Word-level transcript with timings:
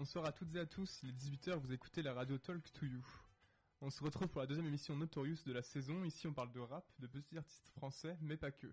Bonsoir 0.00 0.24
à 0.24 0.32
toutes 0.32 0.56
et 0.56 0.58
à 0.58 0.64
tous, 0.64 1.02
il 1.02 1.10
est 1.10 1.12
18h, 1.12 1.56
vous 1.58 1.74
écoutez 1.74 2.00
la 2.00 2.14
radio 2.14 2.38
Talk 2.38 2.72
to 2.72 2.86
You. 2.86 3.04
On 3.82 3.90
se 3.90 4.02
retrouve 4.02 4.28
pour 4.28 4.40
la 4.40 4.46
deuxième 4.46 4.64
émission 4.64 4.96
Notorious 4.96 5.42
de 5.44 5.52
la 5.52 5.60
saison. 5.60 6.04
Ici, 6.04 6.26
on 6.26 6.32
parle 6.32 6.50
de 6.52 6.58
rap, 6.58 6.90
de 7.00 7.06
petits 7.06 7.36
artistes 7.36 7.68
français, 7.68 8.16
mais 8.22 8.38
pas 8.38 8.50
que. 8.50 8.66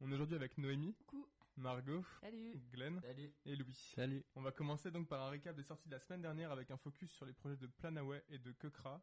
On 0.00 0.10
est 0.10 0.14
aujourd'hui 0.14 0.34
avec 0.34 0.58
Noémie, 0.58 0.92
Coucou. 0.94 1.28
Margot, 1.56 2.04
Salut. 2.20 2.60
Glenn 2.72 3.00
Salut. 3.02 3.32
et 3.44 3.54
Louis. 3.54 3.92
Salut. 3.94 4.24
On 4.34 4.42
va 4.42 4.50
commencer 4.50 4.90
donc 4.90 5.06
par 5.06 5.22
un 5.22 5.30
récap 5.30 5.54
des 5.54 5.62
sorties 5.62 5.86
de 5.86 5.94
la 5.94 6.00
semaine 6.00 6.22
dernière 6.22 6.50
avec 6.50 6.72
un 6.72 6.76
focus 6.76 7.12
sur 7.12 7.24
les 7.24 7.34
projets 7.34 7.56
de 7.56 7.68
Planaway 7.68 8.24
et 8.28 8.40
de 8.40 8.50
Kekra. 8.50 9.00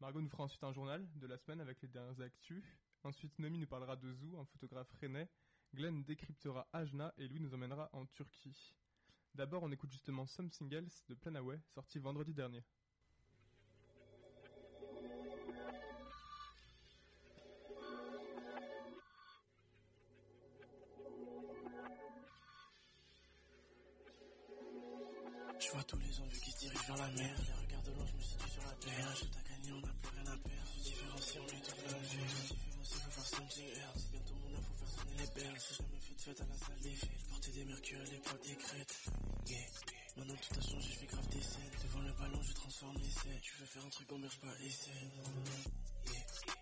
Margot 0.00 0.22
nous 0.22 0.30
fera 0.30 0.44
ensuite 0.44 0.64
un 0.64 0.72
journal 0.72 1.06
de 1.16 1.26
la 1.26 1.36
semaine 1.36 1.60
avec 1.60 1.82
les 1.82 1.88
dernières 1.88 2.22
actus. 2.22 2.64
Ensuite, 3.02 3.38
Noémie 3.38 3.58
nous 3.58 3.66
parlera 3.66 3.94
de 3.94 4.10
Zou, 4.10 4.38
un 4.38 4.46
photographe 4.46 4.90
rennais. 4.98 5.28
Glenn 5.74 6.02
décryptera 6.02 6.66
Ajna 6.72 7.12
et 7.18 7.28
Louis 7.28 7.40
nous 7.40 7.52
emmènera 7.52 7.90
en 7.92 8.06
Turquie. 8.06 8.74
D'abord, 9.34 9.62
on 9.62 9.70
écoute 9.70 9.92
justement 9.92 10.26
Something 10.26 10.74
Else 10.74 11.04
de 11.08 11.14
Planaway, 11.14 11.60
sorti 11.68 11.98
vendredi 11.98 12.34
dernier. 12.34 12.64
Pas. 44.70 44.86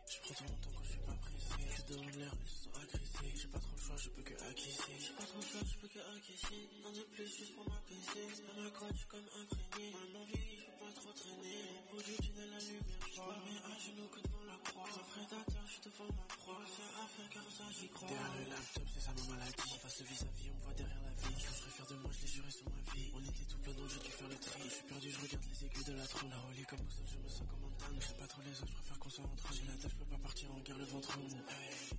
Je 0.08 0.16
prends 0.22 0.34
ton 0.34 0.54
temps 0.56 0.70
quand 0.74 0.84
je 0.84 0.90
suis 0.90 1.04
pas 1.04 1.12
pressé. 1.12 1.60
Je 1.76 1.82
demande 1.92 2.14
l'air, 2.16 2.32
elles 2.32 2.48
se 2.48 2.64
sont 2.64 2.74
agressées. 2.74 3.32
J'ai 3.36 3.48
pas 3.48 3.58
trop 3.58 3.76
le 3.76 3.82
choix, 3.82 3.96
je 3.96 4.08
peux 4.10 4.22
que 4.22 4.34
acquiescer. 4.34 4.94
J'ai 4.98 5.12
pas 5.12 5.26
trop 5.28 5.40
le 5.40 5.46
choix, 5.46 5.60
je 5.64 5.76
peux 5.78 5.88
que 5.88 6.00
acquiescer. 6.16 6.68
Un 6.86 6.92
de 6.92 7.02
plus 7.12 7.28
juste 7.28 7.54
pour 7.54 7.68
m'apaiser. 7.68 8.26
Dans 8.48 8.62
ma 8.62 8.70
croix, 8.70 8.88
je 8.92 8.98
suis 8.98 9.08
comme 9.08 9.28
imprégné. 9.28 9.92
Maman 9.92 10.24
vie, 10.24 10.56
je 10.56 10.64
peux 10.64 10.78
pas 10.80 10.92
trop 10.96 11.12
traîner. 11.12 11.64
Au 11.68 11.96
bout 11.96 12.02
du 12.02 12.16
tunnel, 12.16 12.50
la 12.50 12.60
lumière, 12.60 13.04
je 13.08 13.20
vois. 13.20 13.36
Mais 13.44 13.60
à 13.60 13.78
genoux 13.78 14.08
que 14.08 14.20
devant 14.24 14.44
la 14.44 14.58
croix. 14.64 14.88
Un 14.88 15.04
prédateur, 15.12 15.64
je 15.66 15.72
suis 15.72 15.84
devant 15.84 16.08
ma 16.08 16.26
proie. 16.32 16.64
C'est 16.64 16.88
faire 16.88 17.28
car 17.28 17.44
ça, 17.52 17.64
j'y 17.76 17.88
crois. 17.88 18.08
Derrière 18.08 18.36
le 18.36 18.44
laptop, 18.48 18.86
c'est 18.94 19.00
ça 19.04 19.12
ma 19.12 19.24
maladie. 19.36 19.72
Face 19.84 20.00
le 20.00 20.06
vis-à-vis, 20.06 20.48
on 20.48 20.58
voit 20.64 20.74
derrière 20.74 21.02
la 21.04 21.12
vie. 21.12 21.36
Je 21.38 21.68
fier 21.68 21.86
de 21.86 21.94
moi, 22.00 22.10
je 22.12 22.20
l'ai 22.24 22.32
juré 22.32 22.50
sur 22.50 22.68
ma 22.68 22.80
vie. 22.92 23.10
On 23.14 23.20
était 23.20 23.44
tout 23.48 23.58
plein 23.58 23.72
donc 23.72 23.88
j'ai 23.88 24.00
dû 24.00 24.10
faire 24.10 24.28
le 24.28 24.38
tri. 24.38 24.60
Je 24.64 24.74
suis 24.74 24.84
perdu, 24.84 25.10
je 25.10 25.20
regarde 25.20 25.44
les 25.44 25.64
aiguilles 25.66 25.84
de 25.84 25.92
la 25.92 26.06
trône. 26.06 26.30
La 26.30 26.38
relais 26.38 26.64
comme 26.64 26.87
Je 28.38 28.44
trop 28.44 28.50
les 28.50 28.60
autres, 28.60 28.68
je 28.68 28.74
préfère 28.74 28.98
qu'on 28.98 29.10
soit 29.10 29.24
entre 29.24 29.52
J'ai 29.52 29.64
la 29.66 29.72
tête, 29.74 29.90
je 29.90 29.96
peux 29.96 30.04
pas 30.04 30.18
partir 30.18 30.52
en 30.52 30.60
guerre, 30.60 30.78
le 30.78 30.84
ventre 30.84 31.18
mou. 31.18 31.26
Hey. 31.26 31.90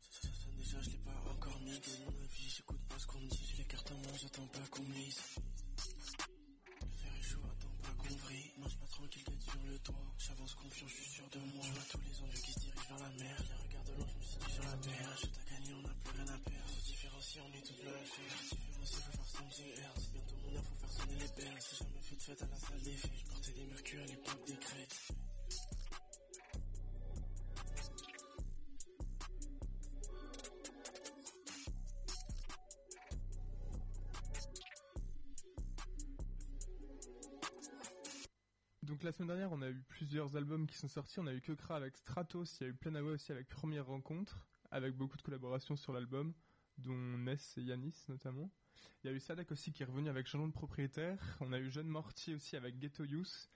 Ça, 0.00 0.20
ça, 0.22 0.28
ça 0.28 0.48
déjà, 0.56 0.80
je 0.80 0.90
l'ai 0.90 0.98
pas 0.98 1.30
encore 1.30 1.58
mis. 1.60 1.80
Donne 1.80 2.04
mon 2.04 2.22
avis, 2.22 2.48
j'écoute 2.48 2.80
pas 2.88 2.98
ce 2.98 3.06
qu'on 3.06 3.18
me 3.18 3.28
dit. 3.28 3.44
J'ai 3.50 3.56
les 3.58 3.64
cartes 3.64 3.90
en 3.90 3.94
main, 3.96 4.16
j'attends 4.20 4.46
pas 4.46 4.66
qu'on 4.70 4.82
me 4.82 4.94
lise. 4.94 5.20
Le 6.80 6.92
fer 6.94 7.12
est 7.18 7.22
chaud, 7.22 7.40
attends 7.42 7.76
pas 7.82 7.92
qu'on 7.98 8.14
vrille. 8.14 8.52
Marche 8.58 8.76
pas 8.78 8.86
tranquille, 8.86 9.24
tête 9.24 9.42
sur 9.42 9.62
le 9.64 9.78
toit. 9.80 10.14
J'avance 10.18 10.54
confiant, 10.54 10.86
je 10.86 10.94
suis 10.94 11.10
sûr 11.10 11.28
de 11.30 11.38
moi. 11.38 11.64
Je 11.64 11.72
vois 11.72 11.82
tous 11.90 12.00
les 12.06 12.22
envieux 12.22 12.40
qui 12.42 12.52
se 12.52 12.60
dirigent 12.60 12.88
vers 12.88 12.98
la 12.98 13.10
mer. 13.10 13.36
Les 13.48 13.64
regards 13.66 13.84
de 13.84 13.92
loin, 13.98 14.06
je 14.06 14.16
me 14.16 14.22
situe 14.22 14.50
sur 14.52 14.62
la 14.62 14.76
terre. 14.78 15.16
Je 15.16 15.26
t'ai 15.26 15.50
gagné, 15.50 15.74
on 15.74 15.82
n'a 15.82 15.94
plus 16.04 16.16
rien 16.22 16.28
à 16.28 16.38
perdre. 16.38 16.70
Se 16.70 16.86
différencier, 16.86 17.40
on 17.40 17.52
est 17.52 17.62
toute 17.66 17.82
la 17.82 17.90
faire. 17.90 18.38
Se 18.38 18.54
différencier, 18.54 18.98
faut 19.02 19.10
faire 19.10 19.26
something 19.26 19.72
else. 19.74 20.06
Bientôt 20.12 20.36
mon 20.46 20.54
heure, 20.54 20.64
faut 20.64 20.76
faire 20.86 20.92
sonner 20.92 21.18
les 21.18 21.30
belles. 21.34 21.58
C'est 21.58 21.78
jamais 21.78 22.02
fait 22.02 22.16
de 22.16 22.22
fête 22.22 22.42
à 22.42 22.46
la 22.46 22.58
salle 22.58 22.82
des 22.82 22.96
fêtes. 22.96 23.18
Je 23.18 23.24
portais 23.26 23.52
des 23.52 23.66
mercures 23.66 24.02
à 24.02 24.06
l'époque 24.06 24.46
des 24.46 24.56
crêtes. 24.56 25.15
La 39.06 39.12
semaine 39.12 39.28
dernière, 39.28 39.52
on 39.52 39.62
a 39.62 39.70
eu 39.70 39.80
plusieurs 39.86 40.36
albums 40.36 40.66
qui 40.66 40.76
sont 40.76 40.88
sortis. 40.88 41.20
On 41.20 41.28
a 41.28 41.32
eu 41.32 41.40
Kekra 41.40 41.76
avec 41.76 41.96
Stratos, 41.96 42.58
il 42.58 42.64
y 42.64 42.66
a 42.66 42.70
eu 42.70 42.74
Planaway 42.74 43.12
aussi 43.12 43.30
avec 43.30 43.48
Première 43.48 43.86
Rencontre, 43.86 44.48
avec 44.72 44.96
beaucoup 44.96 45.16
de 45.16 45.22
collaborations 45.22 45.76
sur 45.76 45.92
l'album, 45.92 46.34
dont 46.76 46.92
Ness 46.92 47.56
et 47.56 47.62
Yanis 47.62 47.94
notamment. 48.08 48.50
Il 49.04 49.06
y 49.06 49.10
a 49.10 49.12
eu 49.12 49.20
Sadek 49.20 49.52
aussi 49.52 49.72
qui 49.72 49.84
est 49.84 49.86
revenu 49.86 50.08
avec 50.08 50.26
Changement 50.26 50.48
de 50.48 50.52
propriétaire. 50.52 51.38
On 51.40 51.52
a 51.52 51.60
eu 51.60 51.70
Jeune 51.70 51.86
Mortier 51.86 52.34
aussi 52.34 52.56
avec 52.56 52.80
Ghetto 52.80 53.04
Youth. 53.04 53.48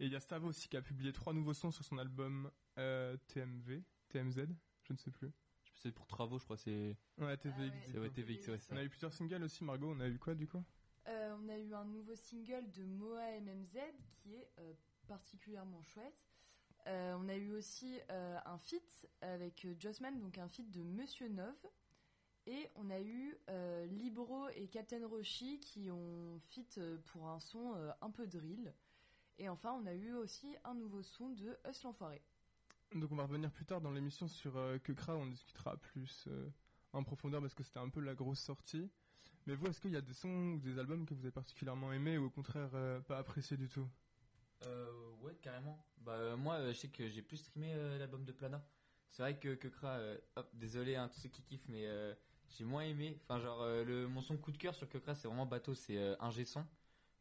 Et 0.00 0.06
il 0.06 0.12
y 0.12 0.16
a 0.16 0.20
Stavo 0.20 0.48
aussi 0.48 0.68
qui 0.68 0.76
a 0.76 0.82
publié 0.82 1.12
trois 1.12 1.32
nouveaux 1.32 1.54
sons 1.54 1.70
sur 1.70 1.84
son 1.84 1.98
album 1.98 2.50
euh, 2.76 3.16
TMV, 3.28 3.84
TMZ, 4.08 4.48
je 4.82 4.92
ne 4.92 4.98
sais 4.98 5.12
plus. 5.12 5.30
C'est 5.76 5.92
pour 5.92 6.08
travaux, 6.08 6.40
je 6.40 6.44
crois, 6.44 6.56
c'est. 6.56 6.96
Ouais, 7.18 7.36
TVX. 7.36 7.92
Ah 7.94 8.00
ouais. 8.00 8.10
TVX, 8.10 8.48
ouais, 8.48 8.58
On 8.72 8.76
a 8.76 8.82
eu 8.82 8.88
plusieurs 8.88 9.12
singles 9.12 9.44
aussi, 9.44 9.62
Margot. 9.62 9.92
On 9.92 10.00
a 10.00 10.08
eu 10.08 10.18
quoi 10.18 10.34
du 10.34 10.48
coup? 10.48 10.64
Euh, 11.06 11.36
on 11.40 11.48
a 11.48 11.56
eu 11.56 11.72
un 11.72 11.84
nouveau 11.84 12.16
single 12.16 12.68
de 12.72 12.84
Moa 12.84 13.38
MMZ 13.40 13.78
qui 14.16 14.34
est 14.34 14.50
euh, 14.58 14.72
particulièrement 15.06 15.82
chouette. 15.82 16.26
Euh, 16.86 17.16
on 17.18 17.28
a 17.28 17.36
eu 17.36 17.52
aussi 17.52 17.98
euh, 18.10 18.38
un 18.44 18.58
feat 18.58 19.08
avec 19.20 19.64
euh, 19.64 19.74
Jossman, 19.78 20.20
donc 20.20 20.38
un 20.38 20.48
feat 20.48 20.70
de 20.70 20.82
Monsieur 20.82 21.28
Nov. 21.28 21.54
Et 22.48 22.70
on 22.76 22.90
a 22.90 23.00
eu 23.00 23.36
Libro 23.90 24.48
et 24.50 24.68
Captain 24.68 25.04
Roshi 25.04 25.58
qui 25.58 25.90
ont 25.90 26.38
feat 26.38 26.78
pour 27.06 27.26
un 27.26 27.40
son 27.40 27.74
un 28.00 28.10
peu 28.12 28.28
drill. 28.28 28.72
Et 29.38 29.48
enfin, 29.48 29.72
on 29.72 29.84
a 29.84 29.92
eu 29.92 30.12
aussi 30.12 30.54
un 30.62 30.74
nouveau 30.74 31.02
son 31.02 31.30
de 31.30 31.58
Us 31.68 31.82
l'Enfoiré. 31.82 32.22
Donc 32.94 33.10
on 33.10 33.16
va 33.16 33.24
revenir 33.24 33.50
plus 33.50 33.66
tard 33.66 33.80
dans 33.80 33.90
l'émission 33.90 34.28
sur 34.28 34.52
Kekra, 34.84 35.16
on 35.16 35.26
discutera 35.26 35.76
plus 35.76 36.28
en 36.92 37.02
profondeur 37.02 37.40
parce 37.40 37.54
que 37.54 37.64
c'était 37.64 37.80
un 37.80 37.88
peu 37.88 37.98
la 37.98 38.14
grosse 38.14 38.38
sortie. 38.38 38.88
Mais 39.46 39.56
vous, 39.56 39.66
est-ce 39.66 39.80
qu'il 39.80 39.90
y 39.90 39.96
a 39.96 40.00
des 40.00 40.14
sons 40.14 40.52
ou 40.52 40.60
des 40.60 40.78
albums 40.78 41.04
que 41.04 41.14
vous 41.14 41.22
avez 41.22 41.32
particulièrement 41.32 41.92
aimés 41.92 42.16
ou 42.16 42.26
au 42.26 42.30
contraire 42.30 42.70
pas 43.08 43.18
appréciés 43.18 43.56
du 43.56 43.68
tout? 43.68 43.88
Euh, 44.64 45.10
ouais, 45.20 45.34
carrément. 45.42 45.84
Bah, 45.98 46.12
euh, 46.12 46.36
moi, 46.36 46.54
euh, 46.54 46.72
je 46.72 46.78
sais 46.78 46.88
que 46.88 47.08
j'ai 47.08 47.22
plus 47.22 47.36
streamé 47.36 47.74
euh, 47.74 47.98
l'album 47.98 48.24
de 48.24 48.32
Plana. 48.32 48.64
C'est 49.10 49.22
vrai 49.22 49.38
que 49.38 49.58
euh, 49.84 50.18
hop, 50.36 50.50
désolé, 50.54 50.96
hein, 50.96 51.08
tous 51.08 51.20
ceux 51.20 51.28
qui 51.28 51.42
kiffent, 51.42 51.68
mais 51.68 51.86
j'ai 52.50 52.64
moins 52.64 52.82
aimé. 52.82 53.18
Enfin, 53.24 53.40
genre, 53.40 53.64
le, 53.64 54.06
mon 54.08 54.20
son 54.20 54.36
coup 54.36 54.52
de 54.52 54.58
cœur 54.58 54.74
sur 54.74 54.88
Kekra, 54.88 55.14
c'est 55.14 55.28
vraiment 55.28 55.46
bateau, 55.46 55.74
c'est 55.74 55.96
euh, 55.96 56.16
un 56.20 56.30
G-son. 56.30 56.66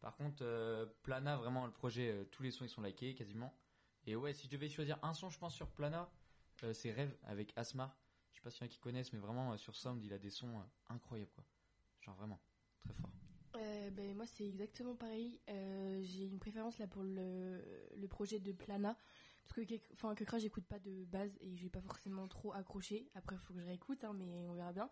Par 0.02 0.16
contre, 0.16 0.44
Plana, 1.04 1.38
vraiment, 1.38 1.66
le 1.66 1.72
projet, 1.72 2.28
tous 2.32 2.44
les 2.44 2.52
sons, 2.52 2.66
ils 2.66 2.70
sont 2.70 2.82
likés, 2.82 3.16
quasiment. 3.16 3.58
Et 4.06 4.16
ouais, 4.16 4.34
si 4.34 4.46
je 4.48 4.52
devais 4.52 4.70
choisir 4.70 5.00
un 5.04 5.14
son, 5.14 5.30
je 5.30 5.40
pense, 5.40 5.56
sur 5.56 5.68
Plana, 5.70 6.12
c'est 6.74 6.92
Rêve, 6.92 7.16
avec 7.24 7.54
Asmar. 7.56 7.98
Je 8.32 8.38
sais 8.38 8.44
pas 8.44 8.52
s'il 8.52 8.62
y 8.62 8.64
en 8.66 8.68
a 8.68 8.70
qui 8.70 8.80
connaissent, 8.80 9.14
mais 9.14 9.20
vraiment, 9.20 9.58
sur 9.58 9.76
Sound, 9.76 10.04
il 10.04 10.14
a 10.14 10.20
des 10.20 10.30
sons 10.30 10.62
incroyables, 10.90 11.32
quoi. 11.32 11.46
Genre, 12.02 12.16
vraiment, 12.16 12.40
très 12.84 12.94
fort. 12.94 13.10
Euh, 13.56 13.90
ben, 13.92 14.16
moi, 14.16 14.26
c'est 14.26 14.46
exactement 14.46 14.96
pareil. 14.96 15.40
Euh, 15.50 16.02
j'ai 16.04 16.26
une 16.26 16.40
préférence 16.40 16.78
là 16.78 16.88
pour 16.88 17.04
le, 17.04 17.62
le 17.96 18.08
projet 18.08 18.40
de 18.40 18.52
Plana. 18.52 18.98
Parce 19.44 19.54
que, 19.54 19.76
enfin, 19.94 20.16
que 20.16 20.24
Crash, 20.24 20.42
j'écoute 20.42 20.66
pas 20.66 20.80
de 20.80 21.06
base 21.06 21.38
et 21.40 21.56
je 21.56 21.64
vais 21.64 21.70
pas 21.70 21.82
forcément 21.82 22.28
trop 22.28 22.54
accroché. 22.54 23.10
Après, 23.14 23.36
il 23.36 23.40
faut 23.40 23.54
que 23.54 23.60
je 23.60 23.66
réécoute, 23.66 24.04
hein, 24.04 24.14
mais 24.14 24.34
on 24.34 24.54
verra 24.54 24.74
bien. 24.74 24.90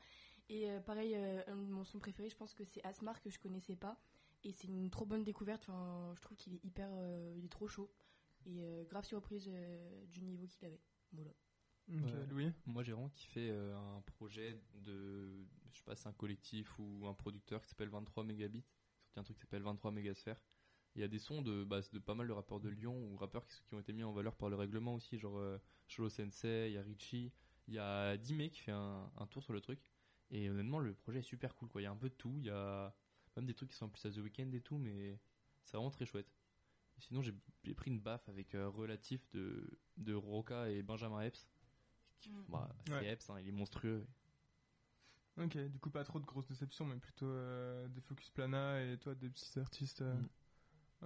Et 0.50 0.70
euh, 0.70 0.80
pareil, 0.80 1.16
euh, 1.16 1.42
un 1.48 1.56
de 1.56 1.72
mon 1.72 1.84
son 1.84 2.00
préféré, 2.00 2.30
je 2.30 2.36
pense 2.36 2.54
que 2.54 2.64
c'est 2.64 2.84
Asmar 2.86 3.22
que 3.22 3.30
je 3.30 3.40
connaissais 3.40 3.76
pas. 3.76 4.00
Et 4.44 4.52
c'est 4.52 4.68
une 4.68 4.90
trop 4.90 5.06
bonne 5.06 5.24
découverte. 5.24 5.64
Enfin, 5.64 6.14
je 6.16 6.22
trouve 6.22 6.38
qu'il 6.38 6.54
est 6.54 6.64
hyper, 6.64 6.90
euh, 6.92 7.34
il 7.38 7.46
est 7.46 7.52
trop 7.52 7.68
chaud. 7.68 7.90
Et 8.46 8.62
euh, 8.62 8.84
grave 8.86 9.06
surprise 9.06 9.50
euh, 9.52 10.06
du 10.08 10.22
niveau 10.22 10.46
qu'il 10.46 10.66
avait. 10.66 10.82
Voilà. 11.14 11.32
Louis? 12.30 12.52
Moi, 12.66 12.84
j'ai 12.84 12.92
vraiment 12.92 13.10
kiffé 13.10 13.50
euh, 13.50 13.76
un 13.76 14.02
projet 14.02 14.60
de, 14.76 15.46
je 15.74 15.80
sais 15.80 15.84
pas, 15.84 15.96
c'est 15.96 16.08
un 16.08 16.14
collectif 16.14 16.78
ou 16.80 17.06
un 17.08 17.14
producteur 17.14 17.62
qui 17.62 17.70
s'appelle 17.70 17.90
23 17.90 18.24
mégabits. 18.24 18.64
Il 18.64 18.64
a 18.64 19.06
sorti 19.16 19.20
un 19.20 19.24
truc 19.24 19.38
qui 19.38 19.42
s'appelle 19.42 19.64
23 19.64 19.92
mégasphères. 19.92 20.42
Il 20.96 21.02
y 21.02 21.04
a 21.04 21.08
des 21.08 21.20
sons 21.20 21.42
de, 21.42 21.64
bah, 21.64 21.82
de 21.92 22.00
pas 22.00 22.14
mal 22.16 22.28
de 22.28 22.32
rappeurs 22.34 22.60
de 22.60 22.70
Lyon 22.70 22.96
ou 23.12 23.18
rappeurs 23.18 23.46
qui, 23.48 23.62
qui 23.64 23.74
ont 23.74 23.80
été 23.80 23.92
mis 23.94 24.04
en 24.04 24.12
valeur 24.14 24.36
par 24.36 24.50
le 24.50 24.56
règlement 24.56 24.94
aussi, 24.94 25.18
genre 25.18 25.38
euh, 25.38 25.58
Sholo 25.88 26.10
Sensei, 26.10 26.70
il 26.70 26.74
y 26.74 26.78
a 26.78 26.82
Richie, 26.84 27.32
il 27.68 27.74
y 27.74 27.80
a 27.80 28.16
Dime 28.18 28.50
qui 28.50 28.60
fait 28.60 28.72
un, 28.72 29.12
un 29.18 29.26
tour 29.28 29.42
sur 29.44 29.54
le 29.54 29.62
truc. 29.62 29.80
Et 30.30 30.50
honnêtement, 30.50 30.80
le 30.80 30.94
projet 30.94 31.20
est 31.20 31.24
super 31.24 31.56
cool, 31.56 31.70
quoi. 31.70 31.82
Il 31.82 31.86
y 31.86 31.88
a 31.88 31.92
un 31.92 31.96
peu 31.98 32.10
de 32.10 32.16
tout, 32.16 32.36
il 32.40 32.46
y 32.46 32.50
a 32.52 32.96
même 33.36 33.46
des 33.46 33.54
trucs 33.56 33.70
qui 33.72 33.76
sont 33.76 33.86
en 33.86 33.90
plus 33.90 34.06
à 34.06 34.12
The 34.12 34.18
Weeknd 34.18 34.52
et 34.54 34.62
tout, 34.62 34.78
mais 34.78 35.20
c'est 35.64 35.78
vraiment 35.78 35.90
très 35.92 36.06
chouette. 36.06 36.32
Et 36.98 37.02
sinon, 37.02 37.22
j'ai 37.24 37.74
pris 37.74 37.90
une 37.90 38.00
baffe 38.00 38.30
avec 38.30 38.54
euh, 38.54 38.70
Relatif 38.70 39.28
de, 39.32 39.68
de 39.98 40.14
Roca 40.14 40.70
et 40.70 40.84
Benjamin 40.84 41.22
Epps. 41.22 41.48
Qui- 42.20 42.30
Mm. 42.30 42.46
Bah, 42.48 42.70
c'est 42.86 42.92
Ouais. 42.94 43.12
Epps, 43.12 43.30
hein, 43.32 43.40
il 43.42 43.48
est 43.48 43.52
monstrueux. 43.52 44.06
Ok, 45.38 45.58
du 45.58 45.80
coup 45.80 45.90
pas 45.90 46.04
trop 46.04 46.20
de 46.20 46.26
grosses 46.26 46.48
déceptions, 46.48 46.86
mais 46.86 46.98
plutôt 46.98 47.26
euh, 47.26 47.88
des 47.88 48.02
focus 48.02 48.30
plana 48.30 48.82
et 48.84 48.98
toi 49.00 49.16
des 49.16 49.30
petits 49.30 49.60
artistes. 49.60 50.02
euh. 50.02 50.14
Mm. 50.16 50.30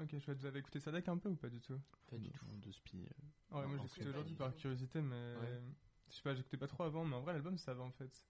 Ok, 0.04 0.20
chouette. 0.20 0.38
Vous 0.38 0.46
avez 0.46 0.60
écouté 0.60 0.80
Sadek 0.80 1.08
un 1.08 1.18
peu 1.18 1.30
ou 1.30 1.36
pas 1.36 1.50
du 1.50 1.62
tout? 1.62 1.80
Pas 2.10 2.18
du 2.18 2.30
tout. 2.32 2.46
De 2.62 2.72
spi. 2.72 2.98
euh, 3.06 3.10
Ah 3.52 3.60
ouais, 3.60 3.68
moi 3.68 3.72
j'ai 3.72 3.78
non, 3.78 3.86
écouté 3.86 4.02
c'est 4.04 4.10
aujourd'hui 4.10 4.36
par 4.36 4.56
curiosité, 4.56 5.02
mais 5.02 5.36
Ouais. 5.36 5.62
je 6.10 6.16
sais 6.16 6.22
pas, 6.22 6.36
j'écoutais 6.36 6.58
pas 6.58 6.68
trop 6.68 6.84
avant, 6.84 7.06
mais 7.06 7.16
en 7.16 7.22
vrai 7.22 7.34
l'album 7.34 7.58
ça 7.58 7.74
va 7.74 7.84
en 7.84 7.92
fait. 7.92 8.26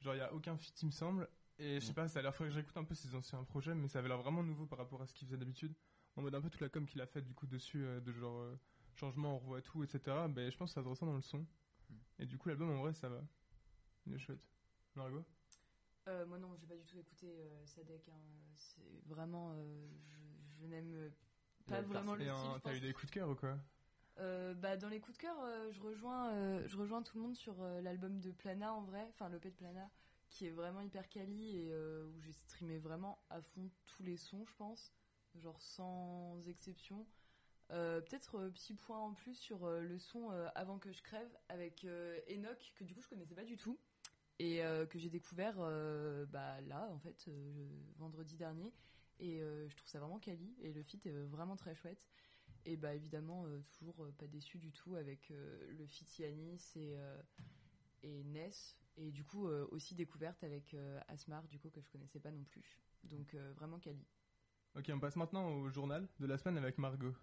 Genre 0.00 0.14
y 0.14 0.20
a 0.20 0.32
aucun 0.32 0.56
feat 0.56 0.82
il 0.82 0.86
me 0.86 0.90
semble, 0.90 1.28
Et 1.58 1.80
je 1.80 1.86
sais 1.86 1.92
Mm. 1.92 1.94
pas, 1.94 2.08
ça 2.08 2.18
a 2.18 2.22
l'air, 2.22 2.34
faudrait 2.34 2.50
que 2.50 2.54
j'écoute 2.56 2.76
un 2.76 2.84
peu 2.84 2.94
ses 2.94 3.14
anciens 3.14 3.42
projets, 3.44 3.74
mais 3.74 3.88
ça 3.88 4.00
avait 4.00 4.08
l'air 4.08 4.18
vraiment 4.18 4.42
nouveau 4.42 4.66
par 4.66 4.78
rapport 4.78 5.00
à 5.00 5.06
ce 5.06 5.14
qu'il 5.14 5.26
faisait 5.26 5.38
d'habitude. 5.38 5.74
En 6.16 6.22
mode 6.22 6.34
un 6.34 6.40
peu 6.40 6.50
toute 6.50 6.60
la 6.60 6.68
com 6.68 6.84
qu'il 6.86 7.00
a 7.00 7.06
faite 7.06 7.24
du 7.24 7.34
coup 7.34 7.46
dessus, 7.46 7.84
euh, 7.84 8.00
de 8.00 8.12
genre 8.12 8.38
euh, 8.40 8.58
changement, 8.94 9.36
on 9.36 9.38
revoit 9.38 9.62
tout, 9.62 9.82
etc. 9.82 10.28
Ben, 10.28 10.50
je 10.50 10.56
pense 10.56 10.70
que 10.70 10.74
ça 10.74 10.82
se 10.82 10.88
ressent 10.88 11.06
dans 11.06 11.14
le 11.16 11.22
son. 11.22 11.46
Mm. 11.90 11.94
Et 12.18 12.26
du 12.26 12.36
coup, 12.38 12.48
l'album 12.48 12.70
en 12.70 12.80
vrai, 12.82 12.92
ça 12.94 13.08
va. 13.08 13.22
Il 14.06 14.14
est 14.14 14.18
chouette. 14.18 14.40
Margot? 14.96 15.24
Euh, 16.08 16.24
moi 16.26 16.38
non, 16.38 16.54
j'ai 16.56 16.66
pas 16.66 16.76
du 16.76 16.84
tout 16.84 16.98
écouté 16.98 17.26
euh, 17.26 17.66
Sadek. 17.66 18.08
hein. 18.08 18.20
C'est 18.56 19.02
vraiment, 19.06 19.52
euh, 19.52 19.86
je, 20.08 20.62
je 20.62 20.66
n'aime 20.66 21.10
pas 21.66 21.82
vraiment 21.82 22.14
le 22.14 22.24
style. 22.24 22.60
t'as 22.62 22.74
eu 22.74 22.80
des 22.80 22.92
coups 22.92 23.06
de 23.06 23.10
cœur 23.12 23.28
ou 23.28 23.34
quoi? 23.34 23.58
Euh, 24.18 24.54
bah, 24.54 24.76
dans 24.76 24.88
les 24.88 25.00
coups 25.00 25.18
de 25.18 25.22
cœur, 25.22 25.36
je 25.72 25.80
rejoins, 25.80 26.64
je 26.66 26.76
rejoins 26.76 27.02
tout 27.02 27.18
le 27.18 27.22
monde 27.24 27.34
sur 27.34 27.54
l'album 27.82 28.20
de 28.20 28.30
Plana 28.30 28.72
en 28.72 28.82
vrai, 28.82 29.04
enfin 29.10 29.28
l'EP 29.28 29.50
de 29.50 29.56
Plana, 29.56 29.90
qui 30.30 30.46
est 30.46 30.50
vraiment 30.50 30.80
hyper 30.80 31.08
quali 31.08 31.58
et 31.58 31.74
où 31.74 32.20
j'ai 32.22 32.32
streamé 32.32 32.78
vraiment 32.78 33.18
à 33.28 33.42
fond 33.42 33.68
tous 33.86 34.02
les 34.02 34.16
sons, 34.16 34.44
je 34.46 34.54
pense, 34.54 34.92
genre 35.34 35.60
sans 35.60 36.40
exception. 36.48 37.04
Peut-être 37.68 38.48
petit 38.54 38.74
point 38.74 39.00
en 39.00 39.12
plus 39.12 39.34
sur 39.34 39.68
le 39.68 39.98
son 39.98 40.30
Avant 40.54 40.78
que 40.78 40.92
je 40.92 41.02
crève 41.02 41.36
avec 41.50 41.84
Enoch, 42.30 42.72
que 42.76 42.84
du 42.84 42.94
coup 42.94 43.02
je 43.02 43.08
connaissais 43.08 43.34
pas 43.34 43.44
du 43.44 43.58
tout 43.58 43.78
et 44.38 44.62
euh, 44.62 44.86
que 44.86 44.98
j'ai 44.98 45.08
découvert 45.08 45.54
euh, 45.58 46.26
bah, 46.26 46.60
là 46.62 46.88
en 46.90 46.98
fait 46.98 47.24
euh, 47.28 47.68
vendredi 47.96 48.36
dernier. 48.36 48.72
Et 49.18 49.38
je 49.38 49.74
trouve 49.74 49.88
ça 49.88 49.98
vraiment 49.98 50.18
quali. 50.18 50.54
Et 50.60 50.74
le 50.74 50.82
feat 50.82 51.06
est 51.06 51.12
vraiment 51.24 51.56
très 51.56 51.74
chouette. 51.74 52.06
Et 52.66 52.76
bah 52.76 52.94
évidemment 52.94 53.46
toujours 53.78 54.06
pas 54.18 54.26
déçu 54.26 54.58
du 54.58 54.72
tout 54.72 54.94
avec 54.94 55.30
le 55.30 55.86
feat 55.86 56.18
Yanis 56.18 56.72
et, 56.76 56.98
et 58.02 58.24
Ness. 58.24 58.76
Et 58.98 59.10
du 59.12 59.24
coup 59.24 59.46
aussi 59.46 59.94
découverte 59.94 60.44
avec 60.44 60.76
Asmar 61.08 61.48
du 61.48 61.58
coup 61.58 61.70
que 61.70 61.80
je 61.80 61.88
connaissais 61.88 62.20
pas 62.20 62.30
non 62.30 62.44
plus. 62.44 62.78
Donc 63.04 63.34
vraiment 63.56 63.78
quali. 63.78 64.06
Ok, 64.74 64.90
on 64.92 65.00
passe 65.00 65.16
maintenant 65.16 65.48
au 65.48 65.70
journal 65.70 66.06
de 66.20 66.26
la 66.26 66.36
semaine 66.36 66.58
avec 66.58 66.76
Margot. 66.76 67.14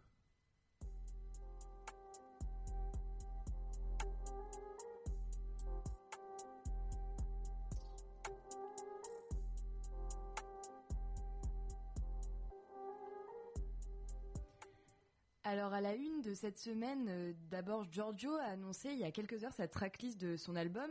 Cette 16.35 16.57
semaine, 16.57 17.07
euh, 17.09 17.33
d'abord 17.50 17.85
Giorgio 17.91 18.33
a 18.35 18.44
annoncé 18.44 18.89
il 18.91 19.00
y 19.00 19.03
a 19.03 19.12
quelques 19.12 19.44
heures 19.44 19.53
sa 19.53 19.68
tracklist 19.68 20.19
de 20.19 20.38
son 20.38 20.56
album 20.56 20.89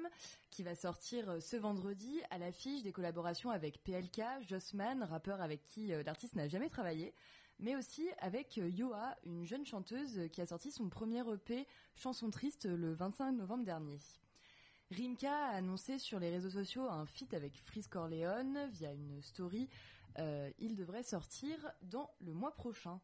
qui 0.50 0.62
va 0.62 0.74
sortir 0.74 1.28
euh, 1.30 1.40
ce 1.40 1.56
vendredi 1.56 2.20
à 2.30 2.38
l'affiche 2.38 2.82
des 2.82 2.92
collaborations 2.92 3.50
avec 3.50 3.82
PLK, 3.82 4.22
Jossman, 4.46 5.02
rappeur 5.02 5.40
avec 5.40 5.64
qui 5.64 5.92
euh, 5.92 6.02
l'artiste 6.02 6.36
n'a 6.36 6.48
jamais 6.48 6.68
travaillé, 6.68 7.14
mais 7.58 7.76
aussi 7.76 8.08
avec 8.18 8.56
Yoa, 8.56 9.16
une 9.24 9.44
jeune 9.44 9.64
chanteuse 9.64 10.28
qui 10.32 10.40
a 10.40 10.46
sorti 10.46 10.70
son 10.70 10.88
premier 10.88 11.22
EP 11.32 11.66
Chanson 11.96 12.30
triste 12.30 12.66
le 12.66 12.92
25 12.92 13.32
novembre 13.32 13.64
dernier. 13.64 13.98
Rimka 14.90 15.32
a 15.32 15.56
annoncé 15.56 15.98
sur 15.98 16.18
les 16.18 16.30
réseaux 16.30 16.50
sociaux 16.50 16.88
un 16.88 17.06
feat 17.06 17.32
avec 17.34 17.56
Freeze 17.64 17.88
Corleone 17.88 18.68
via 18.70 18.92
une 18.92 19.22
story. 19.22 19.70
Il 20.58 20.76
devrait 20.76 21.02
sortir 21.02 21.72
dans 21.82 22.10
le 22.20 22.34
mois 22.34 22.54
prochain. 22.54 23.00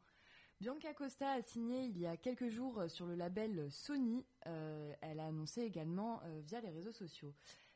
Bianca 0.60 0.92
Costa 0.92 1.30
a 1.30 1.40
signé 1.40 1.84
il 1.84 1.96
y 1.98 2.06
a 2.06 2.16
quelques 2.16 2.48
jours 2.48 2.82
sur 2.88 3.06
le 3.06 3.14
label 3.14 3.70
Sony. 3.70 4.26
Euh, 4.46 4.92
elle 5.02 5.20
a 5.20 5.26
annoncé 5.26 5.62
également 5.62 6.20
euh, 6.24 6.40
via 6.42 6.60
les 6.60 6.70
réseaux 6.70 6.90
sociaux. 6.90 7.32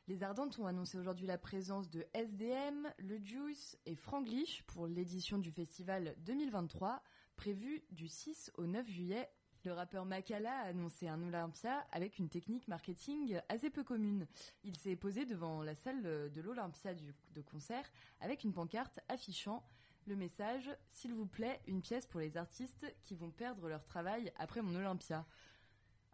Les 0.09 0.21
Ardentes 0.21 0.59
ont 0.59 0.67
annoncé 0.67 0.97
aujourd'hui 0.97 1.25
la 1.25 1.37
présence 1.37 1.89
de 1.89 2.05
SDM, 2.13 2.91
Le 2.97 3.17
Juice 3.19 3.77
et 3.85 3.95
Franglish 3.95 4.63
pour 4.63 4.85
l'édition 4.85 5.37
du 5.37 5.49
festival 5.49 6.13
2023, 6.25 7.01
prévue 7.37 7.85
du 7.91 8.09
6 8.09 8.51
au 8.55 8.65
9 8.65 8.85
juillet. 8.85 9.29
Le 9.63 9.71
rappeur 9.71 10.03
Makala 10.03 10.53
a 10.53 10.65
annoncé 10.65 11.07
un 11.07 11.23
Olympia 11.23 11.87
avec 11.93 12.19
une 12.19 12.27
technique 12.27 12.67
marketing 12.67 13.39
assez 13.47 13.69
peu 13.69 13.85
commune. 13.85 14.27
Il 14.65 14.75
s'est 14.75 14.97
posé 14.97 15.25
devant 15.25 15.63
la 15.63 15.73
salle 15.73 16.01
de 16.03 16.41
l'Olympia 16.41 16.93
de 16.93 17.41
concert 17.41 17.89
avec 18.19 18.43
une 18.43 18.51
pancarte 18.51 18.99
affichant 19.07 19.63
le 20.07 20.15
message 20.15 20.69
S'il 20.89 21.13
vous 21.13 21.25
plaît, 21.25 21.61
une 21.67 21.81
pièce 21.81 22.05
pour 22.05 22.19
les 22.19 22.37
artistes 22.37 22.93
qui 23.03 23.15
vont 23.15 23.31
perdre 23.31 23.67
leur 23.67 23.83
travail 23.83 24.31
après 24.37 24.61
mon 24.61 24.75
Olympia. 24.75 25.25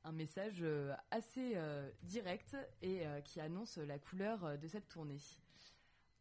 Un 0.03 0.11
message 0.11 0.59
euh, 0.61 0.95
assez 1.11 1.53
euh, 1.55 1.89
direct 2.03 2.55
et 2.81 3.05
euh, 3.05 3.21
qui 3.21 3.39
annonce 3.39 3.77
la 3.77 3.99
couleur 3.99 4.57
de 4.57 4.67
cette 4.67 4.87
tournée. 4.87 5.19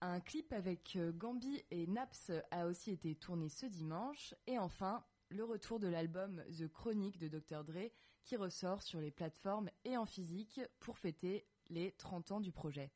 Un 0.01 0.21
clip 0.21 0.53
avec 0.53 0.97
Gambi 1.17 1.65
et 1.71 1.87
Naps 1.87 2.31
a 2.51 2.67
aussi 2.67 2.93
été 2.93 3.15
tourné 3.15 3.49
ce 3.49 3.67
dimanche. 3.67 4.35
Et 4.47 4.59
enfin, 4.59 5.05
le 5.29 5.45
retour 5.45 5.81
de 5.81 5.89
l'album 5.89 6.43
The 6.57 6.69
Chronique 6.69 7.19
de 7.19 7.29
Dr. 7.29 7.65
Dre 7.65 7.91
qui 8.25 8.37
ressort 8.37 8.83
sur 8.83 9.01
les 9.01 9.11
plateformes 9.11 9.71
et 9.85 9.97
en 9.97 10.07
physique 10.07 10.61
pour 10.81 10.99
fêter 10.99 11.47
les 11.69 11.93
30 11.93 12.33
ans 12.33 12.41
du 12.41 12.53
projet. 12.53 12.93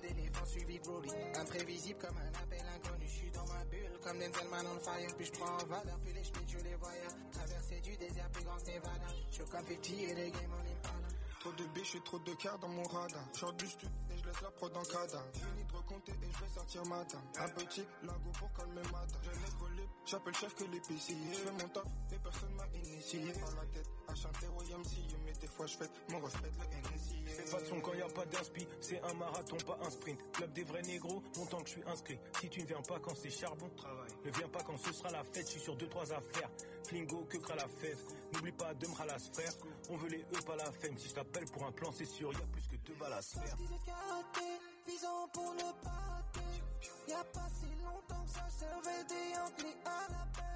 D'éléphant 0.00 0.44
suivi 0.44 0.78
de 0.78 0.84
Broly. 0.84 1.10
Imprévisible 1.36 1.98
comme 1.98 2.16
un 2.18 2.38
appel 2.42 2.62
inconnu. 2.76 3.06
Je 3.06 3.12
suis 3.12 3.30
dans 3.30 3.46
ma 3.46 3.64
bulle, 3.64 3.98
comme 4.02 4.18
Denzel 4.18 4.48
Man 4.48 4.66
on 4.66 4.80
fire. 4.80 5.16
Puis 5.16 5.26
je 5.26 5.32
prends 5.32 5.54
en 5.54 5.66
valeur, 5.66 5.98
puis 6.02 6.12
les 6.12 6.24
schmitts, 6.24 6.48
je 6.48 6.58
les 6.58 6.74
voyais. 6.76 7.00
Traversée 7.32 7.80
du 7.80 7.96
désert, 7.96 8.30
plus 8.30 8.44
grand 8.44 8.58
Nevada. 8.66 9.08
Je 9.30 9.34
suis 9.34 9.44
comme 9.44 9.66
50 9.66 9.90
et 9.90 10.14
les 10.14 10.30
games 10.30 10.52
en 10.52 10.60
Impala. 10.60 11.08
Trop 11.40 11.52
de 11.52 11.64
biches 11.68 11.94
et 11.94 12.00
trop 12.02 12.18
de 12.18 12.34
cartes 12.34 12.60
dans 12.60 12.68
mon 12.68 12.82
radar. 12.82 13.24
Short 13.34 13.56
du 13.56 13.66
stud 13.66 13.88
et 14.10 14.18
je 14.18 14.26
laisse 14.26 14.42
la 14.42 14.50
prod 14.50 14.76
en 14.76 14.82
cadavre. 14.82 15.24
Fini 15.32 15.64
de 15.64 15.72
recompter 15.74 16.12
et 16.12 16.30
je 16.30 16.44
vais 16.44 16.50
sortir 16.54 16.84
matin. 16.84 17.18
Un 17.38 17.48
petit 17.48 17.82
lago 18.02 18.30
pour 18.38 18.52
calmer 18.52 18.82
matin. 18.92 19.16
Je 19.22 19.30
négro 19.30 19.68
libre, 19.68 19.88
j'appelle 20.04 20.34
chef 20.34 20.54
que 20.54 20.64
l'épicier. 20.64 21.16
Je 21.32 21.38
fais 21.38 21.52
mon 21.52 21.68
taf 21.70 21.84
et 22.12 22.18
personne 22.18 22.52
m'a 22.56 22.66
initié. 22.76 23.32
Par 23.40 23.54
la 23.54 23.64
tête 23.72 23.88
à 24.10 24.14
chanter 24.14 24.46
YMCA. 24.46 25.16
Mais 25.24 25.32
des 25.32 25.46
fois 25.46 25.66
je 25.66 25.76
fête 25.76 25.90
mon 26.10 26.20
reflet 26.20 26.50
le 26.58 26.94
NSI. 26.94 27.16
C'est 27.26 27.50
pas 27.50 27.60
de 27.60 27.66
son 27.66 27.80
quand 27.80 27.94
y 27.94 28.02
a 28.02 28.08
pas 28.08 28.26
d'inspi, 28.26 28.66
c'est 28.80 29.00
un 29.02 29.14
marathon, 29.14 29.56
pas 29.66 29.78
un 29.82 29.90
sprint. 29.90 30.18
Club 30.32 30.52
des 30.52 30.64
vrais 30.64 30.82
négros, 30.82 31.22
longtemps 31.36 31.60
que 31.60 31.66
je 31.68 31.72
suis 31.74 31.84
inscrit. 31.86 32.18
Si 32.40 32.48
tu 32.48 32.60
ne 32.62 32.66
viens 32.66 32.82
pas 32.82 32.98
quand 32.98 33.14
c'est 33.14 33.30
charbon, 33.30 33.68
travail. 33.76 34.10
Ne 34.24 34.30
viens 34.30 34.48
pas 34.48 34.62
quand 34.62 34.76
ce 34.76 34.92
sera 34.92 35.10
la 35.10 35.24
fête, 35.24 35.46
je 35.46 35.52
suis 35.52 35.60
sur 35.60 35.76
deux 35.76 35.88
trois 35.88 36.12
affaires. 36.12 36.50
Flingo, 36.86 37.24
que 37.28 37.38
cra 37.38 37.54
la 37.54 37.68
fête. 37.68 37.98
N'oublie 38.32 38.52
pas 38.52 38.74
de 38.74 38.86
me 38.86 38.94
ralas 38.94 39.30
frère. 39.32 39.52
On 39.90 39.96
veut 39.96 40.08
les 40.08 40.22
E, 40.22 40.42
pas 40.44 40.56
la 40.56 40.70
femme. 40.72 40.98
Si 40.98 41.08
je 41.08 41.14
t'appelle 41.14 41.44
pour 41.46 41.64
un 41.64 41.72
plan, 41.72 41.90
c'est 41.92 42.04
sûr, 42.04 42.32
y 42.32 42.36
a 42.36 42.46
plus 42.46 42.66
que 42.66 42.76
deux 42.76 42.94
balles 42.94 43.12
à 43.12 43.22
se 43.22 43.38
faire. 43.38 43.56
18 43.56 43.68
karaté, 43.86 44.46
visant 44.86 45.28
pour 45.32 45.54
ne 45.54 45.72
pas 45.84 45.90
rater. 45.90 46.62
Y'a 47.08 47.24
pas 47.24 47.48
si 47.58 47.66
longtemps 47.84 48.24
que 48.24 48.30
ça 48.30 48.48
servait 48.48 49.04
des 49.08 49.34
Yankees 49.34 49.76
à 49.84 50.12
loin 50.12 50.26
de 50.26 50.49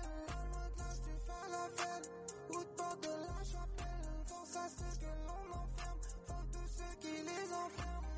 du 1.55 1.77
falafel, 1.77 2.03
ou 2.51 2.59
de 2.59 2.77
bord 2.77 2.97
de 2.97 3.09
la 3.09 3.45
chapelle. 3.45 4.09
Force 4.27 4.57
à 4.57 4.69
ceux 4.69 4.95
que 5.01 5.11
l'on 5.27 5.45
enferme, 5.53 6.01
force 6.27 6.51
de 6.51 6.65
ceux 6.77 6.95
qui 7.01 7.15
les 7.23 7.53
enferment. 7.53 8.09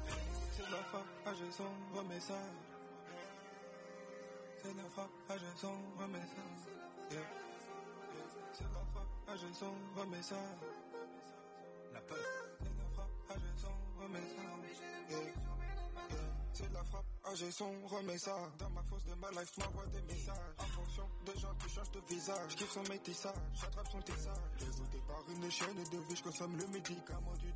C'est 0.52 0.70
la 0.70 0.82
frappe, 0.84 1.06
sens, 1.50 1.66
remets 1.94 2.20
ça. 2.20 2.34
C'est 4.62 4.74
la 4.76 4.88
frappe, 4.88 5.10
remets 5.28 6.26
ça. 6.26 6.42
Yeah. 7.10 7.22
C'est 8.52 8.64
la 8.64 8.84
frappe, 8.92 9.54
sens, 9.54 9.74
remets 9.96 10.22
ça. 10.22 10.36
La 11.92 12.00
peur. 12.00 12.18
C'est 12.58 12.76
la 12.78 12.88
frappe, 12.94 13.10
ça. 13.58 13.68
Yeah. 15.08 15.18
Yeah. 15.18 15.32
C'est 16.52 16.72
la 16.72 16.84
frappe, 16.84 17.04
j'ai 17.34 17.50
son, 17.50 17.72
remets 17.86 18.18
ça. 18.18 18.36
Dans 18.58 18.70
ma 18.70 18.82
fosse 18.82 19.04
de 19.04 19.14
ma 19.14 19.30
life, 19.30 19.56
m'envoie 19.58 19.86
des 19.86 20.02
messages. 20.02 20.36
En 20.58 20.64
fonction 20.64 21.08
des 21.24 21.38
gens 21.38 21.54
qui 21.58 21.74
changent 21.74 21.90
de 21.90 22.00
visage. 22.08 22.50
J'kiffe 22.50 22.72
son 22.72 22.82
métissage, 22.84 23.34
j'attrape 23.54 23.88
son 23.90 24.00
tissage. 24.02 24.36
Dégoûté 24.58 24.98
par 25.06 25.22
une 25.28 25.50
chaîne 25.50 25.76
de 25.76 25.98
vie, 26.08 26.16
j'consomme 26.16 26.56
le 26.56 26.66
médicament 26.68 27.34
du. 27.38 27.48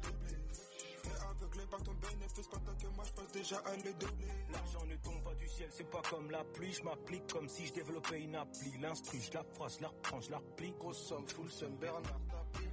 Et 1.02 1.08
aveuglé 1.30 1.64
par 1.70 1.82
ton 1.82 1.94
bénéfice 1.94 2.46
pendant 2.48 2.74
que 2.74 2.86
moi 2.94 3.04
je 3.06 3.12
passe 3.12 3.32
déjà 3.32 3.56
à 3.58 3.74
le 3.76 3.92
doubler. 3.94 4.28
L'argent 4.52 4.84
ne 4.84 4.96
tombe 4.96 5.22
pas 5.22 5.34
du 5.34 5.48
ciel, 5.48 5.70
c'est 5.72 5.88
pas 5.90 6.02
comme 6.10 6.30
la 6.30 6.44
pluie. 6.44 6.72
Je 6.72 6.82
m'applique 6.82 7.26
comme 7.32 7.48
si 7.48 7.66
je 7.66 7.72
développais 7.72 8.20
une 8.20 8.34
appli. 8.34 8.76
L'instru, 8.78 9.18
je 9.18 9.32
la 9.32 9.42
phrase, 9.54 9.76
je 9.78 9.82
la 9.82 9.88
reprends, 9.88 10.20
je 10.20 10.30
la 10.30 10.38
replie. 10.38 10.74
Grosse 10.78 11.06
somme, 11.06 11.26
full 11.26 11.50
sun, 11.50 11.74
Bernard 11.76 12.02
tapis. 12.02 12.69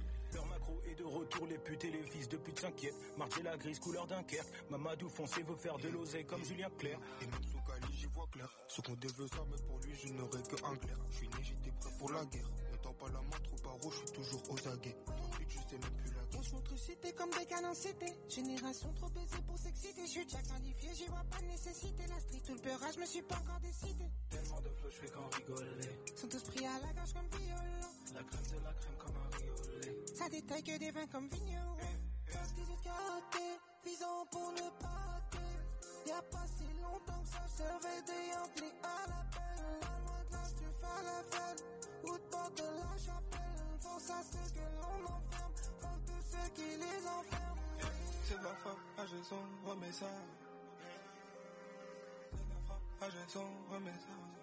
De 0.98 1.04
retour, 1.04 1.46
les 1.46 1.58
putes 1.58 1.84
et 1.84 1.90
les 1.90 2.02
fils 2.02 2.28
de 2.28 2.36
pute 2.36 2.58
s'inquiètent. 2.58 3.16
Marcher 3.16 3.42
la 3.44 3.56
grise, 3.56 3.78
couleur 3.78 4.06
Dunkerque. 4.08 4.48
Mamadou 4.68 5.08
foncé 5.08 5.42
veut 5.44 5.54
faire 5.54 5.78
de 5.78 5.88
l'oseille 5.88 6.26
comme 6.26 6.44
Julien 6.44 6.68
Clerc. 6.76 6.98
Et 7.22 7.26
même 7.26 7.44
sous 7.44 7.58
j'y 7.92 8.06
vois 8.06 8.26
clair. 8.32 8.48
Ce 8.66 8.80
qu'on 8.80 8.94
veut 8.94 9.28
ça, 9.28 9.44
mais 9.48 9.62
pour 9.66 9.78
lui, 9.78 9.94
je 9.94 10.12
n'aurai 10.12 10.42
que 10.42 10.56
un 10.64 10.76
clair. 10.76 10.98
Je 11.10 11.16
suis 11.16 11.28
né, 11.28 11.36
j'étais 11.42 11.70
prêt 11.78 11.90
pour 11.98 12.10
la 12.10 12.24
guerre. 12.24 12.50
Temps 12.82 12.92
pas 12.94 13.08
la 13.08 13.20
montre 13.20 13.52
ou 13.52 13.56
pas 13.56 13.70
rouge, 13.82 13.94
je 13.94 14.06
suis 14.06 14.16
toujours 14.16 14.42
aux 14.50 14.68
aguets. 14.68 14.96
Tant 15.04 15.14
pis, 15.36 15.44
je 15.48 15.58
sais 15.58 15.78
même 15.78 15.96
plus 15.98 16.14
la 16.14 16.38
On 16.38 16.54
montre 16.54 16.78
cité 16.78 17.12
comme 17.12 17.30
des 17.30 17.46
canons 17.46 17.74
cité. 17.74 18.06
Génération 18.28 18.92
trop 18.94 19.08
baisée 19.08 19.42
pour 19.46 19.58
s'exciter. 19.58 20.02
Je 20.02 20.10
suis 20.10 20.24
déjà 20.24 20.42
qualifié, 20.42 20.90
j'y 20.94 21.06
vois 21.06 21.24
pas 21.30 21.40
de 21.40 21.46
nécessité. 21.46 22.06
La 22.08 22.20
street, 22.20 22.42
tout 22.46 22.54
le 22.54 22.60
peurage, 22.60 22.94
je 22.94 23.00
me 23.00 23.06
suis 23.06 23.22
pas 23.22 23.36
encore 23.36 23.60
décidé. 23.60 23.97
Je 24.90 24.96
fais 24.96 25.08
qu'en 25.08 25.28
rigoler. 25.28 25.88
Sont 26.16 26.28
tous 26.28 26.42
pris 26.44 26.64
à 26.64 26.80
la 26.80 26.92
gorge 26.94 27.12
comme 27.12 27.40
violon. 27.40 27.88
La 28.14 28.22
crème 28.22 28.46
de 28.48 28.64
la 28.64 28.72
crème 28.72 28.96
comme 28.98 29.16
un 29.16 29.36
riolet. 29.36 30.06
Ça 30.14 30.28
détaille 30.28 30.62
que 30.62 30.78
des 30.78 30.90
vins 30.90 31.06
comme 31.06 31.28
vigneron. 31.28 31.76
18 32.56 32.80
karaté, 32.82 33.60
visant 33.84 34.26
pour 34.30 34.50
le 34.52 34.68
pâté. 34.80 35.44
Y'a 36.06 36.22
pas 36.22 36.46
si 36.56 36.64
longtemps 36.80 37.22
que 37.22 37.28
ça 37.28 37.46
servait 37.48 38.02
des 38.06 38.32
amplis 38.36 38.72
à 38.82 39.08
l'appel. 39.08 39.80
Pas 39.80 39.98
loin 40.00 40.24
de 40.24 40.32
là, 40.32 40.42
tu 40.56 40.64
fais 40.80 41.02
la 41.04 41.22
fête. 41.30 41.64
Ou 42.04 42.16
de 42.16 42.56
de 42.56 42.68
la 42.78 42.96
chapelle. 42.96 43.80
Force 43.80 44.10
à 44.10 44.22
ceux 44.22 44.52
que 44.54 44.64
l'on 44.76 45.04
enferme. 45.04 45.52
Force 45.80 46.04
de 46.06 46.18
ceux 46.30 46.48
qui 46.54 46.68
les 46.76 47.06
enferment. 47.06 47.60
C'est 48.24 48.42
la 48.42 48.54
frappe, 48.54 48.78
ah 48.98 49.04
j'ai 49.06 49.22
son, 49.22 49.42
remets 49.66 49.92
ça. 49.92 50.06
C'est 52.32 52.48
la 52.48 52.60
frappe, 52.66 52.82
ah 53.00 53.06
j'ai 53.10 53.32
son, 53.32 53.46
remets 53.70 53.90
ça. 53.90 54.37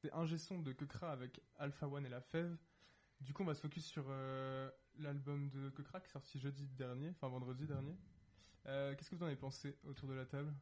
C'est 0.00 0.12
un 0.12 0.26
G-son 0.26 0.60
de 0.60 0.72
Kekra 0.72 1.10
avec 1.10 1.40
Alpha 1.56 1.86
One 1.86 2.06
et 2.06 2.08
la 2.08 2.20
Fève. 2.20 2.56
Du 3.20 3.32
coup, 3.32 3.42
on 3.42 3.46
va 3.46 3.54
se 3.54 3.60
focus 3.60 3.84
sur 3.84 4.04
euh, 4.08 4.70
l'album 4.98 5.48
de 5.50 5.72
est 5.76 6.08
sorti 6.08 6.38
jeudi 6.38 6.66
dernier, 6.68 7.10
enfin 7.10 7.28
vendredi 7.28 7.66
dernier. 7.66 7.96
Euh, 8.66 8.94
Qu'est-ce 8.94 9.10
que 9.10 9.16
vous 9.16 9.22
en 9.22 9.26
avez 9.26 9.36
pensé 9.36 9.76
autour 9.84 10.08
de 10.08 10.14
la 10.14 10.24
table? 10.24 10.54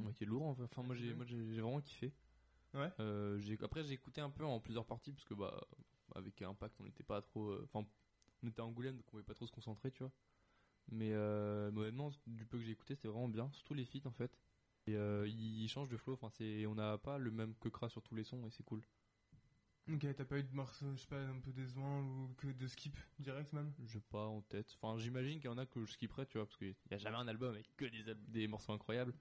Ouais, 0.00 0.12
qui 0.12 0.24
est 0.24 0.26
lourd. 0.26 0.44
en 0.44 0.54
fait. 0.54 0.64
Enfin, 0.64 0.82
moi, 0.82 0.94
j'ai, 0.94 1.12
vraiment 1.12 1.80
kiffé. 1.80 2.12
Ouais. 2.74 2.90
Euh, 3.00 3.40
après, 3.62 3.84
j'ai 3.84 3.94
écouté 3.94 4.20
un 4.20 4.30
peu 4.30 4.44
en 4.44 4.60
plusieurs 4.60 4.86
parties 4.86 5.12
parce 5.12 5.24
que, 5.24 5.34
bah, 5.34 5.60
avec 6.14 6.40
Impact, 6.42 6.80
on 6.80 6.84
n'était 6.84 7.04
pas 7.04 7.20
trop. 7.22 7.60
Enfin, 7.64 7.86
on 8.42 8.48
était 8.48 8.60
à 8.60 8.64
Angoulême, 8.64 8.96
donc 8.96 9.04
on 9.08 9.10
pouvait 9.10 9.22
pas 9.22 9.34
trop 9.34 9.46
se 9.46 9.52
concentrer, 9.52 9.90
tu 9.90 10.02
vois. 10.02 10.12
Mais 10.90 11.12
euh, 11.12 11.70
honnêtement, 11.70 12.10
du 12.26 12.46
peu 12.46 12.58
que 12.58 12.64
j'ai 12.64 12.72
écouté, 12.72 12.94
c'était 12.94 13.08
vraiment 13.08 13.28
bien. 13.28 13.50
Surtout 13.52 13.74
les 13.74 13.84
feats, 13.84 14.06
en 14.06 14.12
fait. 14.12 14.38
Et 14.86 14.96
euh, 14.96 15.26
ils 15.26 15.68
changent 15.68 15.88
de 15.88 15.96
flow. 15.96 16.14
Enfin, 16.14 16.28
c'est, 16.30 16.66
on 16.66 16.74
n'a 16.74 16.98
pas 16.98 17.18
le 17.18 17.30
même 17.30 17.54
Kra 17.54 17.88
sur 17.88 18.02
tous 18.02 18.14
les 18.14 18.24
sons 18.24 18.46
et 18.46 18.50
c'est 18.50 18.64
cool. 18.64 18.82
Ok, 19.86 20.06
t'as 20.16 20.24
pas 20.24 20.38
eu 20.38 20.42
de 20.42 20.54
morceaux, 20.54 20.90
je 20.94 21.00
sais 21.02 21.06
pas, 21.06 21.20
un 21.20 21.38
peu 21.40 21.52
décevant 21.52 22.00
ou 22.00 22.34
que 22.38 22.46
de 22.46 22.66
skip 22.66 22.96
direct 23.18 23.52
même 23.52 23.70
J'ai 23.84 24.00
pas 24.00 24.26
en 24.26 24.40
tête. 24.40 24.74
Enfin, 24.80 24.98
j'imagine 24.98 25.38
qu'il 25.40 25.50
y 25.50 25.52
en 25.52 25.58
a 25.58 25.66
que 25.66 25.84
je 25.84 25.92
skipperais, 25.92 26.24
tu 26.24 26.38
vois, 26.38 26.46
parce 26.46 26.56
qu'il 26.56 26.74
y 26.90 26.94
a 26.94 26.98
jamais 26.98 27.18
un 27.18 27.28
album 27.28 27.50
avec 27.54 27.66
que 27.76 27.84
des, 27.84 28.14
des 28.14 28.48
morceaux 28.48 28.72
incroyables. 28.72 29.12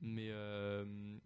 Mais, 0.00 0.28
euh, 0.30 1.18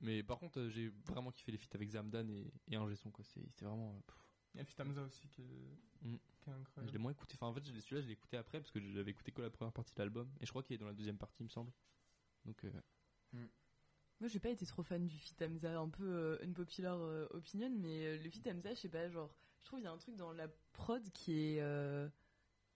mais 0.00 0.22
par 0.22 0.38
contre, 0.38 0.58
euh, 0.58 0.70
j'ai 0.70 0.88
vraiment 1.06 1.32
kiffé 1.32 1.52
les 1.52 1.58
feats 1.58 1.74
avec 1.74 1.90
Zamdan 1.90 2.26
et, 2.30 2.50
et 2.70 2.96
Son, 2.96 3.10
quoi. 3.10 3.24
C'est, 3.24 3.46
c'était 3.50 3.66
vraiment. 3.66 3.90
euh, 3.94 4.00
pff, 4.06 4.16
Il 4.54 4.58
y 4.58 4.60
a 4.60 4.64
Fitamza 4.64 5.02
aussi 5.02 5.28
qui 5.28 5.42
est, 5.42 5.78
Mm. 6.02 6.16
qui 6.40 6.50
est 6.50 6.52
je 6.52 6.58
incroyable. 6.60 6.92
l'ai 6.92 6.98
moins 6.98 7.12
écouté. 7.12 7.34
Enfin, 7.34 7.46
en 7.48 7.54
fait, 7.54 7.66
je 7.66 7.72
l'ai- 7.72 7.80
celui-là, 7.80 8.02
je 8.02 8.06
l'ai 8.06 8.12
écouté 8.12 8.36
après 8.38 8.60
parce 8.60 8.70
que 8.70 8.80
j'avais 8.80 9.10
écouté 9.10 9.32
que 9.32 9.42
la 9.42 9.50
première 9.50 9.72
partie 9.72 9.94
de 9.94 9.98
l'album. 10.00 10.30
Et 10.40 10.46
je 10.46 10.50
crois 10.50 10.62
qu'il 10.62 10.74
est 10.74 10.78
dans 10.78 10.86
la 10.86 10.94
deuxième 10.94 11.18
partie, 11.18 11.42
il 11.42 11.44
me 11.44 11.50
semble. 11.50 11.72
Donc, 12.46 12.64
euh, 12.64 12.70
Moi, 14.20 14.28
j'ai 14.28 14.38
pas 14.38 14.50
été 14.50 14.64
trop 14.64 14.82
fan 14.82 15.06
du 15.06 15.18
feat 15.18 15.42
Hamza, 15.42 15.78
un 15.78 15.88
peu 15.88 16.04
euh, 16.04 16.38
unpopular 16.44 16.98
euh, 17.00 17.26
opinion, 17.30 17.70
mais 17.70 18.06
euh, 18.06 18.18
le 18.22 18.30
feat 18.30 18.46
Hamza, 18.46 18.74
je 18.74 18.80
sais 18.80 18.88
pas, 18.88 19.08
genre, 19.10 19.34
je 19.60 19.66
trouve 19.66 19.80
il 19.80 19.84
y 19.84 19.86
a 19.86 19.92
un 19.92 19.98
truc 19.98 20.16
dans 20.16 20.32
la 20.32 20.48
prod 20.72 21.02
qui 21.12 21.32
est, 21.32 21.60
euh, 21.60 22.08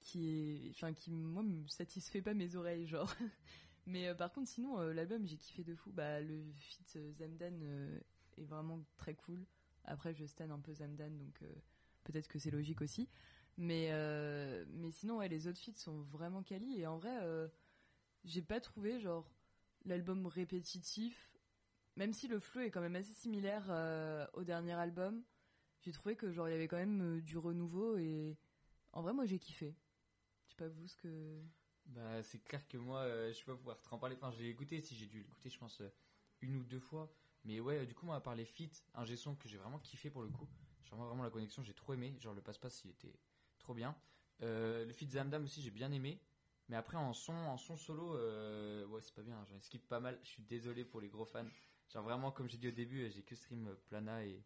qui 0.01 0.29
est, 0.29 0.71
enfin, 0.71 0.93
qui 0.93 1.11
moi 1.11 1.43
me 1.43 1.67
satisfait 1.69 2.23
pas 2.23 2.35
mes 2.35 2.57
oreilles, 2.57 2.87
genre. 2.87 3.13
mais 3.87 4.15
par 4.15 4.33
contre, 4.33 4.49
sinon, 4.49 4.79
l'album, 4.81 5.27
j'ai 5.27 5.37
kiffé 5.37 5.65
de 5.65 5.75
fou. 5.75 5.93
Bah, 5.93 6.21
le 6.21 6.45
euh, 6.97 7.13
Zamdan 7.13 7.63
est 8.37 8.45
vraiment 8.45 8.85
très 8.97 9.15
cool. 9.15 9.47
Après, 9.85 10.13
je 10.15 10.27
stan 10.27 10.51
un 10.51 10.61
peu 10.61 10.75
Zamdan, 10.75 11.17
donc 11.17 11.43
peut-être 12.05 12.29
que 12.29 12.39
c'est 12.39 12.51
logique 12.51 12.83
aussi. 12.83 13.09
Mais, 13.57 13.91
mais 14.69 14.91
sinon, 14.91 15.19
ouais, 15.19 15.29
les 15.29 15.47
autres 15.47 15.61
feats 15.61 15.77
sont 15.79 16.03
vraiment 16.03 16.43
quali. 16.43 16.81
Et 16.81 16.87
en 16.87 16.99
vrai, 16.99 17.17
j'ai 18.25 18.43
pas 18.43 18.61
trouvé, 18.61 19.01
genre, 19.01 19.31
l'album 19.89 20.27
répétitif. 20.27 21.33
Même 21.97 22.13
si 22.13 22.29
le 22.29 22.39
flow 22.39 22.61
est 22.61 22.71
quand 22.71 22.81
même 22.81 22.95
assez 22.97 23.13
similaire 23.13 23.67
euh, 23.71 24.27
au 24.35 24.45
dernier 24.45 24.75
album, 24.75 25.25
j'ai 25.81 25.93
trouvé 25.93 26.15
que 26.15 26.31
genre 26.31 26.49
il 26.49 26.53
y 26.53 26.55
avait 26.55 26.69
quand 26.69 26.77
même 26.77 27.17
euh, 27.17 27.21
du 27.21 27.37
renouveau 27.39 27.97
et 27.99 28.37
en 28.93 29.03
vrai 29.03 29.13
moi 29.13 29.25
j'ai 29.27 29.39
kiffé. 29.39 29.75
Je 30.47 30.51
sais 30.51 30.57
pas 30.57 30.69
vous 30.69 30.87
ce 30.87 30.97
que. 30.97 31.43
Bah, 31.87 32.23
c'est 32.23 32.39
clair 32.45 32.67
que 32.69 32.77
moi, 32.77 33.01
euh, 33.01 33.33
je 33.33 33.39
vais 33.39 33.47
pas 33.47 33.57
pouvoir 33.57 33.81
te 33.81 33.93
en 33.93 33.99
parler. 33.99 34.15
Enfin, 34.17 34.31
j'ai 34.31 34.49
écouté, 34.49 34.81
si 34.81 34.95
j'ai 34.95 35.07
dû 35.07 35.19
l'écouter, 35.19 35.49
je 35.49 35.59
pense, 35.59 35.83
une 36.41 36.57
ou 36.57 36.65
deux 36.65 36.81
fois. 36.81 37.11
Mais 37.45 37.61
ouais, 37.61 37.87
du 37.87 37.95
coup, 37.95 38.05
moi, 38.05 38.17
à 38.17 38.21
part 38.21 38.35
les 38.35 38.45
feats, 38.45 38.83
un 38.95 39.05
G-son 39.05 39.35
que 39.37 39.49
j'ai 39.49 39.57
vraiment 39.57 39.79
kiffé 39.79 40.11
pour 40.11 40.23
le 40.23 40.29
coup. 40.29 40.47
Genre, 40.85 40.99
moi, 40.99 41.09
vraiment, 41.09 41.23
la 41.23 41.31
connexion, 41.31 41.63
j'ai 41.63 41.73
trop 41.73 41.95
aimé. 41.95 42.15
Genre, 42.21 42.35
le 42.35 42.43
passe-passe, 42.43 42.85
il 42.85 42.91
était 42.91 43.15
trop 43.59 43.73
bien. 43.73 43.97
Le 44.41 44.91
feat 44.93 45.11
Zamdam 45.13 45.45
aussi, 45.45 45.63
j'ai 45.63 45.71
bien 45.71 45.91
aimé. 45.93 46.21
Mais 46.69 46.77
après, 46.77 46.97
en 46.97 47.13
son, 47.13 47.33
en 47.33 47.57
son 47.57 47.77
solo, 47.77 48.15
euh, 48.17 48.85
ouais, 48.87 49.01
c'est 49.01 49.15
pas 49.15 49.23
bien. 49.23 49.43
J'en 49.47 49.61
skip 49.61 49.87
pas 49.89 50.01
mal. 50.01 50.19
Je 50.23 50.29
suis 50.29 50.43
désolé 50.43 50.85
pour 50.85 51.01
les 51.01 51.09
gros 51.09 51.25
fans. 51.25 51.47
Genre, 51.89 52.03
vraiment, 52.05 52.31
comme 52.31 52.49
j'ai 52.49 52.59
dit 52.59 52.69
au 52.69 52.73
début, 52.73 53.05
euh, 53.05 53.11
j'ai 53.11 53.23
que 53.23 53.35
stream 53.35 53.69
euh, 53.69 53.75
Plana 53.87 54.25
et, 54.25 54.45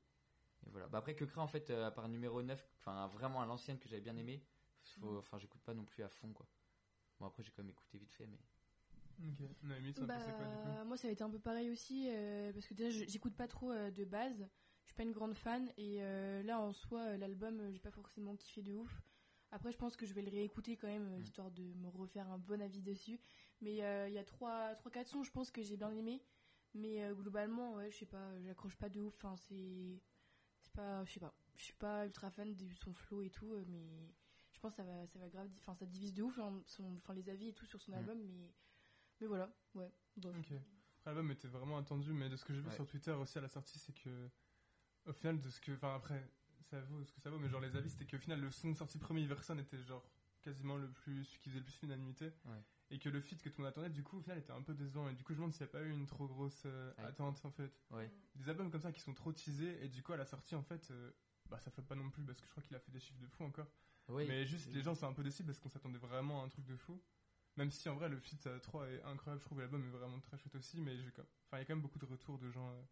et 0.66 0.70
voilà. 0.70 0.86
Bah, 0.88 0.98
après, 0.98 1.14
Kekra, 1.16 1.42
en 1.42 1.48
fait, 1.48 1.70
à 1.70 1.90
part 1.90 2.08
numéro 2.08 2.42
9, 2.42 2.64
enfin, 2.78 3.08
vraiment 3.08 3.42
à 3.42 3.46
l'ancienne 3.46 3.78
que 3.78 3.88
j'avais 3.88 4.02
bien 4.02 4.16
aimé, 4.16 4.44
faut- 5.00 5.18
enfin, 5.18 5.38
j'écoute 5.38 5.62
pas 5.62 5.74
non 5.74 5.84
plus 5.84 6.04
à 6.04 6.08
fond, 6.08 6.32
quoi. 6.32 6.46
Bon, 7.18 7.26
après, 7.26 7.42
j'ai 7.42 7.50
quand 7.50 7.62
même 7.62 7.70
écouté 7.70 7.98
vite 7.98 8.12
fait, 8.12 8.26
mais. 8.26 8.38
Ok, 9.28 9.48
Naomi, 9.62 9.92
ça 9.94 10.06
Bah, 10.06 10.14
quoi 10.36 10.46
du 10.46 10.56
coup? 10.56 10.68
moi 10.86 10.96
ça 10.96 11.08
a 11.08 11.10
été 11.10 11.22
un 11.22 11.30
peu 11.30 11.38
pareil 11.38 11.70
aussi 11.70 12.08
euh, 12.08 12.52
parce 12.52 12.66
que 12.66 12.74
déjà 12.74 12.90
j'écoute 13.06 13.34
pas 13.36 13.46
trop 13.46 13.70
euh, 13.72 13.90
de 13.90 14.04
base, 14.04 14.48
je 14.82 14.86
suis 14.86 14.94
pas 14.94 15.02
une 15.04 15.12
grande 15.12 15.34
fan 15.34 15.68
et 15.76 16.02
euh, 16.02 16.42
là 16.42 16.58
en 16.60 16.72
soi 16.72 17.16
l'album 17.18 17.70
j'ai 17.72 17.78
pas 17.78 17.90
forcément 17.90 18.34
kiffé 18.36 18.62
de 18.62 18.74
ouf. 18.74 19.02
Après 19.52 19.70
je 19.70 19.76
pense 19.78 19.96
que 19.96 20.06
je 20.06 20.14
vais 20.14 20.22
le 20.22 20.30
réécouter 20.30 20.76
quand 20.76 20.88
même 20.88 21.06
euh, 21.08 21.18
Mm. 21.18 21.22
histoire 21.22 21.50
de 21.52 21.62
me 21.74 21.88
refaire 21.88 22.28
un 22.30 22.38
bon 22.38 22.60
avis 22.60 22.82
dessus. 22.82 23.20
Mais 23.60 23.84
euh, 23.84 24.08
il 24.08 24.14
y 24.14 24.18
a 24.18 24.24
trois 24.24 24.74
trois 24.74 24.90
quatre 24.90 25.06
sons 25.08 25.22
je 25.22 25.30
pense 25.30 25.50
que 25.50 25.62
j'ai 25.62 25.76
bien 25.76 25.92
aimé, 25.94 26.20
mais 26.74 27.04
euh, 27.04 27.14
globalement 27.14 27.74
ouais 27.74 27.90
je 27.90 27.98
sais 27.98 28.06
pas 28.06 28.40
j'accroche 28.40 28.76
pas 28.76 28.88
de 28.88 28.98
ouf. 29.00 29.14
Enfin 29.16 29.36
c'est 29.36 30.00
c'est 30.62 30.72
pas 30.72 31.04
je 31.04 31.12
sais 31.12 31.20
pas 31.20 31.34
je 31.54 31.62
suis 31.64 31.74
pas 31.74 32.06
ultra 32.06 32.30
fan 32.30 32.54
de 32.56 32.72
son 32.74 32.92
flow 32.94 33.22
et 33.22 33.30
tout 33.30 33.54
mais 33.68 34.10
je 34.52 34.58
pense 34.60 34.72
que 34.72 34.76
ça 34.78 34.84
va 34.84 35.06
ça 35.06 35.18
va 35.18 35.28
grave 35.28 35.50
enfin 35.58 35.74
ça 35.74 35.86
divise 35.86 36.14
de 36.14 36.22
ouf 36.22 36.38
hein, 36.38 36.62
son 36.66 36.96
enfin 36.96 37.12
les 37.14 37.28
avis 37.28 37.48
et 37.48 37.52
tout 37.52 37.66
sur 37.66 37.80
son 37.80 37.92
Mm. 37.92 37.96
album 37.96 38.18
mais 38.22 38.50
mais 39.20 39.26
voilà 39.26 39.54
ouais. 39.74 39.92
Ok. 40.24 40.52
L'album 41.04 41.30
était 41.32 41.48
vraiment 41.48 41.78
attendu, 41.78 42.12
mais 42.12 42.28
de 42.28 42.36
ce 42.36 42.44
que 42.44 42.54
j'ai 42.54 42.60
vu 42.60 42.68
Ouais. 42.68 42.74
sur 42.74 42.86
Twitter 42.86 43.10
aussi 43.12 43.36
à 43.38 43.40
la 43.40 43.48
sortie, 43.48 43.78
c'est 43.78 43.92
que 43.92 44.30
au 45.06 45.12
final, 45.12 45.40
de 45.40 45.50
ce 45.50 45.60
que, 45.60 45.72
enfin 45.72 45.96
après, 45.96 46.22
ça 46.62 46.80
vaut 46.80 47.04
ce 47.04 47.12
que 47.12 47.20
ça 47.20 47.30
vaut, 47.30 47.38
mais 47.38 47.48
genre 47.48 47.60
les 47.60 47.74
avis, 47.76 47.90
c'était 47.90 48.06
qu'au 48.06 48.18
final, 48.18 48.40
le 48.40 48.50
son 48.50 48.74
sorti 48.74 48.98
premier 48.98 49.22
Iverson 49.22 49.58
était 49.58 49.82
genre 49.82 50.04
quasiment 50.42 50.76
le 50.76 50.90
plus, 50.90 51.24
celui 51.24 51.38
qui 51.40 51.48
faisait 51.50 51.58
le 51.60 51.64
plus 51.64 51.80
l'unanimité, 51.82 52.32
Ouais. 52.46 52.62
et 52.90 52.98
que 52.98 53.08
le 53.08 53.20
feat 53.20 53.40
que 53.42 53.48
tout 53.48 53.58
le 53.60 53.64
monde 53.64 53.72
attendait, 53.72 53.90
du 53.90 54.02
coup, 54.02 54.18
au 54.18 54.20
final, 54.20 54.38
était 54.38 54.52
un 54.52 54.62
peu 54.62 54.74
décevant, 54.74 55.08
et 55.08 55.14
du 55.14 55.22
coup, 55.22 55.32
je 55.34 55.38
me 55.38 55.42
demande 55.42 55.52
s'il 55.54 55.62
n'y 55.64 55.70
a 55.70 55.72
pas 55.72 55.82
eu 55.82 55.90
une 55.90 56.06
trop 56.06 56.26
grosse 56.26 56.62
euh, 56.66 56.92
Ouais. 56.98 57.04
attente 57.04 57.44
en 57.44 57.50
fait. 57.50 57.72
Ouais. 57.90 58.10
Des 58.34 58.48
albums 58.48 58.70
comme 58.70 58.80
ça 58.80 58.90
qui 58.92 59.00
sont 59.00 59.14
trop 59.14 59.32
teasés, 59.32 59.84
et 59.84 59.88
du 59.88 60.02
coup, 60.02 60.12
à 60.12 60.16
la 60.16 60.26
sortie, 60.26 60.54
en 60.56 60.62
fait, 60.62 60.90
euh, 60.90 61.12
bah 61.48 61.60
ça 61.60 61.70
fait 61.70 61.82
pas 61.82 61.94
non 61.94 62.10
plus, 62.10 62.24
parce 62.24 62.40
que 62.40 62.46
je 62.46 62.50
crois 62.50 62.62
qu'il 62.62 62.74
a 62.76 62.80
fait 62.80 62.90
des 62.90 63.00
chiffres 63.00 63.20
de 63.20 63.26
fou 63.28 63.44
encore. 63.44 63.68
Mais 64.08 64.44
juste, 64.46 64.68
les 64.72 64.82
gens 64.82 64.94
sont 64.96 65.06
un 65.06 65.12
peu 65.12 65.22
déçus 65.22 65.44
parce 65.44 65.58
qu'on 65.60 65.68
s'attendait 65.68 65.98
vraiment 65.98 66.42
à 66.42 66.46
un 66.46 66.48
truc 66.48 66.64
de 66.66 66.76
fou. 66.76 67.00
Même 67.56 67.70
si 67.70 67.88
en 67.88 67.94
vrai, 67.94 68.08
le 68.08 68.18
feat 68.18 68.46
à 68.46 68.58
3 68.58 68.88
est 68.88 69.02
incroyable, 69.04 69.40
je 69.40 69.46
trouve 69.46 69.58
que 69.58 69.62
l'album 69.62 69.84
est 69.86 69.90
vraiment 69.90 70.18
très 70.20 70.36
chouette 70.38 70.54
aussi, 70.56 70.80
mais 70.80 70.98
j'ai 71.00 71.10
comme- 71.12 71.26
enfin, 71.46 71.58
il 71.58 71.60
y 71.60 71.62
a 71.62 71.64
quand 71.66 71.74
même 71.74 71.82
beaucoup 71.82 71.98
de 71.98 72.04
retours 72.06 72.38
de 72.38 72.50
gens 72.50 72.68
euh, 72.72 72.82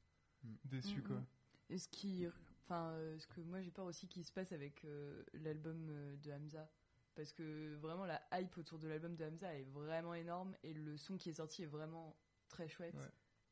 Mm. 0.44 0.56
déçus, 0.66 1.00
Mm, 1.00 1.02
quoi. 1.02 1.16
mm. 1.16 1.26
Et 1.70 1.78
ce 1.78 1.88
qui, 1.88 2.26
enfin, 2.70 2.92
euh, 2.92 3.18
ce 3.18 3.26
que 3.26 3.40
moi 3.40 3.60
j'ai 3.60 3.70
peur 3.72 3.86
aussi 3.86 4.06
qui 4.08 4.22
se 4.22 4.32
passe 4.32 4.52
avec 4.52 4.84
euh, 4.84 5.24
l'album 5.34 5.88
euh, 5.90 6.16
de 6.16 6.30
Hamza, 6.32 6.70
parce 7.14 7.32
que 7.32 7.74
vraiment 7.76 8.06
la 8.06 8.22
hype 8.32 8.56
autour 8.56 8.78
de 8.78 8.86
l'album 8.88 9.16
de 9.16 9.24
Hamza 9.24 9.52
est 9.54 9.64
vraiment 9.64 10.14
énorme 10.14 10.56
et 10.62 10.72
le 10.72 10.96
son 10.96 11.16
qui 11.16 11.30
est 11.30 11.34
sorti 11.34 11.62
est 11.62 11.66
vraiment 11.66 12.16
très 12.48 12.68
chouette. 12.68 12.94
Ouais. 12.94 13.10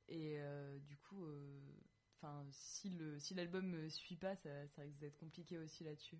Et 0.08 0.40
euh, 0.40 0.78
du 0.78 0.96
coup, 0.96 1.26
enfin, 2.16 2.46
si 2.50 2.90
le 2.90 3.18
si 3.18 3.34
l'album 3.34 3.74
euh, 3.74 3.88
suit 3.90 4.16
pas, 4.16 4.36
ça, 4.36 4.66
ça 4.68 4.82
risque 4.82 4.98
d'être 4.98 5.18
compliqué 5.18 5.58
aussi 5.58 5.84
là-dessus. 5.84 6.18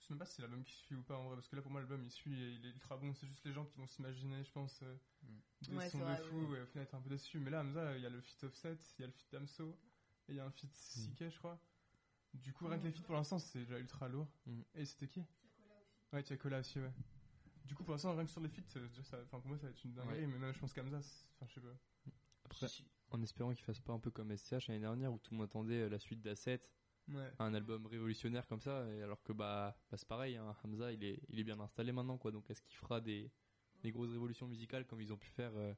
Je 0.00 0.06
sais 0.06 0.12
même 0.14 0.18
pas 0.18 0.26
si 0.26 0.34
c'est 0.36 0.42
l'album 0.42 0.62
qui 0.64 0.72
suit 0.74 0.94
ou 0.94 1.02
pas 1.02 1.16
en 1.16 1.26
vrai, 1.26 1.36
parce 1.36 1.48
que 1.48 1.56
là 1.56 1.62
pour 1.62 1.70
moi, 1.70 1.80
l'album 1.80 2.02
il 2.04 2.10
suit 2.10 2.40
et 2.40 2.50
il 2.52 2.66
est 2.66 2.70
ultra 2.70 2.96
bon, 2.96 3.12
c'est 3.14 3.26
juste 3.26 3.44
les 3.44 3.52
gens 3.52 3.64
qui 3.64 3.76
vont 3.76 3.86
s'imaginer, 3.86 4.42
je 4.44 4.52
pense, 4.52 4.80
euh, 4.82 4.96
Mm. 5.22 5.38
des 5.62 5.76
Ouais, 5.78 5.88
sons 5.90 5.98
de 5.98 6.04
vrai, 6.04 6.16
fou 6.16 6.54
et 6.54 6.60
au 6.62 6.66
final 6.66 6.84
être 6.84 6.94
un 6.94 7.00
peu 7.00 7.08
déçu. 7.10 7.38
Mais 7.40 7.50
là, 7.50 7.60
Hamza, 7.60 7.96
il 7.96 8.02
y 8.02 8.06
a 8.06 8.10
le 8.10 8.20
feat 8.20 8.44
Offset, 8.44 8.78
il 8.98 9.02
y 9.02 9.04
a 9.04 9.06
le 9.06 9.12
feat 9.12 9.32
Damso, 9.32 9.70
et 10.28 10.32
il 10.32 10.36
y 10.36 10.40
a 10.40 10.44
un 10.44 10.50
feat 10.50 10.70
CK, 10.74 11.28
je 11.30 11.38
crois. 11.38 11.58
Du 12.42 12.52
coup, 12.52 12.66
rien 12.66 12.78
que 12.78 12.84
les 12.84 12.92
feats 12.92 13.02
pour 13.02 13.14
l'instant, 13.14 13.38
c'est 13.38 13.60
déjà 13.60 13.78
ultra 13.78 14.08
lourd. 14.08 14.28
Mm. 14.46 14.60
Et 14.74 14.84
c'était 14.84 15.08
qui? 15.08 15.24
Ouais, 16.12 16.22
Tiakola 16.22 16.60
aussi, 16.60 16.78
ouais. 16.80 16.92
Du 17.64 17.74
coup, 17.74 17.82
pour 17.82 17.92
l'instant, 17.94 18.14
rien 18.14 18.24
que 18.24 18.30
sur 18.30 18.40
les 18.40 18.48
feats, 18.48 18.62
euh, 18.78 18.88
ça- 19.02 19.18
enfin, 19.24 19.40
pour 19.40 19.48
moi, 19.48 19.58
ça 19.58 19.64
va 19.66 19.70
être 19.70 19.84
une 19.84 19.92
dinguerie, 19.94 20.20
Ouais. 20.20 20.26
mais 20.26 20.38
même, 20.38 20.52
je 20.52 20.58
pense 20.58 20.72
qu'Amza, 20.72 20.98
enfin, 20.98 21.46
je 21.48 21.54
sais 21.54 21.60
pas. 21.60 21.76
Après, 22.44 22.68
Si, 22.68 22.84
en 23.10 23.20
espérant 23.22 23.52
qu'il 23.52 23.64
fasse 23.64 23.80
pas 23.80 23.92
un 23.92 23.98
peu 23.98 24.10
comme 24.10 24.30
SCH 24.30 24.68
l'année 24.68 24.80
dernière 24.80 25.12
où 25.12 25.18
tout 25.18 25.32
le 25.32 25.38
monde 25.38 25.46
attendait 25.46 25.82
euh, 25.82 25.88
la 25.88 25.98
suite 25.98 26.22
d'Asset, 26.22 26.60
Ouais. 27.08 27.32
un 27.38 27.54
album 27.54 27.86
révolutionnaire 27.86 28.46
comme 28.48 28.60
ça, 28.60 28.84
et 28.92 29.02
alors 29.02 29.22
que 29.22 29.32
bah, 29.32 29.76
bah 29.90 29.96
c'est 29.96 30.08
pareil, 30.08 30.36
hein, 30.36 30.56
Hamza 30.64 30.92
il 30.92 31.04
est, 31.04 31.20
il 31.28 31.38
est 31.38 31.44
bien 31.44 31.58
installé 31.60 31.92
maintenant 31.92 32.18
quoi, 32.18 32.32
donc 32.32 32.50
est-ce 32.50 32.60
qu'il 32.62 32.74
fera 32.76 33.00
des, 33.00 33.30
des 33.82 33.92
grosses 33.92 34.10
révolutions 34.10 34.48
musicales 34.48 34.86
comme 34.86 35.00
ils 35.00 35.12
ont 35.12 35.16
pu 35.16 35.28
faire, 35.28 35.52
euh, 35.56 35.72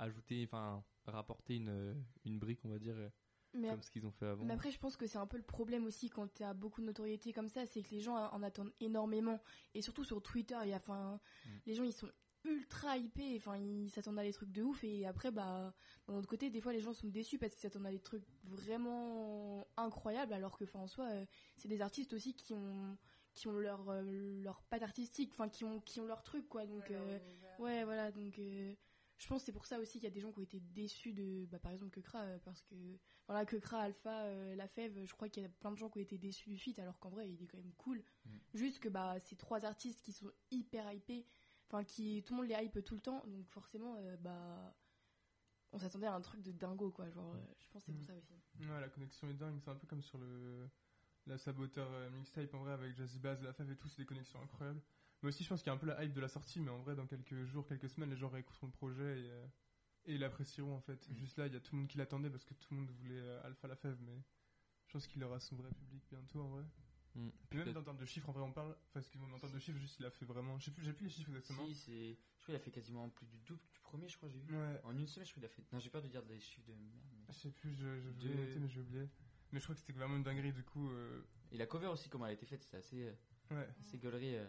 ajouter, 0.00 0.44
enfin 0.44 0.84
rapporter 1.06 1.56
une, 1.56 2.04
une 2.24 2.38
brique 2.40 2.64
on 2.64 2.68
va 2.70 2.78
dire, 2.80 2.96
euh, 2.96 3.08
Mais, 3.54 3.68
comme 3.70 3.82
ce 3.82 3.90
qu'ils 3.90 4.06
ont 4.06 4.10
fait 4.10 4.26
avant 4.26 4.44
mais 4.44 4.52
après, 4.52 4.70
je 4.70 4.78
pense 4.78 4.96
que 4.96 5.06
c'est 5.06 5.18
un 5.18 5.26
peu 5.26 5.36
le 5.36 5.42
problème 5.42 5.86
aussi 5.86 6.10
quand 6.10 6.32
tu 6.34 6.42
as 6.42 6.54
beaucoup 6.54 6.80
de 6.80 6.86
notoriété 6.86 7.32
comme 7.32 7.48
ça, 7.48 7.64
c'est 7.66 7.82
que 7.82 7.90
les 7.90 8.00
gens 8.00 8.16
en 8.16 8.42
attendent 8.42 8.72
énormément. 8.80 9.40
Et 9.74 9.82
surtout 9.82 10.04
sur 10.04 10.22
Twitter, 10.22 10.56
il 10.64 10.70
y 10.70 10.72
a, 10.72 10.76
enfin, 10.76 11.18
Mm. 11.44 11.48
les 11.66 11.74
gens 11.74 11.84
ils 11.84 11.92
sont 11.92 12.10
ultra 12.44 12.96
hypés, 12.96 13.34
enfin, 13.36 13.56
ils 13.56 13.90
s'attendent 13.90 14.18
à 14.18 14.22
des 14.22 14.32
trucs 14.32 14.52
de 14.52 14.62
ouf. 14.62 14.84
Et 14.84 15.06
après, 15.06 15.30
bah, 15.30 15.74
d'un 16.06 16.14
autre 16.14 16.28
côté, 16.28 16.50
des 16.50 16.60
fois, 16.60 16.72
les 16.72 16.80
gens 16.80 16.92
sont 16.92 17.08
déçus 17.08 17.38
parce 17.38 17.52
qu'ils 17.52 17.62
s'attendent 17.62 17.86
à 17.86 17.90
des 17.90 18.00
trucs 18.00 18.24
vraiment 18.44 19.66
incroyables, 19.76 20.32
alors 20.32 20.56
que, 20.56 20.64
enfin, 20.64 20.80
en 20.80 20.86
soi, 20.86 21.06
euh, 21.06 21.24
c'est 21.56 21.68
des 21.68 21.80
artistes 21.80 22.12
aussi 22.12 22.34
qui 22.34 22.52
ont 22.54 22.96
qui 23.34 23.46
ont 23.46 23.52
leur 23.52 23.88
euh, 23.88 24.02
leur 24.42 24.62
patte 24.62 24.82
artistique 24.82 25.30
enfin 25.32 25.48
qui 25.48 25.62
ont 25.62 25.80
qui 25.80 26.00
ont 26.00 26.06
leur 26.06 26.24
truc 26.24 26.48
quoi 26.48 26.66
donc 26.66 26.90
euh, 26.90 27.18
Ouais, 27.60 27.84
voilà, 27.84 28.10
donc 28.10 28.36
euh, 28.38 28.74
je 29.18 29.26
pense 29.26 29.42
que 29.42 29.46
c'est 29.46 29.52
pour 29.52 29.66
ça 29.66 29.78
aussi 29.80 29.94
qu'il 29.94 30.04
y 30.04 30.06
a 30.06 30.10
des 30.10 30.20
gens 30.20 30.32
qui 30.32 30.38
ont 30.38 30.42
été 30.42 30.60
déçus 30.60 31.12
de, 31.12 31.46
bah, 31.50 31.58
par 31.58 31.72
exemple, 31.72 31.90
Kekra, 31.92 32.22
euh, 32.22 32.38
parce 32.44 32.62
que, 32.62 32.74
voilà, 33.26 33.44
Kekra, 33.44 33.80
Alpha, 33.80 34.22
euh, 34.24 34.54
La 34.54 34.68
Fève, 34.68 35.04
je 35.04 35.12
crois 35.12 35.28
qu'il 35.28 35.42
y 35.42 35.46
a 35.46 35.48
plein 35.48 35.72
de 35.72 35.76
gens 35.76 35.90
qui 35.90 35.98
ont 35.98 36.02
été 36.02 36.18
déçus 36.18 36.48
du 36.48 36.56
feat, 36.58 36.78
alors 36.78 36.98
qu'en 36.98 37.10
vrai, 37.10 37.28
il 37.30 37.42
est 37.42 37.46
quand 37.46 37.58
même 37.58 37.72
cool. 37.74 38.02
Mm. 38.24 38.30
Juste 38.54 38.78
que, 38.80 38.88
bah, 38.88 39.18
c'est 39.20 39.36
trois 39.36 39.64
artistes 39.64 40.00
qui 40.02 40.12
sont 40.12 40.30
hyper 40.50 40.92
hypés, 40.92 41.26
enfin, 41.68 41.82
qui, 41.84 42.22
tout 42.24 42.34
le 42.34 42.40
monde 42.42 42.48
les 42.48 42.64
hype 42.64 42.82
tout 42.84 42.94
le 42.94 43.00
temps, 43.00 43.24
donc 43.26 43.46
forcément, 43.48 43.96
euh, 43.98 44.16
bah, 44.18 44.74
on 45.72 45.78
s'attendait 45.78 46.06
à 46.06 46.14
un 46.14 46.20
truc 46.20 46.40
de 46.42 46.52
dingo, 46.52 46.90
quoi, 46.92 47.10
genre, 47.10 47.34
euh, 47.34 47.40
je 47.58 47.68
pense 47.68 47.84
que 47.84 47.92
c'est 47.92 47.98
pour 47.98 48.02
Mm. 48.02 48.06
ça 48.06 48.14
aussi. 48.16 48.66
Ouais, 48.66 48.80
la 48.80 48.88
connexion 48.88 49.28
est 49.28 49.34
dingue. 49.34 49.58
C'est 49.60 49.70
un 49.70 49.76
peu 49.76 49.86
comme 49.86 50.02
sur 50.02 50.18
le 50.18 50.68
la 51.26 51.36
saboteur 51.36 51.92
euh, 51.92 52.08
mixtape 52.10 52.54
en 52.54 52.60
vrai 52.60 52.72
avec 52.72 52.94
Jazzy 52.96 53.18
Bass, 53.18 53.42
La 53.42 53.52
Fève 53.52 53.70
et 53.70 53.76
tout, 53.76 53.86
c'est 53.88 54.00
des 54.00 54.06
connexions 54.06 54.40
incroyables. 54.40 54.80
Mais 55.22 55.28
aussi, 55.28 55.42
je 55.44 55.48
pense 55.48 55.60
qu'il 55.62 55.68
y 55.68 55.70
a 55.70 55.74
un 55.74 55.78
peu 55.78 55.86
la 55.86 56.02
hype 56.04 56.12
de 56.12 56.20
la 56.20 56.28
sortie, 56.28 56.60
mais 56.60 56.70
en 56.70 56.78
vrai, 56.78 56.94
dans 56.94 57.06
quelques 57.06 57.44
jours, 57.44 57.66
quelques 57.66 57.88
semaines, 57.90 58.10
les 58.10 58.16
gens 58.16 58.28
réécouteront 58.28 58.66
le 58.66 58.72
projet 58.72 59.20
et, 59.20 59.30
euh, 59.30 59.46
et 60.04 60.18
l'apprécieront 60.18 60.74
en 60.76 60.80
fait. 60.80 61.08
Mm. 61.08 61.16
Juste 61.16 61.38
là, 61.38 61.46
il 61.46 61.52
y 61.52 61.56
a 61.56 61.60
tout 61.60 61.74
le 61.74 61.80
monde 61.80 61.88
qui 61.88 61.98
l'attendait 61.98 62.30
parce 62.30 62.44
que 62.44 62.54
tout 62.54 62.68
le 62.72 62.80
monde 62.80 62.90
voulait 62.90 63.18
euh, 63.18 63.42
Alpha 63.44 63.66
La 63.68 63.74
Fève, 63.76 63.98
mais 64.00 64.22
je 64.86 64.92
pense 64.92 65.06
qu'il 65.06 65.22
aura 65.24 65.40
son 65.40 65.56
vrai 65.56 65.70
public 65.72 66.02
bientôt 66.08 66.40
en 66.40 66.48
vrai. 66.48 66.64
Hmm. 67.14 67.30
Puis 67.50 67.58
même 67.58 67.76
en 67.76 67.82
termes 67.82 67.96
de 67.96 68.04
chiffres, 68.04 68.28
en 68.28 68.32
vrai, 68.32 68.42
on 68.42 68.52
parle. 68.52 68.76
Enfin, 68.90 69.00
excuse-moi, 69.00 69.28
mais 69.28 69.36
en 69.36 69.40
termes 69.40 69.54
de 69.54 69.58
chiffres, 69.58 69.78
juste 69.78 69.98
il 69.98 70.04
a 70.06 70.10
fait 70.10 70.26
vraiment. 70.26 70.58
Je 70.58 70.66
sais 70.66 70.70
plus, 70.70 70.84
j'ai 70.84 70.92
plus 70.92 71.04
les 71.06 71.10
chiffres 71.10 71.30
exactement. 71.30 71.66
Si, 71.66 71.74
c'est. 71.74 72.10
Je 72.36 72.42
crois 72.44 72.46
qu'il 72.46 72.54
a 72.56 72.58
fait 72.60 72.70
quasiment 72.70 73.08
plus 73.08 73.26
du 73.26 73.38
double 73.38 73.60
du 73.72 73.80
premier, 73.80 74.08
je 74.08 74.16
crois, 74.18 74.28
j'ai 74.28 74.38
vu. 74.38 74.54
Ouais. 74.56 74.80
En 74.84 74.96
une 74.96 75.06
semaine, 75.06 75.26
je 75.26 75.32
crois 75.32 75.40
qu'il 75.40 75.44
a 75.46 75.48
fait. 75.48 75.64
Non, 75.72 75.80
j'ai 75.80 75.90
peur 75.90 76.02
de 76.02 76.08
dire 76.08 76.22
des 76.22 76.38
chiffres 76.38 76.66
de 76.68 76.74
merde. 76.74 77.02
mais- 77.10 77.32
Je 77.32 77.38
sais 77.38 77.50
plus, 77.50 77.74
je, 77.74 77.98
je 78.00 78.28
noter, 78.28 78.58
mais 78.60 78.68
j'ai 78.68 78.80
oublié. 78.80 79.08
Mais 79.50 79.58
je 79.58 79.64
crois 79.64 79.74
que 79.74 79.80
c'était 79.80 79.94
vraiment 79.94 80.16
une 80.16 80.22
dinguerie 80.22 80.52
du 80.52 80.62
coup. 80.62 80.90
euh, 80.90 81.22
Et 81.50 81.56
la 81.56 81.66
cover 81.66 81.86
aussi, 81.88 82.08
comment 82.10 82.26
elle 82.26 82.32
a 82.32 82.34
été 82.34 82.46
faite, 82.46 82.62
c'était 82.62 82.76
assez. 82.76 83.02
euh, 83.08 83.14
Ouais. 83.56 83.68
assez 83.80 83.98
gaulerie. 83.98 84.36
euh. 84.36 84.46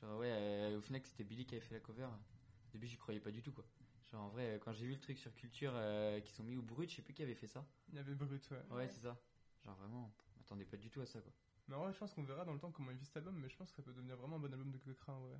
Genre, 0.00 0.18
ouais, 0.18 0.30
euh, 0.30 0.78
au 0.78 0.80
final, 0.80 1.00
c'était 1.04 1.24
Billy 1.24 1.46
qui 1.46 1.54
avait 1.54 1.64
fait 1.64 1.74
la 1.74 1.80
cover. 1.80 2.04
Au 2.06 2.72
début, 2.72 2.86
j'y 2.86 2.96
croyais 2.96 3.20
pas 3.20 3.30
du 3.30 3.42
tout, 3.42 3.52
quoi. 3.52 3.64
Genre, 4.10 4.22
en 4.22 4.28
vrai, 4.28 4.54
euh, 4.54 4.58
quand 4.58 4.72
j'ai 4.72 4.86
vu 4.86 4.92
le 4.94 5.00
truc 5.00 5.18
sur 5.18 5.34
Culture 5.34 5.72
euh, 5.74 6.20
qui 6.20 6.32
sont 6.32 6.42
mis 6.44 6.56
au 6.56 6.62
brut, 6.62 6.90
je 6.90 6.96
sais 6.96 7.02
plus 7.02 7.14
qui 7.14 7.22
avait 7.22 7.34
fait 7.34 7.46
ça. 7.46 7.64
Il 7.88 7.94
y 7.96 7.98
avait 7.98 8.14
Brut, 8.14 8.48
ouais. 8.50 8.62
Ouais, 8.70 8.88
c'est 8.88 9.00
ça. 9.00 9.16
Genre, 9.64 9.74
vraiment, 9.76 10.12
m'attendais 10.36 10.64
pas 10.64 10.76
du 10.76 10.90
tout 10.90 11.00
à 11.00 11.06
ça, 11.06 11.20
quoi. 11.20 11.32
Mais 11.68 11.74
en 11.74 11.80
vrai, 11.82 11.92
je 11.92 11.98
pense 11.98 12.12
qu'on 12.14 12.22
verra 12.22 12.44
dans 12.44 12.52
le 12.52 12.60
temps 12.60 12.70
comment 12.70 12.90
il 12.92 12.96
vit 12.96 13.04
cet 13.06 13.16
album, 13.16 13.36
mais 13.40 13.48
je 13.48 13.56
pense 13.56 13.70
que 13.70 13.76
ça 13.76 13.82
peut 13.82 13.92
devenir 13.92 14.16
vraiment 14.16 14.36
un 14.36 14.38
bon 14.38 14.52
album 14.52 14.70
de 14.70 14.78
Kokra 14.78 15.14
en 15.14 15.20
vrai. 15.26 15.38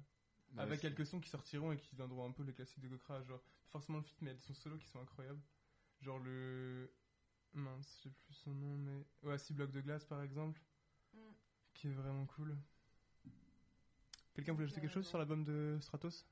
Bah, 0.52 0.62
Avec 0.62 0.80
quelques 0.80 1.06
sons 1.06 1.20
qui 1.20 1.28
sortiront 1.28 1.70
et 1.72 1.76
qui 1.76 1.94
viendront 1.94 2.24
un 2.28 2.32
peu 2.32 2.42
les 2.42 2.52
classiques 2.52 2.80
de 2.80 2.88
Kokra, 2.88 3.22
genre 3.22 3.40
pas 3.40 3.78
forcément 3.78 3.98
le 3.98 4.04
feat, 4.04 4.16
mais 4.22 4.30
il 4.30 4.32
y 4.32 4.36
a 4.36 4.38
des 4.38 4.42
sons 4.42 4.54
solo 4.54 4.76
qui 4.78 4.88
sont 4.88 5.00
incroyables. 5.00 5.40
Genre 6.00 6.18
le. 6.18 6.90
Mince, 7.52 8.00
j'ai 8.02 8.10
plus 8.10 8.34
son 8.34 8.50
nom, 8.52 8.76
mais. 8.78 9.06
Ouais, 9.22 9.38
6 9.38 9.52
blocs 9.54 9.70
de 9.70 9.80
glace 9.80 10.04
par 10.04 10.20
exemple, 10.22 10.60
Mm. 11.14 11.18
qui 11.74 11.86
est 11.88 11.92
vraiment 11.92 12.26
cool. 12.26 12.56
Quelqu'un 14.36 14.52
voulait 14.52 14.64
ajouter 14.64 14.82
quelque 14.82 14.92
chose 14.92 15.06
sur 15.06 15.16
l'album 15.16 15.44
de 15.44 15.78
Stratos 15.80 16.26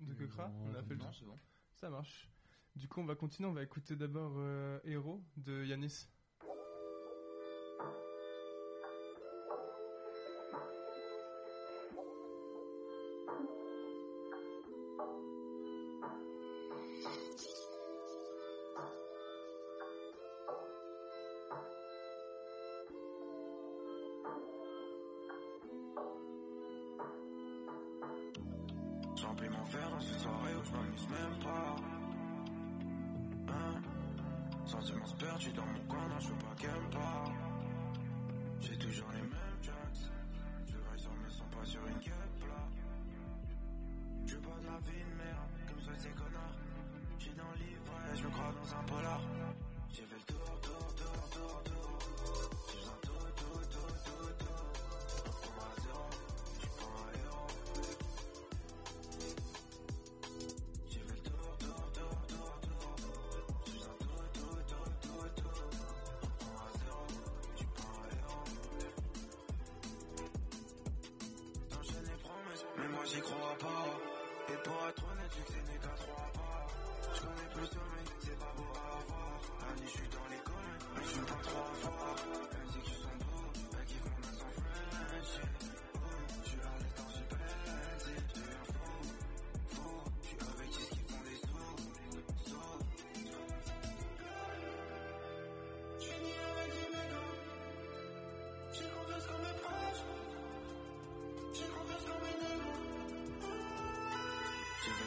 De 0.00 0.14
Kokra 0.14 0.48
Non, 0.48 0.72
On 0.72 0.74
a 0.74 0.82
fait 0.82 0.94
le 0.94 0.98
tour. 0.98 1.38
Ça 1.74 1.88
marche. 1.88 2.28
Du 2.74 2.88
coup, 2.88 3.00
on 3.00 3.04
va 3.04 3.14
continuer, 3.14 3.48
on 3.48 3.52
va 3.52 3.62
écouter 3.62 3.94
d'abord 3.94 4.32
euh, 4.38 4.80
Hero 4.82 5.22
de 5.36 5.64
Yanis. 5.64 6.08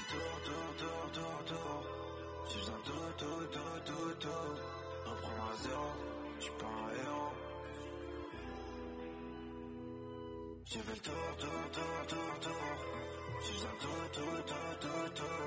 Tour, 0.10 0.32
tour, 0.46 0.70
tour, 0.78 1.12
tour, 1.14 1.38
tour. 1.46 1.84
J'ai 2.50 2.60
besoin 2.60 2.78
de 2.78 2.84
tout, 2.84 3.02
tout, 3.20 3.40
tout, 3.54 3.80
tout, 3.86 4.14
tout. 4.20 4.54
À 5.06 5.56
zéro, 5.64 5.90
j'suis 6.40 6.52
pas 6.60 6.66
un 6.66 6.90
héros. 7.00 7.34
J'ai 10.66 10.80
fait 10.80 10.94
le 10.94 11.02
tour, 11.08 11.28
tour, 11.40 11.62
tour, 11.76 11.98
tour, 12.08 12.32
tour. 12.42 12.76
J'ai 13.44 13.54
besoin 13.54 13.72
de 13.72 13.78
tout, 13.80 14.04
tout, 14.14 14.40
tout, 14.48 14.74
tout, 14.82 15.10
tout. 15.16 15.39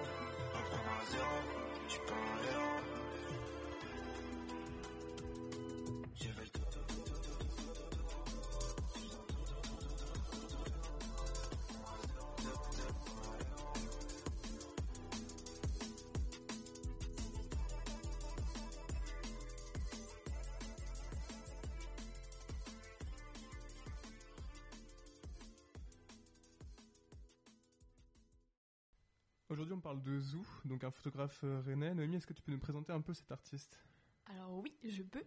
Aujourd'hui, 29.53 29.75
on 29.75 29.81
parle 29.81 30.01
de 30.01 30.19
Zou, 30.19 30.47
donc 30.65 30.83
un 30.83 30.91
photographe 30.91 31.43
euh, 31.45 31.61
rennais. 31.61 31.93
Noémie, 31.93 32.17
est-ce 32.17 32.27
que 32.27 32.33
tu 32.33 32.41
peux 32.41 32.53
nous 32.53 32.59
présenter 32.59 32.91
un 32.91 33.03
peu 33.03 33.13
cet 33.13 33.31
artiste? 33.31 33.85
Alors 34.25 34.55
oui, 34.55 34.75
je 34.83 35.03
peux. 35.03 35.27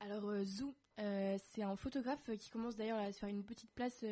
Alors 0.00 0.30
euh, 0.30 0.42
Zou, 0.44 0.74
euh, 0.98 1.36
c'est 1.50 1.62
un 1.62 1.76
photographe 1.76 2.30
qui 2.38 2.48
commence 2.48 2.76
d'ailleurs 2.76 2.98
à 2.98 3.12
se 3.12 3.18
faire 3.18 3.28
une 3.28 3.44
petite 3.44 3.70
place, 3.74 4.02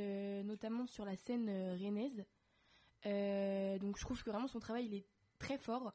notamment 0.45 0.87
sur 0.87 1.07
la 1.07 1.17
scène 1.17 1.49
rennaise. 1.81 2.27
Donc 3.81 3.97
je 3.97 4.03
trouve 4.03 4.23
que 4.23 4.29
vraiment 4.29 4.49
son 4.49 4.61
travail 4.61 4.85
il 4.85 4.93
est 4.93 5.07
très 5.39 5.57
fort. 5.57 5.95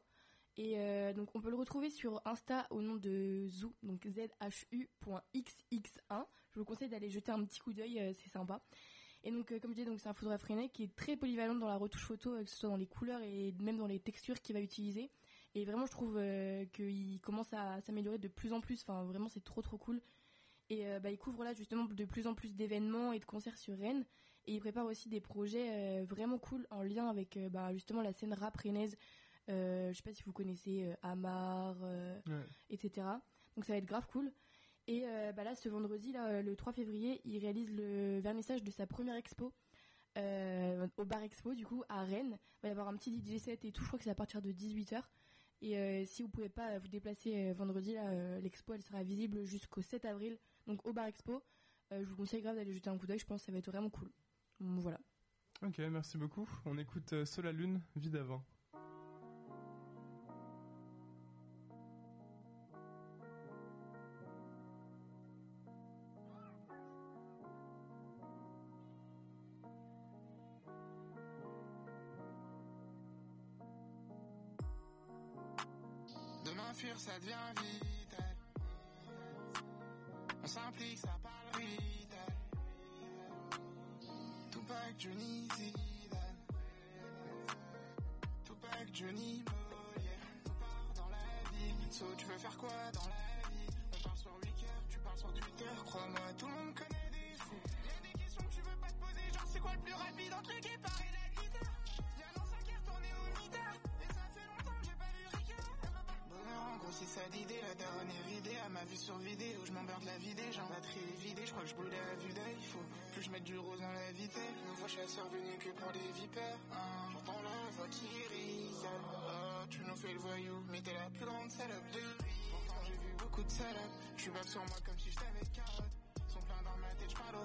Et 0.58 0.76
donc 1.14 1.36
on 1.36 1.40
peut 1.40 1.52
le 1.52 1.56
retrouver 1.56 1.92
sur 1.92 2.24
Insta 2.26 2.66
au 2.72 2.82
nom 2.82 2.96
de 2.96 3.46
Zou, 3.50 3.76
donc 3.84 4.08
zhu.xx1. 4.08 6.26
Je 6.54 6.60
vous 6.60 6.66
conseille 6.66 6.90
d'aller 6.90 7.12
jeter 7.12 7.32
un 7.32 7.46
petit 7.46 7.60
coup 7.60 7.72
d'œil, 7.72 8.16
c'est 8.16 8.32
sympa. 8.32 8.64
Et 9.24 9.32
donc 9.32 9.52
euh, 9.52 9.60
comme 9.60 9.72
je 9.72 9.78
disais, 9.78 9.90
donc 9.90 10.00
c'est 10.00 10.10
un 10.10 10.14
photographe 10.14 10.44
rennais 10.44 10.70
qui 10.70 10.84
est 10.84 10.96
très 10.96 11.16
polyvalent 11.16 11.56
dans 11.56 11.68
la 11.68 11.78
retouche 11.78 12.04
photo, 12.04 12.34
euh, 12.34 12.44
que 12.44 12.50
ce 12.50 12.58
soit 12.58 12.70
dans 12.70 12.76
les 12.78 12.88
couleurs 12.88 13.22
et 13.22 13.54
même 13.60 13.78
dans 13.78 13.88
les 13.88 14.00
textures 14.00 14.42
qu'il 14.42 14.54
va 14.54 14.62
utiliser. 14.62 15.10
Et 15.56 15.64
vraiment 15.66 15.86
je 15.86 15.92
trouve 15.92 16.18
euh, 16.18 16.66
qu'il 16.74 17.20
commence 17.22 17.54
à 17.54 17.80
s'améliorer 17.82 18.18
de 18.18 18.28
plus 18.28 18.52
en 18.54 18.60
plus. 18.60 18.82
Enfin 18.82 19.04
vraiment 19.06 19.30
c'est 19.30 19.44
trop 19.44 19.62
trop 19.62 19.78
cool. 19.78 20.02
Et 20.70 20.88
euh, 20.88 21.00
bah, 21.00 21.12
il 21.12 21.18
couvre 21.18 21.44
là 21.44 21.54
justement 21.54 21.86
de 21.86 22.06
plus 22.06 22.26
en 22.28 22.34
plus 22.34 22.56
d'événements 22.56 23.14
et 23.14 23.20
de 23.20 23.26
concerts 23.26 23.58
sur 23.58 23.78
Rennes. 23.78 24.06
Et 24.46 24.56
il 24.56 24.60
prépare 24.60 24.86
aussi 24.86 25.08
des 25.08 25.22
projets 25.22 25.70
euh, 26.02 26.06
vraiment 26.06 26.38
cool 26.38 26.68
en 26.70 26.82
lien 26.84 27.08
avec 27.08 27.38
euh, 27.38 27.48
bah, 27.50 27.72
justement 27.74 28.02
la 28.02 28.12
scène 28.12 28.34
rap 28.34 28.58
rennaise. 28.58 28.98
Je 29.48 29.92
sais 29.94 30.04
pas 30.04 30.14
si 30.14 30.24
vous 30.24 30.32
connaissez 30.34 30.94
Amar, 31.02 31.76
Ouais. 31.82 32.46
etc. 32.70 33.06
Donc 33.56 33.66
ça 33.66 33.74
va 33.74 33.78
être 33.78 33.86
grave 33.86 34.08
cool. 34.08 34.32
Et 34.88 35.04
euh, 35.06 35.32
bah 35.32 35.44
là, 35.44 35.56
ce 35.56 35.70
vendredi, 35.70 36.12
là, 36.12 36.42
le 36.42 36.56
3 36.56 36.74
février, 36.74 37.22
il 37.26 37.40
réalise 37.40 37.72
le 37.72 38.20
vernissage 38.20 38.64
de 38.64 38.72
sa 38.72 38.86
première 38.86 39.16
expo 39.16 39.54
euh, 40.18 40.88
au 40.98 41.06
Bar 41.06 41.22
Expo, 41.22 41.54
du 41.54 41.66
coup, 41.66 41.84
à 41.90 42.04
Rennes. 42.04 42.38
Il 42.38 42.64
va 42.64 42.68
y 42.70 42.72
avoir 42.72 42.88
un 42.88 42.96
petit 42.96 43.12
DJ 43.12 43.40
set 43.40 43.66
et 43.66 43.72
tout. 43.72 43.82
Je 43.82 43.88
crois 43.88 43.98
que 43.98 44.04
c'est 44.06 44.12
à 44.12 44.16
partir 44.16 44.42
de 44.42 44.52
18h. 44.52 45.02
Et 45.62 45.78
euh, 45.78 46.06
si 46.06 46.24
vous 46.24 46.30
pouvez 46.30 46.50
pas 46.50 46.78
vous 46.80 46.88
déplacer 46.90 47.36
euh, 47.36 47.54
vendredi, 47.54 47.96
euh, 47.98 48.40
l'expo, 48.42 48.74
elle 48.74 48.82
sera 48.82 49.02
visible 49.04 49.46
jusqu'au 49.46 49.82
7 49.82 50.06
avril, 50.06 50.38
donc 50.68 50.86
au 50.86 50.94
Bar 50.94 51.06
Expo. 51.06 51.42
Euh, 51.92 52.04
je 52.04 52.10
vous 52.10 52.16
conseille 52.16 52.42
grave 52.42 52.56
d'aller 52.56 52.74
jeter 52.74 52.90
un 52.90 52.98
coup 52.98 53.08
d'œil. 53.08 53.20
Je 53.20 53.26
pense 53.26 53.42
que 53.42 53.46
ça 53.46 53.52
va 53.52 53.60
être 53.60 53.72
vraiment 53.72 53.90
cool. 53.90 54.12
Voilà. 54.60 55.00
Ok, 55.62 55.78
merci 55.80 56.18
beaucoup. 56.18 56.48
On 56.66 56.78
écoute 56.78 57.14
euh, 57.14 57.26
Sol 57.26 57.46
la 57.46 57.52
Lune, 57.54 57.82
vie 57.96 58.10
d'avant. 58.10 58.44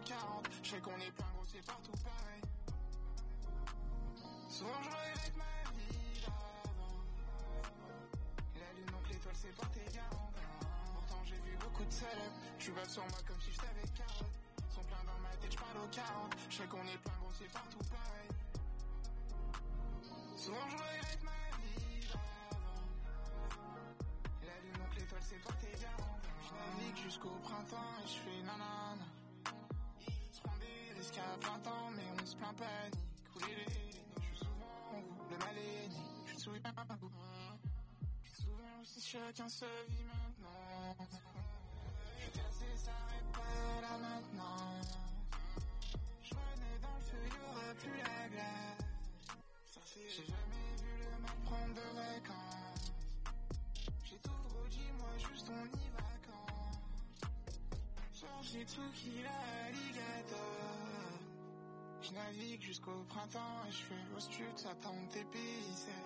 40 0.08 0.48
Je 0.62 0.70
sais 0.70 0.80
qu'on 0.80 0.96
est 1.00 1.10
plein 1.12 1.26
gros, 1.36 1.44
c'est 1.44 1.64
partout 1.66 1.92
pareil. 2.02 2.40
Souvent 4.48 4.82
je 4.82 4.88
regrette 4.88 5.36
ma 5.36 5.70
vie 5.76 6.20
d'avant. 6.22 7.04
La 8.56 8.72
lune 8.72 8.86
donc 8.90 9.08
l'étoile 9.10 9.34
c'est 9.36 9.54
pas 9.54 9.66
tes 9.66 9.84
garants 9.92 10.32
Pourtant 10.94 11.22
j'ai 11.26 11.36
vu 11.36 11.56
beaucoup 11.60 11.84
de 11.84 11.92
salopes 11.92 12.40
Tu 12.58 12.70
vas 12.72 12.88
sur 12.88 13.02
moi 13.02 13.18
comme 13.26 13.40
si 13.40 13.52
je 13.52 13.58
t'avais 13.58 13.88
carotte 13.94 14.38
Sont 14.74 14.82
plein 14.84 15.04
dans 15.04 15.20
ma 15.20 15.36
tête, 15.36 15.52
je 15.52 15.58
parle 15.58 15.76
aux 15.84 15.92
40 15.92 16.36
Je 16.48 16.56
sais 16.56 16.66
qu'on 16.66 16.86
est 16.88 16.98
plein 17.04 17.18
gros 17.20 17.32
c'est 17.38 17.52
partout 17.52 17.84
pareil. 17.92 18.28
Souvent 20.36 20.68
je 20.70 20.76
regrette 20.76 21.22
ma 21.22 21.44
vie 21.60 22.00
d'avant. 22.08 22.88
La 24.40 24.56
lune 24.64 24.72
donc 24.80 24.92
l'étoile 24.96 25.22
c'est 25.22 25.42
pas 25.44 25.52
tes 25.60 25.76
garants 25.78 26.18
Je 26.48 26.50
navigue 26.56 26.96
jusqu'au 27.04 27.36
printemps 27.44 27.92
et 28.02 28.08
je 28.08 28.16
fais 28.24 28.40
nanana 28.42 29.04
prend 31.12 31.16
des 31.16 31.16
risques 31.16 31.18
à 31.18 31.38
plein 31.38 31.58
temps 31.60 31.90
mais 31.96 32.02
on 32.20 32.26
se 32.26 32.36
plaint 32.36 32.56
pas. 32.56 32.64
Ni 32.92 33.24
couler 33.32 33.66
Je 34.20 34.22
suis 34.26 34.36
souvent 34.38 34.92
où 34.94 35.30
le 35.30 35.38
mal 35.38 35.56
est 35.58 35.90
Je 36.26 36.30
suis 36.32 36.40
souviens 36.40 36.62
Souvent 38.32 38.80
aussi 38.82 39.00
chacun 39.00 39.48
sa 39.48 39.66
vie 39.88 40.04
maintenant 40.04 40.96
Je 42.18 42.26
cassé, 42.38 42.76
ça 42.76 42.90
arrête 42.90 43.32
pas 43.32 43.80
là 43.82 43.98
maintenant. 43.98 44.80
Je 46.22 46.34
renais 46.34 46.78
dans 46.82 46.94
le 46.94 47.02
feu, 47.02 47.22
y'aura 47.26 47.74
plus 47.74 47.98
la 47.98 48.28
glace. 48.28 48.84
J'ai 49.94 50.24
jamais 50.24 50.70
vu 50.82 50.92
le 50.98 51.22
mal 51.22 51.38
prendre 51.44 51.74
de 51.74 51.86
vacances. 51.96 52.92
J'ai 54.04 54.18
tout 54.18 54.40
gros, 54.48 54.68
dis-moi 54.70 55.12
juste 55.30 55.50
on 55.50 55.66
y 55.76 55.88
va 55.90 56.08
quand? 56.26 56.48
J'ai 58.42 58.64
tout 58.64 58.90
qu'il 58.94 59.26
a 59.26 59.66
alligator 59.66 60.77
je 62.08 62.14
navigue 62.14 62.62
jusqu'au 62.62 63.04
printemps 63.08 63.64
et 63.68 63.70
je 63.70 63.82
fais 63.82 64.16
au 64.16 64.20
stud, 64.20 64.56
ça 64.56 64.74
tente 64.80 65.10
tes. 65.10 65.26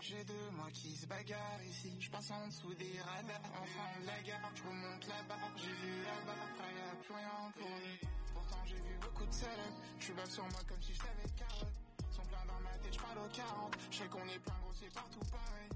J'ai 0.01 0.25
deux 0.25 0.51
mois 0.57 0.71
qui 0.73 0.97
se 0.97 1.07
bagarrent 1.07 1.63
ici. 1.69 1.95
Je 2.01 2.11
passe 2.11 2.31
en 2.31 2.47
dessous 2.47 2.75
des 2.75 2.99
radars, 3.01 3.41
enfant 3.63 4.01
de 4.01 4.07
la 4.07 4.21
gare. 4.23 4.51
Je 4.55 4.63
remonte 4.63 5.07
là-bas, 5.07 5.35
j'ai 5.57 5.73
vu 5.73 6.03
là-bas, 6.03 6.35
y'a 6.77 6.97
plus 6.97 7.15
rien 7.15 7.53
pour 7.57 7.69
nous. 7.69 8.09
Pourtant 8.33 8.59
j'ai 8.67 8.77
vu 8.77 8.99
beaucoup 9.01 9.27
de 9.27 9.33
salopes. 9.33 9.81
Tu 9.99 10.13
bats 10.13 10.27
sur 10.27 10.45
moi 10.45 10.61
comme 10.69 10.83
si 10.83 10.95
je 10.95 10.99
t'avais 10.99 11.29
carotte. 11.37 11.79
Sont 12.11 12.23
plein 12.23 12.45
dans 12.47 12.61
ma 12.61 12.77
tête, 12.79 12.95
je 12.95 12.99
parle 12.99 13.19
aux 13.19 13.29
40. 13.29 13.77
Je 13.91 13.97
sais 13.99 14.09
qu'on 14.09 14.27
est 14.29 14.39
plein 14.39 14.59
gros, 14.63 14.73
c'est 14.73 14.93
partout 14.93 15.21
pareil. 15.31 15.69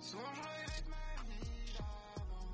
Souvent 0.00 0.34
je 0.34 0.40
regrette 0.40 0.88
ma 0.88 1.22
vie 1.22 1.72
d'avant. 1.74 2.48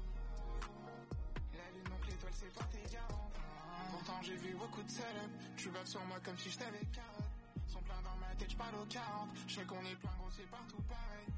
La 1.55 1.71
lune 1.73 1.85
donc 1.85 2.07
l'étoile 2.09 2.33
c'est 2.35 2.53
pas 2.53 2.65
tes 2.65 2.93
garants. 2.93 3.22
Pourtant 3.93 4.21
j'ai 4.23 4.37
vu 4.37 4.55
beaucoup 4.55 4.83
de 4.83 4.91
salopes 4.91 5.39
Tu 5.57 5.69
baves 5.69 5.87
sur 5.87 6.03
moi 6.07 6.19
comme 6.25 6.37
si 6.39 6.51
je 6.51 6.59
t'avais 6.59 6.85
carotte 6.93 7.31
Sont 7.69 7.83
plein 7.83 8.01
dans 8.03 8.17
ma 8.21 8.35
tête, 8.37 8.51
je 8.51 8.57
parle 8.57 8.75
aux 8.77 8.87
40 8.87 9.29
Je 9.47 9.55
sais 9.55 9.65
qu'on 9.65 9.85
est 9.85 9.97
plein 9.97 10.11
gros, 10.19 10.31
c'est 10.31 10.51
partout 10.51 10.83
pareil. 10.89 11.29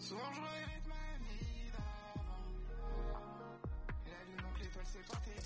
Souvent 0.00 0.32
je 0.32 0.40
regrette 0.40 0.86
ma 0.86 1.18
vie 1.26 1.70
d'avant. 1.70 2.44
La 4.06 4.24
lune 4.26 4.42
donc 4.42 4.58
l'étoile 4.60 4.84
c'est 4.86 5.06
pas 5.06 5.18
tes 5.24 5.40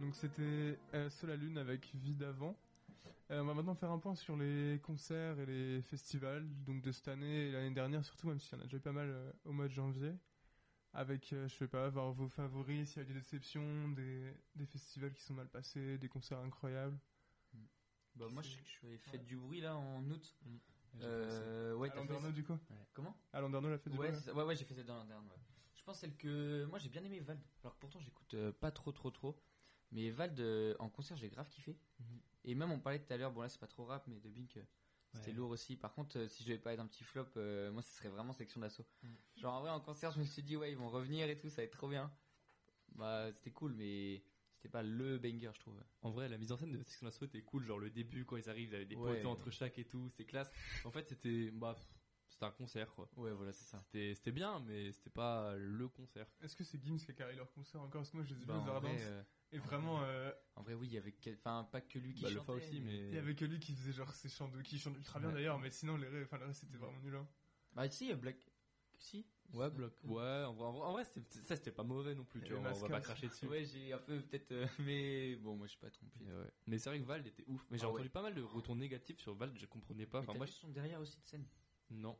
Donc 0.00 0.14
c'était 0.14 0.78
euh, 0.94 1.10
Sol 1.10 1.28
la 1.30 1.36
Lune 1.36 1.58
avec 1.58 1.94
Vie 1.94 2.14
d'avant. 2.14 2.56
Euh, 3.30 3.42
on 3.42 3.44
va 3.44 3.54
maintenant 3.54 3.74
faire 3.74 3.90
un 3.90 3.98
point 3.98 4.14
sur 4.14 4.36
les 4.36 4.80
concerts 4.82 5.38
et 5.38 5.46
les 5.46 5.82
festivals, 5.82 6.48
donc 6.64 6.82
de 6.82 6.90
cette 6.90 7.08
année 7.08 7.48
et 7.48 7.52
l'année 7.52 7.74
dernière 7.74 8.04
surtout, 8.04 8.26
même 8.28 8.40
s'il 8.40 8.56
y 8.56 8.60
en 8.60 8.60
a 8.60 8.64
déjà 8.64 8.78
eu 8.78 8.80
pas 8.80 8.92
mal 8.92 9.08
euh, 9.10 9.30
au 9.44 9.52
mois 9.52 9.68
de 9.68 9.72
janvier. 9.72 10.14
Avec, 10.92 11.32
euh, 11.32 11.46
je 11.46 11.54
sais 11.54 11.68
pas, 11.68 11.88
voir 11.90 12.10
vos 12.12 12.28
favoris, 12.28 12.88
s'il 12.88 13.02
y 13.02 13.04
a 13.04 13.04
des 13.04 13.14
déceptions, 13.14 13.90
des, 13.90 14.34
des 14.56 14.66
festivals 14.66 15.12
qui 15.12 15.22
sont 15.22 15.34
mal 15.34 15.48
passés, 15.48 15.98
des 15.98 16.08
concerts 16.08 16.38
incroyables. 16.40 16.98
Bah, 18.16 18.26
moi, 18.28 18.42
je 18.42 18.48
sais 18.50 18.60
que 18.62 18.66
je 18.68 18.88
suis 18.88 18.98
fait 18.98 19.18
du 19.18 19.36
bruit 19.36 19.60
là 19.60 19.76
en 19.76 20.02
août. 20.10 20.34
Mm. 20.42 20.56
Euh, 21.02 21.74
ouais, 21.74 21.88
à 21.88 21.92
t'as 21.92 22.00
fait 22.00 22.06
Landerneau 22.08 22.32
du 22.32 22.42
coup 22.42 22.58
Ouais. 22.70 22.86
Comment 22.94 23.16
À 23.32 23.40
Landerneau 23.40 23.70
la 23.70 23.78
fête 23.78 23.92
du 23.92 23.98
ouais, 23.98 24.10
bruit, 24.10 24.20
ça. 24.20 24.34
ouais, 24.34 24.42
ouais, 24.42 24.56
j'ai 24.56 24.64
fait 24.64 24.74
celle 24.74 24.86
dans 24.86 24.96
l'interne. 24.96 25.24
Ouais. 25.26 25.38
Je 25.76 25.84
pense 25.84 26.00
celle 26.00 26.16
que 26.16 26.64
moi 26.66 26.78
j'ai 26.78 26.88
bien 26.88 27.02
aimé 27.04 27.20
Vald. 27.20 27.40
Alors 27.62 27.74
que 27.74 27.80
pourtant 27.80 28.00
j'écoute 28.00 28.34
euh, 28.34 28.52
pas 28.52 28.70
trop, 28.72 28.90
trop, 28.92 29.10
trop. 29.10 29.40
Mais 29.92 30.10
Vald 30.10 30.38
euh, 30.40 30.74
en 30.78 30.88
concert 30.88 31.16
j'ai 31.16 31.28
grave 31.28 31.48
kiffé. 31.48 31.78
Mhm. 31.98 32.20
Et 32.44 32.54
même 32.54 32.70
on 32.70 32.78
parlait 32.80 32.98
tout 33.00 33.12
à 33.12 33.16
l'heure, 33.16 33.32
bon 33.32 33.42
là 33.42 33.48
c'est 33.48 33.60
pas 33.60 33.66
trop 33.66 33.84
rap, 33.84 34.06
mais 34.06 34.20
de 34.20 34.28
Bink 34.28 34.56
euh, 34.56 34.62
c'était 35.12 35.30
Ouais. 35.30 35.36
lourd 35.36 35.50
aussi. 35.50 35.76
Par 35.76 35.92
contre, 35.92 36.18
euh, 36.18 36.28
si 36.28 36.42
je 36.44 36.48
devais 36.48 36.58
pas 36.60 36.72
être 36.72 36.80
un 36.80 36.86
petit 36.86 37.04
flop, 37.04 37.26
euh, 37.36 37.70
moi 37.72 37.82
ce 37.82 37.92
serait 37.92 38.08
vraiment 38.08 38.32
section 38.32 38.60
d'assaut. 38.60 38.86
Genre 39.36 39.52
en 39.52 39.60
vrai 39.60 39.70
en 39.70 39.80
concert 39.80 40.12
je 40.12 40.20
me 40.20 40.24
suis 40.24 40.42
dit 40.42 40.56
ouais 40.56 40.70
ils 40.72 40.78
vont 40.78 40.88
revenir 40.90 41.28
et 41.28 41.36
tout, 41.36 41.48
ça 41.48 41.56
va 41.56 41.62
être 41.64 41.72
trop 41.72 41.88
bien. 41.88 42.12
Bah 42.94 43.30
c'était 43.32 43.50
cool, 43.52 43.72
mais 43.72 44.22
c'était 44.54 44.68
pas 44.68 44.82
le 44.82 45.18
banger, 45.18 45.50
je 45.54 45.60
trouve. 45.60 45.80
En 46.02 46.10
vrai, 46.10 46.28
la 46.28 46.36
mise 46.36 46.52
en 46.52 46.56
scène 46.56 46.72
de 46.72 46.76
Section 46.78 47.06
d'Assaut 47.06 47.24
était 47.24 47.42
cool. 47.42 47.64
Genre 47.64 47.78
le 47.78 47.88
début, 47.90 48.24
quand 48.24 48.36
ils 48.36 48.50
arrivent, 48.50 48.68
il 48.70 48.72
y 48.72 48.76
avait 48.76 48.84
des 48.84 48.96
Ouais. 48.96 49.24
entre 49.24 49.50
chaque 49.50 49.78
et 49.78 49.84
tout, 49.84 50.10
c'est 50.10 50.24
classe. 50.24 50.50
En 50.84 50.90
fait, 50.90 51.08
c'était 51.08 51.50
bah, 51.50 51.76
c'était 52.40 52.46
un 52.46 52.56
concert 52.56 52.94
quoi. 52.94 53.06
Ouais, 53.18 53.32
voilà, 53.32 53.52
c'est 53.52 53.64
ça. 53.64 53.82
C'était 53.84 54.14
c'était 54.14 54.32
bien, 54.32 54.60
mais 54.60 54.92
c'était 54.92 55.10
pas 55.10 55.54
le 55.56 55.88
concert. 55.88 56.26
Est-ce 56.40 56.56
que 56.56 56.64
c'est 56.64 56.82
Gims 56.82 56.96
qui 56.96 57.10
a 57.10 57.14
carré 57.14 57.36
leur 57.36 57.52
concert 57.52 57.82
encore? 57.82 58.00
Parce 58.00 58.10
que 58.10 58.16
moi, 58.16 58.24
je 58.26 58.34
les 58.34 58.40
ai 58.42 58.44
Bah, 58.46 58.54
vus 58.54 58.60
en, 58.60 58.62
aux 58.62 58.66
vrai, 58.66 58.76
Ardents. 58.76 58.88
euh, 58.98 59.22
Et 59.52 59.58
vraiment, 59.58 60.02
euh, 60.04 60.32
en 60.56 60.62
vrai, 60.62 60.72
oui, 60.72 60.86
il 60.86 60.94
y 60.94 60.96
avait, 60.96 61.12
quel- 61.12 61.34
enfin, 61.36 61.68
pas 61.70 61.82
que 61.82 61.98
lui 61.98 62.14
qui 62.14 62.22
Bah, 62.22 62.30
le 62.30 62.36
chantait. 62.36 62.52
aussi, 62.52 62.80
mais 62.80 63.08
il 63.08 63.14
y 63.14 63.18
avait 63.18 63.34
que 63.34 63.44
lui 63.44 63.58
qui 63.60 63.74
faisait 63.74 63.92
genre 63.92 64.10
ses 64.14 64.30
chants 64.30 64.48
de. 64.48 64.62
qui 64.62 64.78
chante 64.78 64.96
ultra 64.96 65.18
bien 65.20 65.28
Ouais. 65.28 65.34
d'ailleurs, 65.34 65.58
mais 65.58 65.70
sinon, 65.70 65.98
les 65.98 66.08
ré- 66.08 66.22
enfin, 66.22 66.38
le 66.38 66.46
reste 66.46 66.60
c'était 66.60 66.78
vraiment 66.78 66.98
nul. 67.00 67.14
Hein. 67.14 67.28
Bah, 67.74 67.90
si, 67.90 68.06
il 68.06 68.08
y 68.08 68.12
a 68.12 68.16
Black. 68.16 68.36
Si. 68.98 69.26
ouais, 69.52 69.70
bloc. 69.70 69.92
Ouais, 70.04 70.22
en 70.44 70.54
vrai, 70.54 70.64
en 70.66 70.72
vrai, 70.72 70.86
en 70.86 70.92
vrai, 70.92 71.04
c'était- 71.04 71.20
ça 71.44 71.56
c'était 71.56 71.72
pas 71.72 71.82
mauvais 71.84 72.14
non 72.14 72.24
plus. 72.24 72.40
Tu 72.42 72.52
vois, 72.54 72.70
on 72.70 72.78
va 72.78 72.88
pas 72.88 73.00
cracher 73.00 73.28
dessus. 73.28 73.46
Ouais, 73.46 73.64
j'ai 73.64 73.92
un 73.92 73.98
peu 73.98 74.18
peut-être, 74.22 74.52
euh, 74.52 74.66
mais 74.78 75.36
bon, 75.36 75.56
moi, 75.56 75.66
je 75.66 75.72
suis 75.72 75.80
pas 75.80 75.90
trompé. 75.90 76.12
Mais, 76.20 76.32
ouais. 76.32 76.50
Mais 76.66 76.78
c'est 76.78 76.88
vrai 76.90 77.00
que 77.00 77.04
Vald 77.04 77.26
était 77.26 77.44
ouf. 77.48 77.66
Mais 77.70 77.76
j'ai 77.78 77.84
Ah 77.84 77.88
entendu 77.88 78.04
ouais. 78.04 78.08
pas 78.10 78.22
mal 78.22 78.34
de 78.34 78.42
retours 78.42 78.76
négatifs 78.76 79.18
sur 79.18 79.34
Vald, 79.34 79.56
je 79.58 79.66
comprenais 79.66 80.06
pas. 80.06 80.20
Mais 80.20 80.24
Enfin, 80.24 80.32
t'as 80.32 80.38
moi, 80.38 80.46
vu 80.46 80.52
son 80.52 80.68
derrière 80.68 81.00
aussi 81.00 81.18
de 81.20 81.26
scène? 81.26 81.46
non. 81.90 82.16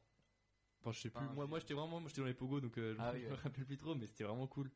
Enfin, 0.81 0.93
je 0.93 1.01
sais 1.01 1.11
plus. 1.11 1.25
Enfin, 1.25 1.33
moi, 1.35 1.47
moi, 1.47 1.59
j'étais 1.61 1.75
vraiment, 1.75 2.01
moi, 2.01 2.09
j'étais 2.09 2.21
dans 2.23 2.27
les 2.27 2.35
pogos, 2.35 2.61
donc 2.61 2.79
euh, 2.79 2.95
je 2.95 3.01
Ah 3.01 3.13
me 3.13 3.19
oui, 3.19 3.25
me 3.25 3.29
ouais. 3.31 3.35
rappelle 3.37 3.67
plus 3.67 3.77
trop, 3.77 3.95
mais 3.95 4.07
c'était 4.07 4.25
vraiment 4.25 4.47
cool. 4.47 4.71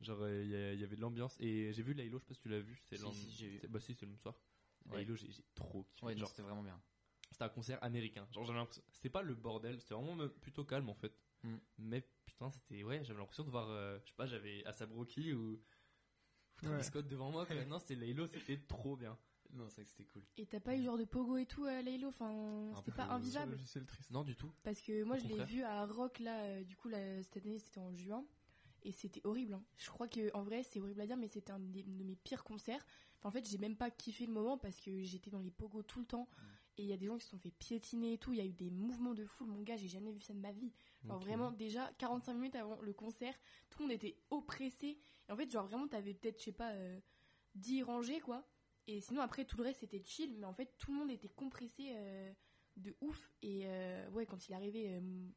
Genre, 0.00 0.18
euh, 0.22 0.74
il 0.74 0.78
y, 0.80 0.84
avait 0.84 0.94
de 0.96 1.00
l'ambiance. 1.00 1.36
Et 1.40 1.72
j'ai 1.72 1.82
vu 1.82 1.92
Laylo, 1.94 2.18
je 2.18 2.22
sais 2.24 2.28
pas 2.28 2.34
si 2.34 2.40
tu 2.40 2.48
l'as 2.48 2.60
vu. 2.60 2.76
C'était 2.84 2.98
Si, 2.98 3.04
le- 3.04 3.12
si, 3.12 3.30
j'ai 3.32 3.48
vu. 3.48 3.54
c'était- 3.56 3.68
Bah, 3.68 3.80
si, 3.80 3.86
c'était 3.94 4.06
le 4.06 4.12
même 4.12 4.20
soir. 4.20 4.38
Ouais. 4.86 4.98
Laylo, 4.98 5.16
j'ai 5.16 5.28
trop 5.54 5.84
kiffé. 5.96 6.06
Ouais, 6.06 6.16
c'était 6.26 6.42
vraiment 6.42 6.62
bien. 6.62 6.80
c'était 7.32 7.44
un 7.44 7.48
concert 7.50 7.82
américain. 7.82 8.26
Genre, 8.30 8.44
j'avais 8.44 8.58
l'impression. 8.58 8.82
C'était 8.92 9.10
pas 9.10 9.22
le 9.22 9.34
bordel, 9.34 9.80
c'était 9.80 9.94
vraiment 9.94 10.14
me- 10.14 10.28
plutôt 10.28 10.64
calme 10.64 10.88
en 10.88 10.94
fait. 10.94 11.12
Mm. 11.42 11.56
Mais 11.78 12.08
putain, 12.24 12.50
c'était. 12.50 12.82
Ouais, 12.84 13.02
j'avais 13.04 13.18
l'impression 13.18 13.44
de 13.44 13.50
voir. 13.50 13.68
euh, 13.70 13.98
je 14.04 14.08
sais 14.10 14.16
pas, 14.16 14.26
j'avais 14.26 14.64
Asap 14.66 14.90
Rocky 14.92 15.32
ou. 15.32 15.60
Ouais. 16.62 16.82
Scott 16.82 17.06
devant 17.08 17.30
moi. 17.30 17.46
non, 17.68 17.78
c'était 17.78 17.94
Laylo, 17.96 18.26
c'était 18.26 18.58
trop 18.58 18.96
bien. 18.96 19.16
Non, 19.54 19.68
c'est 19.68 19.76
vrai 19.76 19.84
que 19.84 19.90
c'était 19.90 20.04
cool. 20.04 20.22
Et 20.36 20.46
t'as 20.46 20.60
pas 20.60 20.76
eu 20.76 20.82
genre 20.82 20.98
de 20.98 21.04
pogo 21.04 21.36
et 21.36 21.46
tout 21.46 21.64
à 21.64 21.80
Laylo 21.82 22.08
Enfin, 22.08 22.72
c'était 22.76 22.92
pas 22.92 23.04
euh, 23.04 23.06
Sur 23.06 23.14
invivable 23.14 23.52
logiciel 23.52 23.86
triste. 23.86 24.10
Non, 24.10 24.22
du 24.24 24.36
tout. 24.36 24.52
Parce 24.62 24.80
que 24.80 25.02
moi, 25.04 25.16
Au 25.16 25.18
je 25.18 25.26
l'ai 25.26 25.44
vu 25.44 25.62
à 25.62 25.86
Rock, 25.86 26.18
là, 26.20 26.42
euh, 26.44 26.64
du 26.64 26.76
coup, 26.76 26.88
là, 26.88 27.22
cette 27.22 27.38
année, 27.44 27.58
c'était 27.58 27.80
en 27.80 27.92
juin. 27.94 28.24
Et 28.82 28.92
c'était 28.92 29.20
horrible. 29.24 29.54
hein. 29.54 29.64
Je 29.76 29.90
crois 29.90 30.06
que 30.06 30.30
en 30.34 30.42
vrai, 30.42 30.62
c'est 30.62 30.80
horrible 30.80 31.00
à 31.00 31.06
dire, 31.06 31.16
mais 31.16 31.26
c'était 31.28 31.50
un 31.50 31.58
des- 31.58 31.82
de 31.82 32.04
mes 32.04 32.14
pires 32.14 32.44
concerts. 32.44 32.86
Enfin, 33.18 33.28
en 33.30 33.32
fait, 33.32 33.48
j'ai 33.48 33.58
même 33.58 33.76
pas 33.76 33.90
kiffé 33.90 34.24
le 34.26 34.32
moment 34.32 34.56
parce 34.56 34.78
que 34.80 35.02
j'étais 35.02 35.30
dans 35.30 35.40
les 35.40 35.50
pogos 35.50 35.82
tout 35.82 35.98
le 36.00 36.06
temps. 36.06 36.28
Et 36.76 36.82
il 36.82 36.88
y 36.88 36.92
a 36.92 36.96
des 36.96 37.06
gens 37.06 37.16
qui 37.18 37.24
se 37.24 37.30
sont 37.30 37.38
fait 37.38 37.50
piétiner 37.50 38.12
et 38.12 38.18
tout. 38.18 38.32
Il 38.32 38.38
y 38.38 38.40
a 38.40 38.44
eu 38.46 38.52
des 38.52 38.70
mouvements 38.70 39.14
de 39.14 39.24
foule. 39.24 39.48
Mon 39.48 39.62
gars, 39.62 39.76
j'ai 39.76 39.88
jamais 39.88 40.12
vu 40.12 40.20
ça 40.20 40.32
de 40.32 40.38
ma 40.38 40.52
vie. 40.52 40.72
Enfin, 41.04 41.16
vraiment, 41.18 41.50
déjà, 41.50 41.90
45 41.98 42.34
minutes 42.34 42.54
avant 42.54 42.80
le 42.80 42.92
concert, 42.92 43.34
tout 43.68 43.80
le 43.80 43.86
monde 43.86 43.92
était 43.94 44.16
oppressé. 44.30 44.96
Et 45.28 45.32
en 45.32 45.36
fait, 45.36 45.50
genre, 45.50 45.66
vraiment, 45.66 45.88
t'avais 45.88 46.14
peut-être, 46.14 46.38
je 46.38 46.44
sais 46.44 46.52
pas, 46.52 46.70
euh, 46.70 47.00
10 47.56 47.82
rangées, 47.82 48.20
quoi. 48.20 48.46
Et 48.88 49.00
sinon, 49.00 49.20
après, 49.20 49.44
tout 49.44 49.56
le 49.58 49.64
reste, 49.64 49.80
c'était 49.80 50.02
chill. 50.02 50.36
Mais 50.38 50.46
en 50.46 50.54
fait, 50.54 50.74
tout 50.78 50.90
le 50.92 50.98
monde 50.98 51.10
était 51.10 51.28
compressé 51.28 51.92
euh, 51.94 52.32
de 52.76 52.96
ouf. 53.00 53.30
Et 53.42 53.62
euh, 53.66 54.08
ouais, 54.10 54.24
quand 54.26 54.48
il 54.48 54.52
est 54.52 54.56
arrivé, 54.56 54.94
euh, 54.96 55.28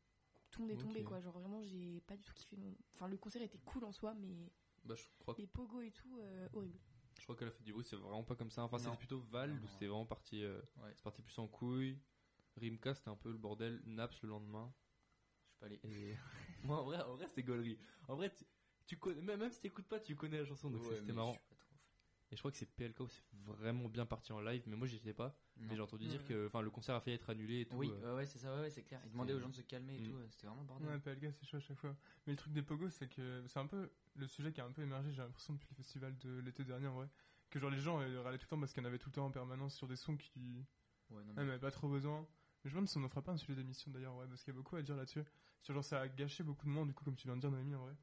tout 0.49 0.61
le 0.61 0.67
monde 0.67 0.77
est 0.77 0.81
tombé, 0.81 1.03
quoi. 1.03 1.19
Genre, 1.19 1.37
vraiment, 1.37 1.61
j'ai 1.63 2.01
pas 2.07 2.15
du 2.15 2.23
tout 2.23 2.33
kiffé. 2.33 2.55
le- 2.55 2.75
Enfin, 2.95 3.07
le 3.07 3.17
concert 3.17 3.41
était 3.41 3.59
cool 3.59 3.83
en 3.83 3.91
soi, 3.91 4.13
mais 4.15 4.51
Bah, 4.85 4.95
je 4.95 5.03
crois, 5.19 5.35
que- 5.35 5.41
les 5.41 5.47
pogos 5.47 5.81
et 5.81 5.91
tout, 5.91 6.17
euh, 6.19 6.47
horrible. 6.53 6.79
je 7.17 7.23
crois 7.23 7.35
qu'à 7.35 7.45
la 7.45 7.51
fête 7.51 7.63
du 7.63 7.73
bruit, 7.73 7.83
c'est 7.83 7.97
vraiment 7.97 8.23
pas 8.23 8.35
comme 8.35 8.49
ça. 8.51 8.63
Enfin, 8.63 8.79
c'était 8.79 8.95
plutôt 8.97 9.19
Val 9.19 9.51
où 9.61 9.67
c'était 9.67 9.87
vraiment 9.87 10.05
parti. 10.05 10.43
euh, 10.43 10.61
Ouais. 10.77 10.91
C'est 10.95 11.03
parti 11.03 11.21
plus 11.21 11.37
en 11.37 11.47
couille. 11.47 11.99
Rimka, 12.55 12.95
c'était 12.95 13.09
un 13.09 13.15
peu 13.17 13.31
le 13.31 13.37
bordel. 13.37 13.81
Naps 13.85 14.21
le 14.23 14.29
lendemain. 14.29 14.73
Je 15.43 15.49
suis 15.51 15.59
pas 15.59 15.65
allé. 15.65 15.79
Et 15.83 16.15
moi, 16.63 16.81
en 16.81 16.85
vrai, 16.85 17.01
en 17.01 17.15
vrai 17.15 17.27
c'était 17.27 17.43
gaulerie. 17.43 17.77
En 18.07 18.15
vrai, 18.15 18.33
tu, 18.33 18.45
tu 18.85 18.97
connais, 18.97 19.21
même, 19.21 19.39
même 19.41 19.51
si 19.51 19.59
t'écoutes 19.59 19.87
pas, 19.87 19.99
tu 19.99 20.15
connais 20.15 20.37
la 20.39 20.45
chanson, 20.45 20.69
donc 20.69 20.81
Ouais, 20.83 20.95
c'était 20.95 21.11
marrant. 21.13 21.33
je 21.33 21.39
suis 21.39 21.47
pas 21.49 21.55
trop 21.55 21.65
fan. 21.65 21.77
Et 22.31 22.35
je 22.37 22.41
crois 22.41 22.49
que 22.51 22.57
c'est 22.57 22.65
PLK 22.65 22.99
où 23.01 23.07
c'est 23.09 23.21
vraiment 23.43 23.89
bien 23.89 24.05
parti 24.05 24.31
en 24.31 24.39
live, 24.39 24.63
mais 24.65 24.77
moi 24.77 24.87
j'y 24.87 24.95
étais 24.95 25.13
pas. 25.13 25.35
Non. 25.57 25.67
Mais 25.69 25.75
j'ai 25.75 25.81
entendu 25.81 26.07
dire 26.07 26.23
que 26.23 26.47
enfin, 26.47 26.61
le 26.61 26.69
concert 26.69 26.95
a 26.95 27.01
failli 27.01 27.15
être 27.17 27.29
annulé 27.29 27.61
et 27.61 27.65
tout. 27.65 27.75
Oui, 27.75 27.91
euh. 28.03 28.15
ouais, 28.15 28.25
c'est 28.25 28.39
ça, 28.39 28.55
ouais, 28.55 28.61
ouais, 28.61 28.69
c'est 28.69 28.83
clair. 28.83 29.01
Ils 29.05 29.11
demandaient 29.11 29.33
aux 29.33 29.39
gens 29.41 29.49
de 29.49 29.55
se 29.55 29.61
calmer 29.61 29.95
et 29.97 29.99
Mm. 29.99 30.03
tout, 30.11 30.15
euh, 30.15 30.27
c'était 30.29 30.47
vraiment 30.47 30.63
bordel. 30.63 30.87
Ouais, 30.87 30.99
PLK 30.99 31.33
c'est 31.33 31.45
chaud 31.45 31.57
à 31.57 31.59
chaque 31.59 31.77
fois. 31.79 31.95
Mais 32.25 32.31
le 32.33 32.37
truc 32.37 32.53
des 32.53 32.61
pogos, 32.61 32.89
c'est 32.89 33.09
que 33.09 33.43
c'est 33.47 33.59
un 33.59 33.67
peu 33.67 33.91
le 34.15 34.27
sujet 34.27 34.53
qui 34.53 34.61
a 34.61 34.65
un 34.65 34.71
peu 34.71 34.81
émergé, 34.81 35.11
j'ai 35.11 35.21
l'impression, 35.21 35.53
depuis 35.55 35.67
le 35.71 35.75
festival 35.75 36.17
de 36.19 36.39
l'été 36.39 36.63
dernier 36.63 36.87
en 36.87 36.95
vrai. 36.95 37.09
Que 37.49 37.59
genre 37.59 37.69
les 37.69 37.79
gens 37.81 37.99
euh, 37.99 38.21
râlaient 38.21 38.37
tout 38.37 38.45
le 38.45 38.49
temps 38.49 38.59
parce 38.61 38.71
qu'il 38.71 38.81
y 38.81 38.85
en 38.85 38.87
avait 38.87 38.97
tout 38.99 39.09
le 39.09 39.13
temps 39.15 39.25
en 39.25 39.31
permanence 39.31 39.75
sur 39.75 39.87
des 39.89 39.97
sons 39.97 40.15
qui 40.15 40.65
Ouais, 41.09 41.21
non, 41.25 41.33
même 41.33 41.49
avaient 41.49 41.59
pas 41.59 41.71
trop 41.71 41.89
besoin. 41.89 42.21
Mais 42.63 42.69
je 42.69 42.75
me 42.75 42.79
demande 42.79 42.87
si 42.87 42.97
on 42.97 43.01
n'en 43.01 43.09
fera 43.09 43.21
pas 43.21 43.33
un 43.33 43.37
sujet 43.37 43.55
d'émission 43.55 43.91
d'ailleurs, 43.91 44.15
ouais, 44.15 44.27
parce 44.29 44.41
qu'il 44.43 44.53
y 44.53 44.55
a 44.55 44.57
beaucoup 44.57 44.77
à 44.77 44.81
dire 44.81 44.95
là-dessus. 44.95 45.23
Sur 45.61 45.73
genre 45.73 45.83
ça 45.83 45.99
a 45.99 46.07
gâché 46.07 46.43
beaucoup 46.43 46.65
de 46.65 46.71
monde, 46.71 46.87
du 46.87 46.93
coup, 46.93 47.03
comme 47.03 47.17
tu 47.17 47.27
viens 47.27 47.35
de 47.35 47.41
dire, 47.41 47.51
Noémie, 47.51 47.75
en 47.75 47.81
vrai. 47.83 47.93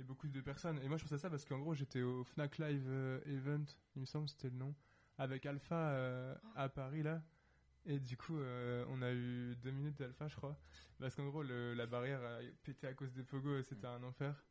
Et 0.00 0.02
beaucoup 0.02 0.28
de 0.28 0.40
personnes. 0.40 0.78
Et 0.82 0.88
moi 0.88 0.96
je 0.96 1.02
pensais 1.02 1.16
à 1.16 1.18
ça 1.18 1.28
parce 1.28 1.44
qu'en 1.44 1.58
gros 1.58 1.74
j'étais 1.74 2.00
au 2.00 2.24
Fnac 2.24 2.56
Live 2.58 2.86
euh, 2.88 3.20
Event, 3.26 3.64
il 3.96 4.00
me 4.00 4.06
semble, 4.06 4.28
c'était 4.30 4.48
le 4.48 4.56
nom, 4.56 4.74
avec 5.18 5.44
Alpha 5.44 5.90
euh, 5.90 6.34
à 6.54 6.70
Paris 6.70 7.02
là. 7.02 7.22
Et 7.86 7.98
du 7.98 8.16
coup, 8.16 8.38
euh, 8.38 8.84
on 8.88 9.00
a 9.02 9.10
eu 9.12 9.56
deux 9.56 9.70
minutes 9.70 9.98
d'alpha, 9.98 10.28
je 10.28 10.36
crois. 10.36 10.58
Parce 10.98 11.14
qu'en 11.14 11.26
gros, 11.28 11.42
le- 11.42 11.72
la 11.74 11.86
barrière 11.86 12.22
a 12.22 12.38
pété 12.62 12.86
à 12.86 12.92
cause 12.94 13.12
des 13.12 13.22
pogos 13.24 13.58
et 13.58 13.62
c'était 13.62 13.86
un 13.86 14.02
enfer. 14.02 14.42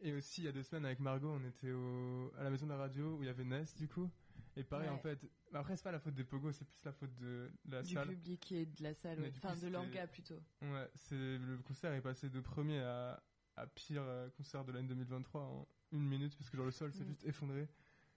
Et 0.00 0.12
aussi, 0.12 0.42
il 0.42 0.44
y 0.44 0.48
a 0.48 0.52
deux 0.52 0.62
semaines, 0.62 0.86
avec 0.86 1.00
Margot, 1.00 1.30
on 1.32 1.44
était 1.44 1.72
au, 1.72 2.32
à 2.38 2.44
la 2.44 2.50
maison 2.50 2.66
de 2.66 2.70
la 2.70 2.76
radio 2.78 3.16
où 3.16 3.22
il 3.22 3.26
y 3.26 3.28
avait 3.28 3.44
Ness, 3.44 3.74
du 3.76 3.88
coup. 3.88 4.08
Et 4.56 4.62
pareil, 4.62 4.88
Ouais. 4.88 4.94
en 4.94 4.98
fait, 4.98 5.28
après, 5.52 5.76
c'est 5.76 5.82
pas 5.82 5.90
la 5.92 5.98
faute 5.98 6.14
des 6.14 6.22
pogos, 6.24 6.52
c'est 6.52 6.64
plus 6.64 6.80
la 6.84 6.92
faute 6.92 7.14
de 7.16 7.50
la 7.68 7.82
Du 7.82 7.94
salle. 7.94 8.08
public 8.08 8.52
et 8.52 8.66
de 8.66 8.82
la 8.84 8.94
salle, 8.94 9.20
ouais. 9.20 9.30
du 9.30 9.40
coup, 9.40 9.46
enfin 9.48 9.56
de 9.60 9.68
l'anga 9.72 10.06
plutôt. 10.06 10.40
Ouais, 10.62 10.88
c'est 10.94 11.38
le 11.38 11.58
concert 11.58 11.92
est 11.92 12.00
passé 12.02 12.28
de 12.30 12.40
premier 12.40 12.78
à, 12.80 13.20
à 13.56 13.66
pire 13.66 14.02
euh, 14.02 14.28
concert 14.30 14.64
de 14.64 14.72
l'année 14.72 14.88
2023 14.88 15.42
en 15.42 15.66
une 15.92 16.06
minute 16.08 16.36
parce 16.36 16.50
que 16.50 16.56
genre 16.56 16.66
le 16.66 16.72
sol 16.72 16.92
s'est 16.92 17.04
Mm. 17.04 17.08
juste 17.08 17.24
effondré. 17.24 17.68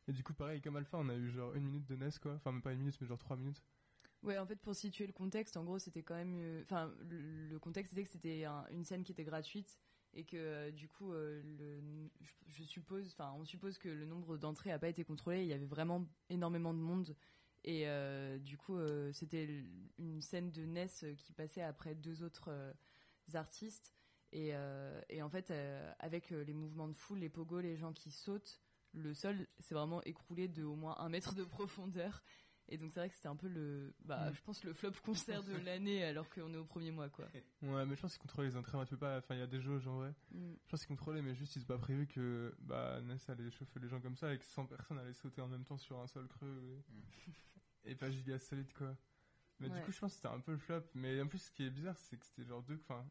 Et 0.08 0.13
du 0.13 0.23
coup, 0.23 0.34
pareil, 0.34 0.62
comme 0.62 0.76
Alpha, 0.78 0.97
on 0.97 1.10
a 1.10 1.15
eu 1.15 1.30
genre 1.30 1.54
une 1.56 1.63
minute 1.65 1.86
de 1.86 1.95
NES 1.95 2.10
quoi. 2.21 2.34
Enfin, 2.36 2.52
même 2.52 2.62
pas 2.62 2.71
une 2.73 2.80
minute, 2.80 2.97
mais 3.02 3.08
genre 3.08 3.17
trois 3.19 3.36
minutes. 3.36 3.62
Ouais, 4.23 4.38
en 4.38 4.45
fait, 4.47 4.56
pour 4.56 4.76
situer 4.76 5.06
le 5.06 5.13
contexte, 5.13 5.58
en 5.58 5.63
gros, 5.63 5.80
c'était 5.80 6.02
quand 6.04 6.15
même. 6.15 6.36
euh, 6.38 6.63
Enfin, 6.63 6.91
le, 7.10 7.47
le 7.47 7.60
contexte 7.60 7.91
c'était 7.91 8.04
que 8.04 8.10
c'était 8.10 8.45
un- 8.45 8.65
une 8.71 8.84
scène 8.84 9.04
qui 9.04 9.12
était 9.12 9.23
gratuite 9.23 9.78
et 10.13 10.23
que 10.23 10.38
euh, 10.38 10.71
du 10.71 10.88
coup, 10.88 11.13
euh, 11.13 11.41
le, 11.43 12.10
je, 12.21 12.32
je 12.47 12.63
suppose, 12.63 13.08
enfin, 13.13 13.34
on 13.38 13.45
suppose 13.45 13.78
que 13.78 13.89
le 13.89 14.06
nombre 14.06 14.38
d'entrées 14.38 14.71
a 14.71 14.80
pas 14.80 14.89
été 14.89 15.04
contrôlé. 15.04 15.43
Il 15.43 15.47
y 15.47 15.54
avait 15.54 15.65
vraiment 15.65 16.08
énormément 16.30 16.73
de 16.73 16.80
monde 16.80 17.15
et 17.63 17.86
du 18.39 18.58
coup, 18.58 18.78
c'était 19.12 19.65
une 19.97 20.21
scène 20.21 20.52
de 20.52 20.63
NES 20.63 21.15
qui 21.17 21.34
passait 21.34 21.62
après 21.62 21.95
deux 21.95 22.23
autres 22.23 22.50
artistes. 23.34 23.93
Et, 24.32 24.50
euh, 24.54 25.02
et 25.10 25.22
en 25.22 25.30
fait, 25.30 25.52
euh, 25.52 25.92
avec 26.00 26.32
euh, 26.32 26.44
les 26.44 26.54
mouvements 26.54 26.88
de 26.88 26.94
foule, 26.94 27.20
les 27.20 27.30
pogos, 27.30 27.62
les 27.62 27.78
gens 27.78 27.94
qui 27.94 28.12
sautent, 28.12 28.60
le 28.94 29.13
sol 29.13 29.48
s'est 29.60 29.76
vraiment 29.76 30.02
écroulé 30.04 30.48
de 30.48 30.63
au 30.63 30.76
moins 30.76 30.98
un 31.00 31.10
mètre 31.10 31.34
de 31.36 31.44
profondeur. 31.44 32.24
Et 32.70 32.78
donc 32.78 32.92
c'est 32.92 33.00
vrai 33.00 33.08
que 33.10 33.16
c'était 33.16 33.30
un 33.30 33.36
peu 33.38 33.48
le, 33.48 33.96
bah, 34.04 34.30
Mm. 34.30 34.34
je 34.34 34.42
pense 34.42 34.63
le 34.66 34.74
flop 34.74 34.92
concert 35.06 35.42
de 35.42 35.56
l'année 35.56 36.04
alors 36.04 36.30
qu'on 36.30 36.54
est 36.54 36.58
au 36.58 36.66
premier 36.66 36.92
mois 36.92 37.08
quoi. 37.10 37.26
Ouais, 37.62 37.86
mais 37.86 37.96
je 37.96 38.02
pense 38.02 38.12
qu'ils 38.12 38.22
contrôlaient 38.22 38.50
les 38.50 38.58
entrées, 38.58 38.78
on 38.78 38.86
peut 38.86 38.98
pas. 38.98 39.20
Enfin, 39.20 39.36
il 39.36 39.40
y 39.40 39.44
a 39.44 39.48
des 39.48 39.62
jauges 39.62 39.88
en 39.88 40.00
vrai. 40.00 40.13
Mm. 40.32 40.54
Je 40.66 40.70
pense 40.70 40.82
qu'ils 40.82 40.96
contrôlaient, 40.98 41.22
mais 41.22 41.34
juste 41.34 41.56
ils 41.56 41.60
n'ont 41.60 41.66
pas 41.66 41.78
prévu 41.78 42.08
que 42.08 42.54
bah, 42.60 43.00
Ness 43.04 43.30
allait 43.30 43.50
chauffer 43.52 43.80
les 43.80 43.88
gens 43.88 44.02
comme 44.02 44.18
ça 44.18 44.34
et 44.34 44.38
que 44.38 44.44
100 44.44 44.66
personnes 44.66 45.00
allaient 45.00 45.13
sauter 45.13 45.42
en 45.42 45.48
même 45.48 45.63
temps 45.63 45.78
sur 45.78 45.98
un 46.00 46.08
sol 46.08 46.28
creux 46.28 46.84
et, 47.86 47.92
et 47.92 47.96
pas 47.96 48.12
giga 48.12 48.38
solide 48.38 48.74
quoi. 48.74 48.98
Mais 49.60 49.70
du 49.70 49.82
coup, 49.82 49.92
je 49.92 50.00
pense 50.00 50.12
que 50.12 50.16
c'était 50.18 50.28
un 50.28 50.40
peu 50.40 50.52
le 50.52 50.60
flop. 50.60 50.84
Mais 50.94 51.20
en 51.22 51.28
plus, 51.28 51.40
ce 51.40 51.52
qui 51.52 51.66
est 51.66 51.72
bizarre, 51.72 51.98
c'est 51.98 52.18
que 52.18 52.26
c'était 52.26 52.44
genre 52.44 52.62
deux, 52.62 52.80
enfin, 52.84 53.04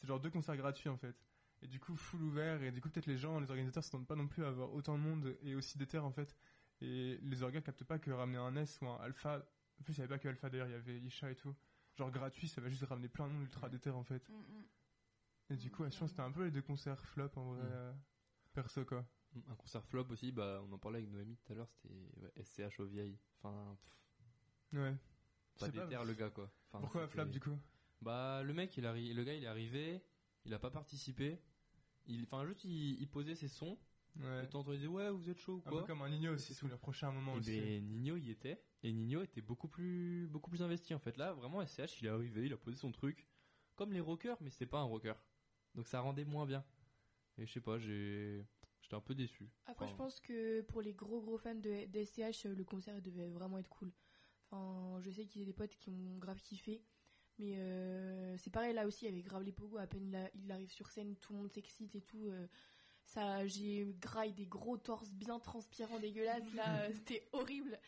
c'est 0.00 0.06
genre 0.06 0.20
deux 0.20 0.30
concerts 0.30 0.56
gratuits 0.56 0.88
en 0.88 0.96
fait. 0.96 1.16
Et 1.62 1.68
du 1.68 1.78
coup, 1.78 1.94
full 1.94 2.22
ouvert, 2.22 2.62
et 2.62 2.72
du 2.72 2.80
coup, 2.80 2.88
peut-être 2.88 3.06
les 3.06 3.18
gens, 3.18 3.38
les 3.38 3.50
organisateurs 3.50 3.84
s'attendent 3.84 4.06
pas 4.06 4.16
non 4.16 4.26
plus 4.26 4.44
à 4.44 4.48
avoir 4.48 4.72
autant 4.72 4.96
de 4.96 5.02
monde 5.02 5.36
et 5.42 5.54
aussi 5.54 5.76
des 5.76 5.86
terres 5.86 6.06
en 6.06 6.12
fait. 6.12 6.34
Et 6.80 7.18
les 7.22 7.42
orgas 7.42 7.60
captent 7.60 7.84
pas 7.84 7.98
que 7.98 8.10
ramener 8.10 8.38
un 8.38 8.56
S 8.56 8.80
ou 8.80 8.88
un 8.88 8.96
Alpha. 8.96 9.46
En 9.78 9.82
plus, 9.82 9.94
il 9.94 9.98
y 9.98 10.00
avait 10.00 10.08
pas 10.08 10.18
que 10.18 10.28
Alpha 10.28 10.48
d'ailleurs, 10.48 10.68
il 10.68 10.72
y 10.72 10.74
avait 10.74 10.98
Isha 10.98 11.30
et 11.30 11.34
tout. 11.34 11.54
Genre 11.96 12.10
gratuit, 12.10 12.48
ça 12.48 12.62
va 12.62 12.70
juste 12.70 12.84
ramener 12.84 13.08
plein 13.08 13.28
de 13.28 13.32
monde 13.32 13.42
ultra 13.42 13.68
déter 13.68 13.90
en 13.90 14.04
fait. 14.04 14.26
Mm, 14.30 14.34
mm. 14.34 14.64
Et 15.50 15.56
du 15.56 15.70
coup, 15.70 15.84
je 15.84 15.88
pense 15.90 15.98
que 15.98 16.06
c'était 16.06 16.22
un 16.22 16.32
peu 16.32 16.44
les 16.44 16.50
deux 16.50 16.62
concerts 16.62 17.04
flop 17.04 17.30
en 17.36 17.52
vrai. 17.52 17.62
Mm. 17.62 17.72
euh, 17.72 17.92
perso 18.54 18.84
quoi. 18.84 19.06
Un 19.48 19.54
concert 19.54 19.84
flop 19.84 20.06
aussi, 20.10 20.32
bah, 20.32 20.60
on 20.68 20.72
en 20.72 20.78
parlait 20.78 20.98
avec 20.98 21.10
Noémie 21.10 21.36
tout 21.36 21.52
à 21.52 21.54
l'heure, 21.54 21.68
c'était 21.70 21.94
ouais, 22.16 22.32
SCH 22.42 22.80
aux 22.80 22.86
vieilles. 22.86 23.18
Enfin, 23.38 23.76
pff, 23.80 24.80
Ouais. 24.80 24.96
Pas 25.58 25.68
déter 25.68 26.04
le 26.04 26.14
gars 26.14 26.30
quoi. 26.30 26.50
Enfin, 26.68 26.80
Pourquoi 26.80 27.06
flop 27.08 27.26
du 27.26 27.40
coup? 27.40 27.58
Bah, 28.00 28.42
le 28.42 28.52
mec, 28.54 28.76
il 28.76 28.84
arri- 28.84 29.12
le 29.12 29.24
gars, 29.24 29.34
il 29.34 29.44
est 29.44 29.48
arrivé, 29.48 30.02
il 30.44 30.54
a 30.54 30.58
pas 30.58 30.70
participé. 30.70 31.38
Il, 32.06 32.22
enfin, 32.24 32.46
juste, 32.46 32.64
il, 32.64 33.00
il 33.00 33.08
posait 33.08 33.34
ses 33.34 33.48
sons. 33.48 33.78
Ouais. 34.18 34.44
Et 34.44 34.48
t'entendais, 34.48 34.76
il 34.76 34.80
disait, 34.80 34.88
ouais, 34.90 35.10
vous 35.10 35.28
êtes 35.30 35.38
chaud 35.38 35.54
ou 35.56 35.62
Un 35.66 35.70
quoi 35.70 35.80
peu 35.82 35.86
comme 35.86 36.02
un 36.02 36.08
Nino 36.10 36.32
aussi, 36.34 36.52
sous 36.54 36.66
le 36.66 36.76
prochain 36.76 37.12
moment 37.12 37.34
Et 37.36 37.38
aussi. 37.38 37.60
ben, 37.60 37.84
Nino 37.86 38.16
y 38.16 38.30
était. 38.30 38.60
Et 38.82 38.92
Nino 38.92 39.22
était 39.22 39.42
beaucoup 39.42 39.68
plus, 39.68 40.26
beaucoup 40.28 40.50
plus 40.50 40.62
investi 40.62 40.94
en 40.94 40.98
fait. 40.98 41.16
Là, 41.16 41.32
vraiment, 41.34 41.64
SCH, 41.64 42.00
il 42.00 42.06
est 42.06 42.10
arrivé, 42.10 42.46
il 42.46 42.52
a 42.52 42.56
posé 42.56 42.76
son 42.76 42.90
truc. 42.90 43.26
Comme 43.76 43.92
les 43.92 44.00
rockers, 44.00 44.36
mais 44.42 44.50
c'était 44.50 44.66
pas 44.66 44.80
un 44.80 44.84
rocker. 44.84 45.14
Donc 45.74 45.86
ça 45.86 46.00
rendait 46.00 46.24
moins 46.24 46.44
bien. 46.46 46.64
Et 47.38 47.46
je 47.46 47.52
sais 47.52 47.60
pas, 47.60 47.78
j'ai, 47.78 48.44
j'étais 48.82 48.96
un 48.96 49.00
peu 49.00 49.14
déçu. 49.14 49.48
Après, 49.66 49.84
Enfin, 49.84 49.92
je 49.92 49.96
pense 49.96 50.20
que 50.20 50.60
pour 50.62 50.82
les 50.82 50.92
gros 50.92 51.20
gros 51.22 51.38
fans 51.38 51.54
de, 51.54 51.86
de 51.86 52.04
SCH, 52.04 52.46
euh, 52.46 52.54
le 52.54 52.64
concert 52.64 53.00
devait 53.00 53.28
vraiment 53.28 53.58
être 53.58 53.68
cool. 53.70 53.92
Enfin, 54.50 55.00
je 55.00 55.10
sais 55.10 55.24
qu'il 55.26 55.40
y 55.42 55.44
a 55.44 55.46
des 55.46 55.52
potes 55.52 55.76
qui 55.76 55.88
ont 55.90 56.18
grave 56.18 56.40
kiffé. 56.42 56.82
Mais 57.40 57.54
euh, 57.56 58.36
c'est 58.36 58.50
pareil, 58.50 58.74
là 58.74 58.86
aussi, 58.86 59.06
avec 59.06 59.24
grave 59.24 59.42
les 59.42 59.52
pogos, 59.52 59.78
à 59.78 59.86
peine 59.86 60.28
il, 60.34 60.52
arrive 60.52 60.70
sur 60.70 60.90
scène, 60.90 61.16
tout 61.16 61.32
le 61.32 61.38
monde 61.38 61.50
s'excite 61.50 61.94
et 61.94 62.02
tout. 62.02 62.28
euh, 62.28 62.46
Ça, 63.06 63.46
j'ai 63.46 63.94
graille 63.98 64.34
des 64.34 64.44
gros 64.46 64.76
torses 64.76 65.10
bien 65.14 65.38
transpirants 65.40 65.98
dégueulasses 65.98 66.52
là, 66.54 66.64
euh, 66.82 66.90
c'était 66.94 67.26
horrible. 67.32 67.78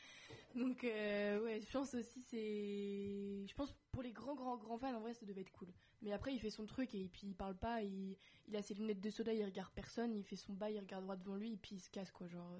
Donc 0.54 0.82
ouais, 0.82 1.60
je 1.62 1.70
pense 1.70 1.94
aussi 1.94 2.22
c'est, 2.22 3.46
je 3.46 3.54
pense 3.54 3.74
pour 3.90 4.02
les 4.02 4.12
grands 4.12 4.34
grands 4.34 4.58
grands 4.58 4.76
fans 4.78 4.94
en 4.94 5.00
vrai 5.00 5.14
ça 5.14 5.24
devait 5.26 5.42
être 5.42 5.52
cool. 5.52 5.68
Mais 6.02 6.12
après 6.12 6.34
il 6.34 6.40
fait 6.40 6.50
son 6.50 6.66
truc 6.66 6.94
et 6.94 7.08
puis 7.08 7.28
il 7.28 7.34
parle 7.34 7.56
pas, 7.56 7.82
il, 7.82 8.16
il 8.48 8.56
a 8.56 8.62
ses 8.62 8.74
lunettes 8.74 9.00
de 9.00 9.10
soda, 9.10 9.32
il 9.32 9.44
regarde 9.44 9.72
personne, 9.74 10.14
il 10.14 10.24
fait 10.24 10.36
son 10.36 10.52
bail, 10.52 10.74
il 10.74 10.80
regarde 10.80 11.04
droit 11.04 11.16
devant 11.16 11.36
lui 11.36 11.52
et 11.52 11.56
puis 11.56 11.76
il 11.76 11.80
se 11.80 11.88
casse 11.90 12.10
quoi, 12.10 12.26
genre 12.28 12.54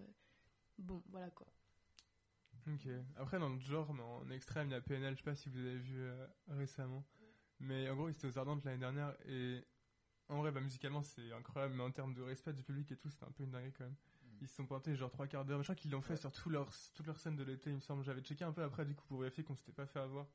bon 0.79 1.03
voilà 1.11 1.31
quoi. 1.31 1.47
Ok. 2.67 2.89
Après, 3.17 3.39
dans 3.39 3.49
le 3.49 3.59
genre, 3.59 3.93
mais 3.93 4.03
en 4.03 4.31
extrême, 4.31 4.69
il 4.69 4.73
y 4.73 4.75
a 4.75 4.81
PNL, 4.81 5.15
je 5.15 5.19
sais 5.19 5.25
pas 5.25 5.35
si 5.35 5.49
vous 5.49 5.59
avez 5.59 5.79
vu 5.79 6.01
euh, 6.01 6.27
récemment. 6.49 7.05
Mais 7.61 7.89
en 7.89 7.97
gros, 7.97 8.09
il 8.09 8.13
était 8.13 8.27
aux 8.27 8.39
Ardentes 8.39 8.65
l'année 8.65 8.79
dernière 8.79 9.15
et 9.27 9.65
en 10.29 10.39
vrai, 10.39 10.51
bah, 10.51 10.61
musicalement, 10.61 11.03
c'est 11.03 11.33
incroyable, 11.33 11.75
mais 11.75 11.83
en 11.83 11.91
termes 11.91 12.15
de 12.15 12.23
respect 12.23 12.53
du 12.53 12.63
public 12.63 12.91
et 12.91 12.97
tout, 12.97 13.11
c'était 13.11 13.25
un 13.25 13.31
peu 13.33 13.45
une 13.45 13.51
dinguerie 13.51 13.73
quand 13.73 13.85
même. 13.85 13.97
Ils 14.41 14.49
se 14.49 14.57
sont 14.57 14.67
pointés 14.67 14.97
genre 14.97 15.11
trois 15.11 15.29
quarts 15.29 15.45
d'heure. 15.45 15.61
Je 15.61 15.67
crois 15.67 15.77
qu'ils 15.77 15.93
l'ont 15.93 16.03
fait 16.03 16.17
sur 16.17 16.33
tout 16.33 16.51
leur, 16.51 16.69
toute 16.95 17.07
leur 17.07 17.17
scène 17.19 17.37
de 17.37 17.45
l'été, 17.45 17.71
il 17.71 17.77
me 17.77 17.81
semble. 17.81 18.03
J'avais 18.03 18.23
checké 18.23 18.45
un 18.45 18.53
peu 18.53 18.63
après, 18.63 18.85
du 18.85 18.95
coup, 18.95 19.07
pour 19.07 19.21
vérifier 19.21 19.45
qu'on 19.45 19.55
s'était 19.55 19.73
pas 19.73 19.87
fait 19.87 20.01
avoir 20.01 20.27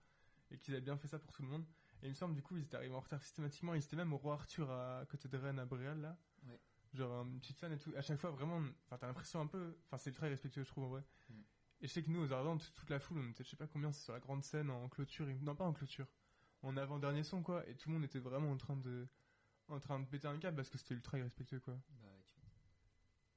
et 0.50 0.58
qu'ils 0.58 0.74
avaient 0.74 0.84
bien 0.84 0.96
fait 0.96 1.10
ça 1.10 1.20
pour 1.20 1.34
tout 1.34 1.42
le 1.42 1.50
monde. 1.50 1.66
Et 2.02 2.06
il 2.06 2.10
me 2.10 2.16
semble, 2.16 2.34
du 2.34 2.42
coup, 2.42 2.56
ils 2.56 2.64
étaient 2.64 2.78
arrivés 2.78 2.96
en 2.96 3.02
retard 3.02 3.22
systématiquement. 3.22 3.74
Ils 3.74 3.84
étaient 3.84 3.98
même 3.98 4.14
au 4.14 4.18
Roi 4.18 4.36
Arthur 4.36 4.72
à 4.72 5.04
côté 5.10 5.28
de 5.28 5.38
Rennes, 5.38 5.60
à 5.60 5.66
Bréal, 5.66 6.00
là. 6.00 6.18
Ouais. 6.46 6.60
Genre, 6.94 7.26
une 7.26 7.40
petite 7.42 7.58
scène 7.58 7.74
et 7.74 7.78
tout. 7.78 7.92
À 7.98 8.02
chaque 8.02 8.20
fois, 8.20 8.32
vraiment, 8.32 8.62
enfin, 8.86 8.98
t'as 8.98 9.08
l'impression 9.08 9.42
un 9.42 9.48
peu. 9.48 9.76
Enfin, 9.88 9.98
c'est 9.98 10.14
très 10.14 10.30
respectueux, 10.30 10.64
je 10.64 10.70
trouve, 10.70 10.86
en 10.86 10.90
vrai. 10.90 11.04
Mm. 11.30 11.34
Et 11.82 11.88
je 11.88 11.94
sais 11.94 12.04
que 12.04 12.10
nous, 12.10 12.22
aux 12.24 12.32
Ardentes, 12.34 12.72
toute 12.74 12.90
la 12.90 13.00
foule, 13.00 13.20
on 13.20 13.30
était, 13.30 13.44
je 13.44 13.50
sais 13.50 13.56
pas 13.56 13.68
combien, 13.68 13.92
c'est 13.92 14.04
sur 14.04 14.14
la 14.14 14.20
grande 14.20 14.44
scène 14.44 14.70
en 14.70 14.90
clôture. 14.90 15.30
et- 15.30 15.36
Non, 15.36 15.56
pas 15.56 15.66
en 15.66 15.74
clôture. 15.74 16.08
En 16.64 16.76
avant-dernier 16.76 17.24
son, 17.24 17.44
quoi. 17.44 17.68
Et 17.70 17.76
tout 17.76 17.90
le 17.90 17.96
monde 17.96 18.04
était 18.04 18.20
vraiment 18.20 18.52
en 18.52 18.58
train 18.58 18.76
de. 18.78 19.08
En 19.68 19.80
train 19.80 20.00
de 20.00 20.06
péter 20.06 20.28
un 20.28 20.38
câble 20.40 20.56
parce 20.56 20.70
que 20.70 20.78
c'était 20.78 20.96
ultra 20.96 21.18
irrespectueux, 21.20 21.60
quoi. 21.60 21.76
Bah, 21.76 22.08
ouais, 22.08 22.24
tu 22.30 22.40
vois. 22.40 22.50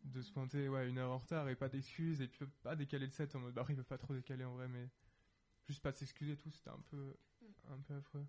De 0.05 0.22
se 0.22 0.33
pointer, 0.33 0.68
ouais, 0.68 0.88
une 0.88 0.98
heure 0.98 1.11
en 1.11 1.18
retard 1.18 1.48
et 1.48 1.57
pas 1.57 1.68
d'excuses. 1.68 2.20
Et 2.22 2.29
puis 2.29 2.46
pas 2.62 2.76
décaler 2.76 3.07
le 3.07 3.12
set 3.12 3.35
en 3.35 3.40
mode. 3.40 3.53
Bah, 3.55 3.61
après, 3.62 3.74
ils 3.74 3.76
peuvent 3.76 3.85
pas 3.85 3.98
trop 3.98 4.14
décaler 4.14 4.44
en 4.44 4.55
vrai, 4.55 4.68
mais. 4.68 4.88
Juste 5.66 5.83
pas 5.83 5.92
s'excuser 5.92 6.33
et 6.33 6.37
tout, 6.37 6.50
c'était 6.50 6.70
un 6.70 6.81
peu. 6.90 7.14
Un 7.68 7.79
peu 7.81 7.94
affreux. 7.94 8.26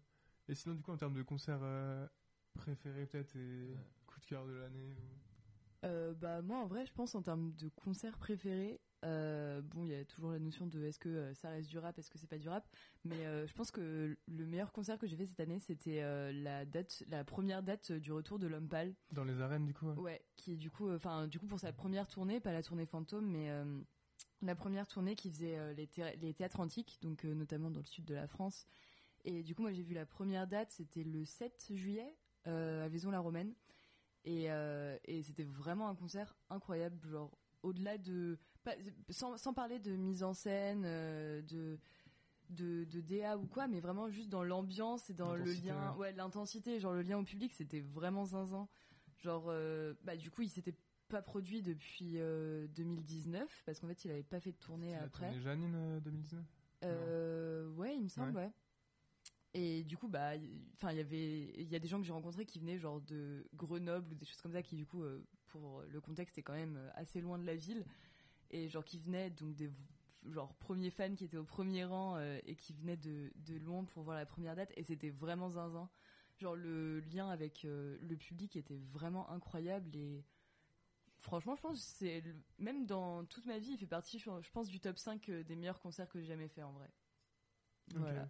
Et 0.47 0.55
sinon, 0.55 0.75
du 0.75 0.81
coup, 0.81 0.91
en 0.91 0.97
termes 0.97 1.13
de 1.13 1.23
concert 1.23 1.59
euh, 1.61 2.05
préféré, 2.53 3.05
peut-être, 3.05 3.35
et 3.37 3.73
Ouais. 3.73 3.77
coup 4.07 4.19
de 4.19 4.25
cœur 4.25 4.45
de 4.45 4.51
l'année 4.53 4.93
ou... 4.93 4.99
Euh, 5.83 6.13
bah 6.13 6.43
moi 6.43 6.59
en 6.59 6.67
vrai 6.67 6.85
je 6.85 6.93
pense 6.93 7.15
en 7.15 7.23
termes 7.23 7.55
de 7.55 7.67
concert 7.69 8.15
préféré 8.19 8.79
euh, 9.03 9.61
bon 9.61 9.85
il 9.85 9.91
y 9.91 9.95
a 9.95 10.05
toujours 10.05 10.31
la 10.31 10.39
notion 10.39 10.67
de 10.67 10.83
est-ce 10.83 10.99
que 10.99 11.09
euh, 11.09 11.33
ça 11.33 11.49
reste 11.49 11.69
du 11.69 11.77
rap 11.79 11.97
est-ce 11.97 12.09
que 12.09 12.17
c'est 12.17 12.27
pas 12.27 12.37
du 12.37 12.47
rap. 12.49 12.67
Mais 13.03 13.25
euh, 13.25 13.47
je 13.47 13.53
pense 13.53 13.71
que 13.71 14.17
le 14.27 14.45
meilleur 14.45 14.71
concert 14.71 14.97
que 14.99 15.07
j'ai 15.07 15.15
fait 15.15 15.25
cette 15.25 15.39
année 15.39 15.59
c'était 15.59 16.01
euh, 16.03 16.31
la 16.31 16.65
date 16.65 17.03
la 17.09 17.23
première 17.23 17.63
date 17.63 17.91
du 17.91 18.11
retour 18.11 18.37
de 18.39 18.47
l'homme 18.47 18.67
pâle. 18.67 18.93
Dans 19.11 19.23
les 19.23 19.41
arènes, 19.41 19.65
du 19.65 19.73
coup, 19.73 19.87
ouais. 19.87 19.95
ouais 19.97 20.25
qui 20.35 20.53
est 20.53 20.57
du 20.57 20.69
coup 20.69 20.89
enfin 20.91 21.27
du 21.27 21.39
coup 21.39 21.47
pour 21.47 21.59
sa 21.59 21.71
première 21.73 22.07
tournée 22.07 22.39
pas 22.39 22.51
la 22.53 22.61
tournée 22.63 22.85
fantôme 22.85 23.25
mais 23.29 23.49
la 24.41 24.55
première 24.55 24.87
tournée 24.87 25.15
qui 25.15 25.29
faisait 25.29 25.73
les, 25.73 25.87
thé- 25.87 26.15
les 26.21 26.33
théâtres 26.33 26.59
antiques 26.59 26.99
donc 27.01 27.23
notamment 27.23 27.69
dans 27.71 27.79
le 27.79 27.85
sud 27.85 28.05
de 28.05 28.13
la 28.15 28.27
France. 28.27 28.67
Et 29.23 29.43
du 29.43 29.55
coup 29.55 29.61
moi 29.61 29.71
j'ai 29.71 29.83
vu 29.83 29.93
la 29.93 30.05
première 30.05 30.47
date 30.47 30.71
c'était 30.71 31.03
le 31.03 31.25
7 31.25 31.71
juillet 31.75 32.15
à 32.45 32.87
Vaison-la-Romaine. 32.89 33.53
Et, 34.25 34.45
et 35.05 35.23
c'était 35.23 35.43
vraiment 35.43 35.89
un 35.89 35.95
concert 35.95 36.35
incroyable 36.51 36.99
genre 37.09 37.35
au-delà 37.63 37.97
de 37.97 38.37
pas- 38.63 38.75
sans, 39.09 39.37
sans 39.37 39.53
parler 39.53 39.79
de 39.79 39.95
mise 39.95 40.23
en 40.23 40.33
scène 40.33 40.83
euh, 40.85 41.41
de 41.43 41.79
de, 42.49 42.83
de 42.83 42.99
DA 42.99 43.37
ou 43.37 43.45
quoi 43.47 43.67
mais 43.67 43.79
vraiment 43.79 44.09
juste 44.09 44.27
dans 44.29 44.43
l'ambiance 44.43 45.09
et 45.09 45.13
dans 45.13 45.35
le 45.35 45.53
lien. 45.53 45.95
ouais. 45.95 46.11
l'intensité 46.13 46.79
genre 46.81 46.93
le 46.93 47.01
lien 47.01 47.17
au 47.17 47.23
public 47.23 47.53
c'était 47.53 47.79
vraiment 47.79 48.25
zinzin. 48.25 48.67
Genre 49.19 49.45
euh, 49.47 49.93
bah 50.03 50.17
du 50.17 50.29
coup 50.31 50.41
il 50.41 50.49
s'était 50.49 50.75
pas 51.07 51.21
produit 51.21 51.61
depuis 51.61 52.13
euh, 52.17 52.67
2019 52.69 53.63
parce 53.65 53.79
qu'en 53.79 53.87
fait 53.87 54.03
il 54.05 54.11
avait 54.11 54.23
pas 54.23 54.39
fait 54.41 54.51
de 54.51 54.57
tournée 54.57 54.95
après. 54.95 55.27
tournée 55.27 55.41
Janine 55.41 55.75
euh, 55.75 55.99
2019 56.01 56.43
euh, 56.83 57.69
ouais, 57.75 57.95
il 57.95 58.03
me 58.03 58.07
semble, 58.07 58.35
ouais. 58.35 58.51
Et 59.53 59.83
du 59.83 59.97
coup, 59.97 60.07
bah, 60.07 60.31
enfin, 60.77 60.91
il 60.91 60.97
y 60.97 61.01
avait, 61.01 61.51
il 61.61 61.69
y 61.69 61.75
a 61.75 61.79
des 61.79 61.87
gens 61.87 61.99
que 61.99 62.05
j'ai 62.05 62.13
rencontrés 62.13 62.45
qui 62.45 62.57
venaient 62.59 62.77
genre 62.79 63.01
de 63.01 63.45
Grenoble 63.53 64.11
ou 64.11 64.15
des 64.15 64.25
choses 64.25 64.41
comme 64.41 64.53
ça, 64.53 64.63
qui 64.63 64.75
du 64.75 64.85
coup, 64.85 65.03
euh, 65.03 65.23
pour 65.47 65.81
le 65.87 65.99
contexte, 66.01 66.37
est 66.37 66.41
quand 66.41 66.53
même 66.53 66.77
euh, 66.77 66.89
assez 66.95 67.19
loin 67.19 67.37
de 67.37 67.45
la 67.45 67.55
ville, 67.55 67.85
et 68.51 68.69
genre 68.69 68.85
qui 68.85 68.99
venaient 68.99 69.29
donc 69.29 69.55
des 69.55 69.71
genre 70.29 70.53
premiers 70.55 70.91
fans 70.91 71.15
qui 71.15 71.25
étaient 71.25 71.37
au 71.37 71.43
premier 71.43 71.85
rang 71.85 72.17
euh, 72.17 72.39
et 72.45 72.55
qui 72.55 72.73
venaient 72.73 72.97
de, 72.97 73.31
de 73.35 73.57
loin 73.57 73.83
pour 73.85 74.03
voir 74.03 74.17
la 74.17 74.25
première 74.25 74.55
date, 74.55 74.71
et 74.75 74.83
c'était 74.83 75.09
vraiment 75.09 75.49
zinzin. 75.49 75.89
Genre 76.37 76.55
le 76.55 76.99
lien 77.01 77.29
avec 77.29 77.65
euh, 77.65 77.97
le 78.01 78.15
public 78.15 78.55
était 78.55 78.79
vraiment 78.91 79.29
incroyable 79.29 79.95
et 79.95 80.23
franchement, 81.21 81.55
je 81.55 81.61
pense 81.61 81.75
que 81.77 81.81
c'est 81.81 82.23
même 82.57 82.85
dans 82.85 83.25
toute 83.25 83.45
ma 83.45 83.59
vie, 83.59 83.71
il 83.71 83.77
fait 83.77 83.85
partie, 83.87 84.19
je 84.19 84.51
pense, 84.51 84.67
du 84.67 84.79
top 84.79 84.97
5 84.97 85.29
euh, 85.29 85.43
des 85.43 85.55
meilleurs 85.55 85.79
concerts 85.79 86.09
que 86.09 86.19
j'ai 86.19 86.25
jamais 86.25 86.47
fait 86.47 86.63
en 86.63 86.71
vrai. 86.71 86.89
Voilà. 87.95 88.29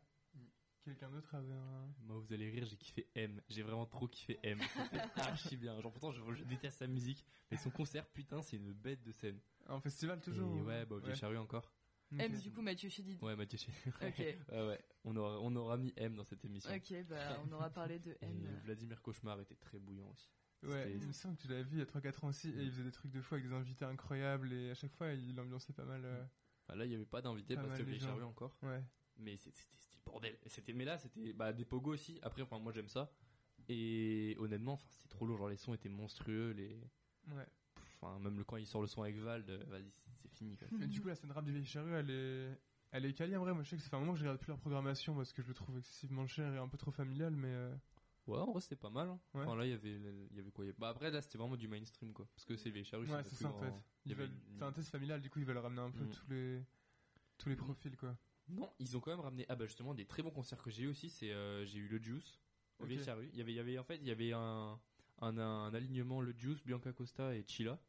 Quelqu'un 0.83 1.09
d'autre 1.11 1.35
avait 1.35 1.53
un... 1.53 1.93
Moi, 2.05 2.17
vous 2.19 2.33
allez 2.33 2.49
rire, 2.49 2.65
j'ai 2.65 2.75
kiffé 2.77 3.07
M. 3.15 3.39
J'ai 3.49 3.61
vraiment 3.61 3.85
trop 3.85 4.07
kiffé 4.07 4.39
M. 4.43 4.57
C'était 4.59 4.99
archi 5.21 5.55
bien. 5.57 5.79
Genre, 5.79 5.91
pourtant, 5.91 6.11
je, 6.11 6.21
je 6.33 6.43
déteste 6.43 6.79
sa 6.79 6.87
musique. 6.87 7.23
Mais 7.51 7.57
son 7.57 7.69
concert, 7.69 8.07
putain, 8.07 8.41
c'est 8.41 8.57
une 8.57 8.73
bête 8.73 9.03
de 9.03 9.11
scène. 9.11 9.39
Un 9.67 9.79
festival, 9.79 10.19
toujours 10.21 10.55
Et 10.57 10.61
ou- 10.61 10.65
ouais, 10.65 10.85
bah, 10.85 10.95
au 10.95 11.01
Ouais. 11.01 11.13
Charrue 11.15 11.37
encore. 11.37 11.71
M, 12.17 12.37
du 12.39 12.51
coup, 12.51 12.61
Mathieu 12.61 12.89
Chédid. 12.89 13.21
Ouais, 13.23 13.35
Mathieu 13.35 13.57
Chédid. 13.59 13.93
Ok. 14.01 14.17
ouais, 14.51 14.67
ouais. 14.67 14.83
On 15.05 15.15
aura, 15.15 15.39
on 15.39 15.55
aura 15.55 15.77
mis 15.77 15.93
M 15.97 16.15
dans 16.15 16.25
cette 16.25 16.43
émission. 16.43 16.73
Ok, 16.73 16.93
bah, 17.07 17.39
on 17.47 17.51
aura 17.53 17.69
parlé 17.69 17.99
de 17.99 18.11
Et 18.21 18.25
M. 18.25 18.59
Vladimir 18.65 19.01
Cauchemar 19.01 19.39
était 19.39 19.55
très 19.55 19.77
bouillant 19.79 20.09
aussi. 20.09 20.29
Ouais, 20.63 20.91
il 20.93 21.07
me 21.07 21.13
semble 21.13 21.37
que 21.37 21.43
tu 21.43 21.47
l'avais 21.47 21.63
vu 21.63 21.77
il 21.77 21.79
y 21.79 21.81
a 21.81 21.85
3-4 21.85 22.23
ans 22.25 22.27
aussi, 22.29 22.49
et 22.49 22.61
il 22.63 22.69
faisait 22.71 22.83
des 22.83 22.91
trucs 22.91 23.11
de 23.11 23.19
fou 23.21 23.33
avec 23.35 23.47
des 23.47 23.53
invités 23.53 23.83
incroyables, 23.85 24.51
et 24.53 24.69
à 24.71 24.75
chaque 24.75 24.91
fois, 24.93 25.11
il 25.13 25.39
ambiançait 25.39 25.73
pas 25.73 25.85
mal. 25.85 26.05
euh, 26.05 26.23
Enfin, 26.67 26.77
là, 26.77 26.85
il 26.85 26.89
n'y 26.89 26.95
avait 26.95 27.05
pas 27.05 27.21
d'invité 27.21 27.55
Pas 27.55 27.63
parce 27.63 27.77
que 27.77 27.83
de 27.83 27.87
Vieille 27.87 27.99
gens. 27.99 28.09
Charrue 28.09 28.23
encore. 28.23 28.55
Ouais. 28.61 28.83
Mais 29.17 29.37
c'était 29.37 29.61
le 29.95 30.01
bordel. 30.05 30.37
C'était, 30.47 30.73
mais 30.73 30.85
là, 30.85 30.97
c'était 30.97 31.33
bah, 31.33 31.53
des 31.53 31.65
pogos 31.65 31.91
aussi. 31.93 32.19
Après, 32.23 32.41
enfin, 32.41 32.59
moi, 32.59 32.71
j'aime 32.71 32.89
ça. 32.89 33.11
Et 33.69 34.35
honnêtement, 34.39 34.73
enfin, 34.73 34.87
c'était 34.89 35.07
trop 35.09 35.25
lourd. 35.25 35.37
Genre, 35.37 35.49
les 35.49 35.57
sons 35.57 35.73
étaient 35.73 35.89
monstrueux. 35.89 36.51
Les... 36.51 36.81
Ouais. 37.31 37.45
Enfin, 38.01 38.17
même 38.19 38.37
le, 38.37 38.43
quand 38.43 38.57
il 38.57 38.65
sort 38.65 38.81
le 38.81 38.87
son 38.87 39.03
avec 39.03 39.17
Vald, 39.17 39.49
euh, 39.49 39.63
vas-y, 39.67 39.91
c'est- 39.91 40.29
fini. 40.29 40.57
Quoi. 40.57 40.67
Mais 40.71 40.87
du 40.87 41.01
coup, 41.01 41.07
la 41.07 41.15
scène 41.15 41.31
rap 41.31 41.45
du 41.45 41.51
Vieille 41.51 41.65
Charrue, 41.65 41.93
elle 41.93 42.09
est, 42.09 42.57
elle 42.91 43.05
est 43.05 43.13
quali 43.13 43.35
en 43.35 43.41
vrai. 43.41 43.53
Moi, 43.53 43.63
je 43.63 43.69
sais 43.69 43.75
que 43.77 43.83
ça 43.83 43.89
fait 43.89 43.95
un 43.95 43.99
moment 43.99 44.13
que 44.13 44.17
je 44.19 44.23
regarde 44.23 44.39
plus 44.39 44.49
leur 44.49 44.59
programmation 44.59 45.15
parce 45.15 45.31
que 45.33 45.41
je 45.43 45.47
le 45.49 45.53
trouve 45.53 45.77
excessivement 45.77 46.25
cher 46.25 46.51
et 46.53 46.57
un 46.57 46.67
peu 46.67 46.77
trop 46.77 46.91
familial, 46.91 47.35
mais 47.35 47.49
euh, 47.49 47.75
Ouais, 48.27 48.37
en 48.37 48.51
vrai, 48.51 48.61
c'était 48.61 48.75
pas 48.75 48.89
mal. 48.89 49.09
hein. 49.09 49.19
Ouais. 49.33 49.41
Enfin, 49.43 49.55
là, 49.55 49.65
il 49.65 49.71
y 49.71 49.73
avait, 49.73 49.95
il 49.95 50.35
y 50.35 50.39
avait 50.39 50.51
quoi? 50.51 50.63
Il 50.65 50.67
y 50.67 50.69
avait- 50.71 50.77
Bah, 50.79 50.89
après, 50.89 51.11
là, 51.11 51.21
c'était 51.21 51.37
vraiment 51.37 51.57
du 51.57 51.67
mainstream, 51.67 52.13
quoi. 52.13 52.27
Parce 52.33 52.45
que 52.45 52.55
c'est 52.55 52.69
les 52.71 52.83
charrues. 52.83 53.07
ouais, 53.07 53.23
c'est 53.23 53.35
ça 53.35 53.49
en 53.49 53.59
fait. 53.59 53.73
Il 54.05 54.11
y 54.11 54.13
Ils 54.13 54.13
avait 54.13 54.27
veulent, 54.27 54.35
une- 54.49 54.57
c'est 54.57 54.63
un 54.63 54.71
test 54.71 54.89
familial, 54.89 55.21
du 55.21 55.29
coup, 55.29 55.39
ils 55.39 55.45
veulent 55.45 55.57
ramener 55.57 55.81
un 55.81 55.91
peu 55.91 56.03
Mm. 56.05 56.09
tous 56.09 56.29
les, 56.29 56.63
tous 57.37 57.49
les 57.49 57.55
profils, 57.55 57.95
quoi. 57.97 58.17
Non, 58.51 58.69
ils 58.79 58.95
ont 58.97 58.99
quand 58.99 59.11
même 59.11 59.19
ramené. 59.21 59.45
Ah, 59.49 59.55
bah, 59.55 59.65
justement, 59.65 59.93
des 59.93 60.05
très 60.05 60.21
bons 60.21 60.31
concerts 60.31 60.61
que 60.61 60.69
j'ai 60.69 60.83
eu 60.83 60.87
aussi. 60.87 61.09
C'est, 61.09 61.31
euh, 61.31 61.65
j'ai 61.65 61.79
eu 61.79 61.87
le 61.87 61.97
Juice 62.01 62.39
au 62.79 62.83
Ok. 62.83 62.89
Vieille 62.89 63.03
Charrue. 63.03 63.29
Il 63.33 63.39
y 63.39 63.41
avait, 63.41 63.51
il 63.53 63.55
y 63.55 63.59
avait, 63.59 63.77
en 63.77 63.83
fait, 63.83 63.97
il 63.97 64.07
y 64.07 64.11
avait 64.11 64.33
un, 64.33 64.79
un, 65.21 65.37
un 65.37 65.73
alignement 65.73 66.21
le 66.21 66.33
Juice, 66.37 66.63
Bianca 66.65 66.91
Costa 66.93 67.35
et 67.35 67.43
Chila. 67.47 67.79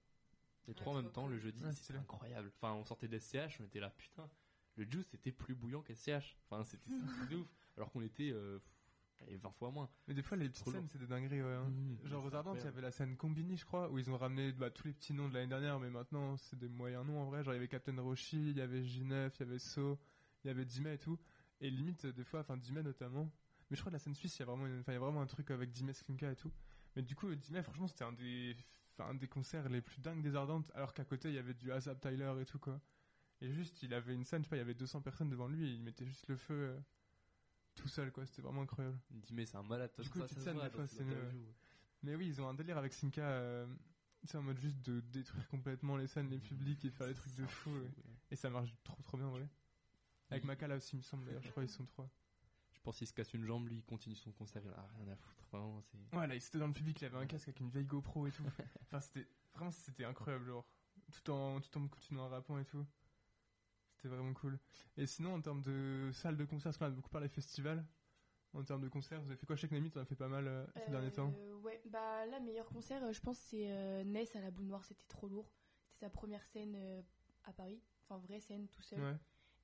Les 0.69 0.73
Ah, 0.73 0.75
trois 0.77 0.93
en 0.93 0.97
trop 0.97 1.03
même 1.03 1.13
temps 1.13 1.27
le 1.27 1.39
jeudi. 1.39 1.59
C'était 1.71 1.73
stylé. 1.75 1.99
incroyable. 1.99 2.53
Enfin, 2.57 2.73
on 2.75 2.85
sortait 2.85 3.09
d'SCH, 3.09 3.61
on 3.61 3.65
était 3.65 3.81
là, 3.81 3.91
putain. 3.91 4.29
Le 4.77 4.85
Juice 4.91 5.07
c'était 5.11 5.33
plus 5.33 5.55
bouillant 5.55 5.83
qu'SCH. 5.83 6.37
Enfin, 6.49 6.63
c'était 6.65 6.91
ouf. 7.35 7.49
Alors 7.77 7.91
qu'on 7.91 8.03
était 8.03 8.31
euh, 8.33 8.59
allez, 9.23 9.37
20 9.37 9.51
fois 9.53 9.71
moins. 9.71 9.91
Mais 10.07 10.15
des 10.15 10.23
fois, 10.23 10.37
les 10.37 10.49
petites 10.49 10.69
scènes, 10.69 10.87
c'est 10.89 10.99
des 10.99 11.07
dingueries, 11.07 11.43
ouais. 11.43 11.51
hein. 11.53 11.69
Mmh, 11.69 12.07
Genre 12.07 12.23
c'est 12.23 12.29
aux 12.29 12.35
Ardentes, 12.37 12.59
il 12.61 12.65
y 12.65 12.69
avait 12.69 12.81
la 12.81 12.91
scène 12.93 13.17
Combini, 13.17 13.57
je 13.57 13.65
crois, 13.67 13.91
où 13.91 13.99
ils 13.99 14.09
ont 14.11 14.17
ramené 14.17 14.53
bah, 14.53 14.71
tous 14.71 14.87
les 14.87 14.93
petits 14.93 15.13
noms 15.15 15.29
de 15.29 15.35
l'année 15.35 15.49
dernière, 15.49 15.81
mais 15.81 15.91
maintenant 15.91 16.37
c'est 16.37 16.59
des 16.59 16.69
moyens 16.69 17.05
noms 17.07 17.21
en 17.21 17.25
vrai. 17.25 17.43
Genre 17.43 17.55
il 17.55 17.57
y 17.57 17.59
avait 17.59 17.69
Captain 17.69 18.01
Roshi, 18.01 18.51
il 18.51 18.57
y 18.57 18.61
avait 18.61 18.83
J9, 18.83 19.31
il 19.35 19.41
y 19.41 19.43
avait 19.43 19.59
So, 19.59 19.99
il 20.45 20.49
y 20.49 20.51
avait 20.51 20.65
Dimet 20.65 20.95
et 20.95 20.99
tout. 20.99 21.19
Et 21.61 21.71
limite, 21.71 22.07
des 22.07 22.25
fois, 22.25 22.41
enfin 22.41 22.57
Dimet 22.57 22.83
notamment. 22.83 23.31
Mais 23.71 23.77
je 23.77 23.81
crois 23.81 23.91
que 23.91 23.95
la 23.95 23.99
scène 24.01 24.15
suisse, 24.15 24.37
il 24.37 24.41
y 24.41 24.43
a 24.43 24.47
vraiment, 24.47 24.67
une- 24.67 24.81
enfin, 24.81 24.93
il 24.93 24.97
y 24.97 24.99
a 24.99 25.01
vraiment 25.01 25.23
un 25.23 25.27
truc 25.27 25.51
avec 25.51 25.71
Dimet 25.73 25.93
Slinka 25.95 26.31
et 26.33 26.37
tout. 26.37 26.53
Mais 26.97 27.03
du 27.03 27.15
coup, 27.17 27.35
Dimet, 27.35 27.63
franchement, 27.63 27.87
c'était 27.87 28.05
un 28.05 28.13
des, 28.13 28.55
enfin, 28.99 29.11
un 29.11 29.15
des 29.15 29.29
concerts 29.29 29.69
les 29.69 29.81
plus 29.81 30.01
dingues 30.01 30.23
des 30.23 30.35
Ardentes, 30.37 30.71
alors 30.75 30.93
qu'à 30.93 31.05
côté, 31.05 31.29
il 31.29 31.35
y 31.35 31.39
avait 31.39 31.55
du 31.55 31.73
Azab 31.73 31.99
Tyler 32.01 32.33
et 32.41 32.45
tout, 32.45 32.59
quoi. 32.59 32.81
Et 33.41 33.51
juste, 33.51 33.83
il 33.83 33.95
avait 33.95 34.15
une 34.15 34.25
scène, 34.25 34.43
je 34.43 34.47
sais 34.47 34.51
pas, 34.51 34.57
il 34.57 34.61
y 34.61 34.63
avait 34.63 34.75
200 34.75 35.01
personnes 35.01 35.31
devant 35.31 35.49
lui, 35.49 35.67
et 35.69 35.73
il 35.73 35.83
mettait 35.83 36.05
juste 36.07 36.29
le 36.29 36.37
feu 36.37 36.55
euh, 36.55 36.81
tout 37.75 37.89
seul, 37.89 38.13
quoi. 38.13 38.27
C'était 38.27 38.43
vraiment 38.43 38.63
incroyable. 38.63 38.99
Dis-mais 39.11 39.47
c'est 39.47 39.57
un 39.57 39.63
malade. 39.63 39.91
Du 40.05 40.11
coup, 40.11 40.19
ça 40.19 40.25
petite 40.27 40.39
scène, 40.45 40.57
des 40.57 40.71
fois, 40.77 40.87
c'est. 40.87 41.05
Mais 42.03 42.15
oui, 42.17 42.27
ils 42.27 42.41
ont 42.43 42.49
un 42.49 42.55
délire 42.55 42.77
avec 42.79 42.93
Sinka, 42.93 43.23
euh, 43.23 43.67
c'est 44.25 44.37
en 44.37 44.43
mode 44.43 44.59
juste 44.59 44.81
de 44.83 45.01
détruire 45.01 45.49
complètement 45.49 45.97
les 45.97 46.07
scènes, 46.09 46.29
les 46.29 46.39
publics 46.41 46.85
et 46.85 46.91
faire 46.91 47.07
des 47.07 47.15
trucs 47.15 47.35
de 47.37 47.47
fou. 47.47 47.71
ouais. 47.71 47.91
Et 48.31 48.37
ça 48.37 48.51
marche 48.51 48.75
trop 48.85 49.01
trop 49.03 49.17
bien, 49.17 49.29
ouais. 49.31 49.47
Avec. 50.33 50.45
Makala 50.45 50.77
aussi, 50.77 50.97
il 50.97 50.99
me 50.99 51.03
semble 51.03 51.25
d'ailleurs, 51.25 51.43
je 51.43 51.51
crois 51.51 51.63
ils 51.63 51.69
sont 51.69 51.85
trois. 51.87 52.09
Je 52.73 52.81
pense 52.81 52.99
qu'il 52.99 53.07
se 53.07 53.13
casse 53.13 53.33
une 53.35 53.45
jambe, 53.45 53.69
lui, 53.69 53.77
il 53.77 53.85
continue 53.85 54.17
son 54.17 54.33
concert, 54.33 54.61
il 54.65 54.71
en 54.71 54.75
a 54.75 54.87
rien 54.97 55.09
à 55.13 55.17
foutre. 55.17 55.47
Vraiment, 55.53 55.81
c'est. 55.83 56.17
Ouais, 56.17 56.27
là, 56.27 56.35
il 56.35 56.39
était 56.39 56.59
dans 56.59 56.67
le 56.67 56.73
public, 56.73 57.01
il 57.01 57.05
avait 57.05 57.19
un 57.19 57.27
casque 57.27 57.49
avec 57.49 57.61
une 57.61 57.69
vieille 57.71 57.85
GoPro 57.85 58.27
et 58.27 58.33
tout. 58.33 58.43
enfin, 58.83 59.01
c'était 59.01 59.27
vraiment, 59.55 59.71
c'était 59.71 60.05
incroyable, 60.05 60.47
genre. 60.47 60.67
Tout 61.13 61.31
en, 61.31 61.61
tout 61.61 61.79
en 61.79 61.89
continuant 61.89 62.25
en 62.25 62.29
rappant 62.29 62.59
et 62.59 62.65
tout. 62.65 62.85
C'était 63.95 64.09
vraiment 64.09 64.33
cool. 64.35 64.59
Et 64.97 65.07
sinon, 65.07 65.35
en 65.35 65.41
termes 65.41 65.61
de 65.63 66.11
salle 66.13 66.37
de 66.37 66.45
concert, 66.45 66.71
parce 66.71 66.79
qu'on 66.79 66.87
a 66.87 66.91
beaucoup 66.91 67.11
parlé 67.11 67.29
festival, 67.29 67.85
en 68.55 68.63
termes 68.65 68.83
de 68.83 68.89
concerts 68.89 69.21
Vous 69.23 69.29
avez 69.29 69.37
fait 69.37 69.47
quoi? 69.47 69.57
Chez 69.57 69.69
Nami 69.69 69.91
T'en 69.91 70.01
as 70.01 70.05
fait 70.05 70.17
pas 70.17 70.29
mal 70.29 70.47
euh, 70.47 70.67
ces 70.85 70.91
derniers 70.91 71.13
temps 71.13 71.33
Euh, 71.37 71.55
Ouais, 71.63 71.81
bah 71.87 72.27
là, 72.27 72.41
meilleur 72.41 72.69
concert, 72.71 73.03
euh, 73.05 73.13
je 73.13 73.21
pense, 73.21 73.39
c'est 73.39 73.71
euh, 73.71 74.03
Ness 74.05 74.35
à 74.35 74.41
la 74.41 74.51
boule 74.51 74.67
noire, 74.67 74.85
c'était 74.85 75.07
trop 75.07 75.29
lourd. 75.29 75.51
C'était 75.85 76.07
sa 76.07 76.11
première 76.11 76.45
scène 76.47 76.75
euh, 76.77 77.03
à 77.45 77.53
Paris, 77.53 77.81
enfin, 78.03 78.19
vraie 78.19 78.41
scène 78.41 78.67
tout 78.69 78.83
seul. 78.83 79.01
Ouais. 79.01 79.17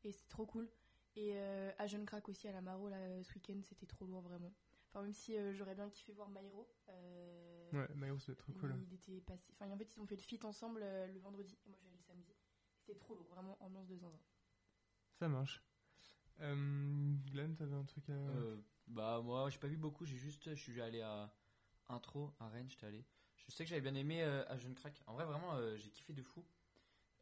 Et 0.05 0.12
c'était 0.12 0.28
trop 0.28 0.46
cool. 0.46 0.68
Et 1.16 1.32
euh, 1.34 1.70
à 1.78 1.86
Jeune 1.86 2.07
Crack 2.07 2.28
aussi, 2.28 2.46
à 2.49 2.53
la 2.53 2.61
Maro, 2.61 2.88
là, 2.88 2.96
euh, 2.96 3.22
ce 3.22 3.34
week-end, 3.34 3.59
c'était 3.62 3.86
trop 3.86 4.07
lourd, 4.07 4.22
vraiment. 4.22 4.53
Enfin, 4.90 5.03
même 5.03 5.12
si 5.12 5.36
euh, 5.36 5.53
j'aurais 5.53 5.74
bien 5.74 5.90
kiffé 5.90 6.12
voir 6.12 6.28
Myro. 6.30 6.68
euh, 6.88 7.70
Ouais, 7.72 7.88
doit 8.26 8.32
être 8.34 8.38
trop 8.38 8.53
cool. 8.61 8.70
Il 8.86 8.94
était 8.94 9.20
passé. 9.20 9.53
Enfin, 9.53 9.70
en 9.70 9.76
fait, 9.76 9.94
ils 9.94 10.01
ont 10.01 10.07
fait 10.07 10.16
le 10.16 10.22
feat 10.22 10.44
ensemble 10.44 10.80
euh, 10.82 11.07
le 11.09 11.18
vendredi. 11.18 11.59
Et 11.66 11.68
moi, 11.68 11.78
j'allais 11.82 11.96
le 11.96 12.03
samedi. 12.03 12.32
C'était 12.78 12.99
trop 12.99 13.14
lourd, 13.14 13.26
vraiment 13.28 13.57
ambiance 13.61 13.86
de 13.88 13.96
zinzin. 13.96 14.20
Ça 15.18 15.28
marche. 15.28 15.62
Euh, 16.40 17.14
Glenn, 17.26 17.57
t'avais 17.57 17.74
un 17.74 17.84
truc 17.84 18.09
à. 18.11 18.12
Euh, 18.12 18.57
bah 18.86 19.20
moi 19.22 19.51
j'ai 19.51 19.59
pas 19.59 19.66
vu 19.66 19.76
beaucoup, 19.76 20.05
j'ai 20.07 20.16
juste 20.16 20.55
je 20.55 20.61
suis 20.61 20.80
allé 20.80 21.01
à 21.03 21.34
intro 21.88 22.32
à 22.38 22.49
Rennes, 22.49 22.70
j'étais 22.70 22.86
allé. 22.86 23.05
Je 23.36 23.51
sais 23.51 23.64
que 23.64 23.68
j'avais 23.70 23.82
bien 23.82 23.94
aimé 23.96 24.22
euh, 24.22 24.44
à 24.49 24.57
Jeune 24.57 24.74
Crack. 24.74 25.03
En 25.07 25.14
vrai 25.14 25.24
vraiment 25.24 25.55
euh, 25.57 25.76
j'ai 25.76 25.90
kiffé 25.90 26.12
de 26.12 26.22
fou. 26.22 26.44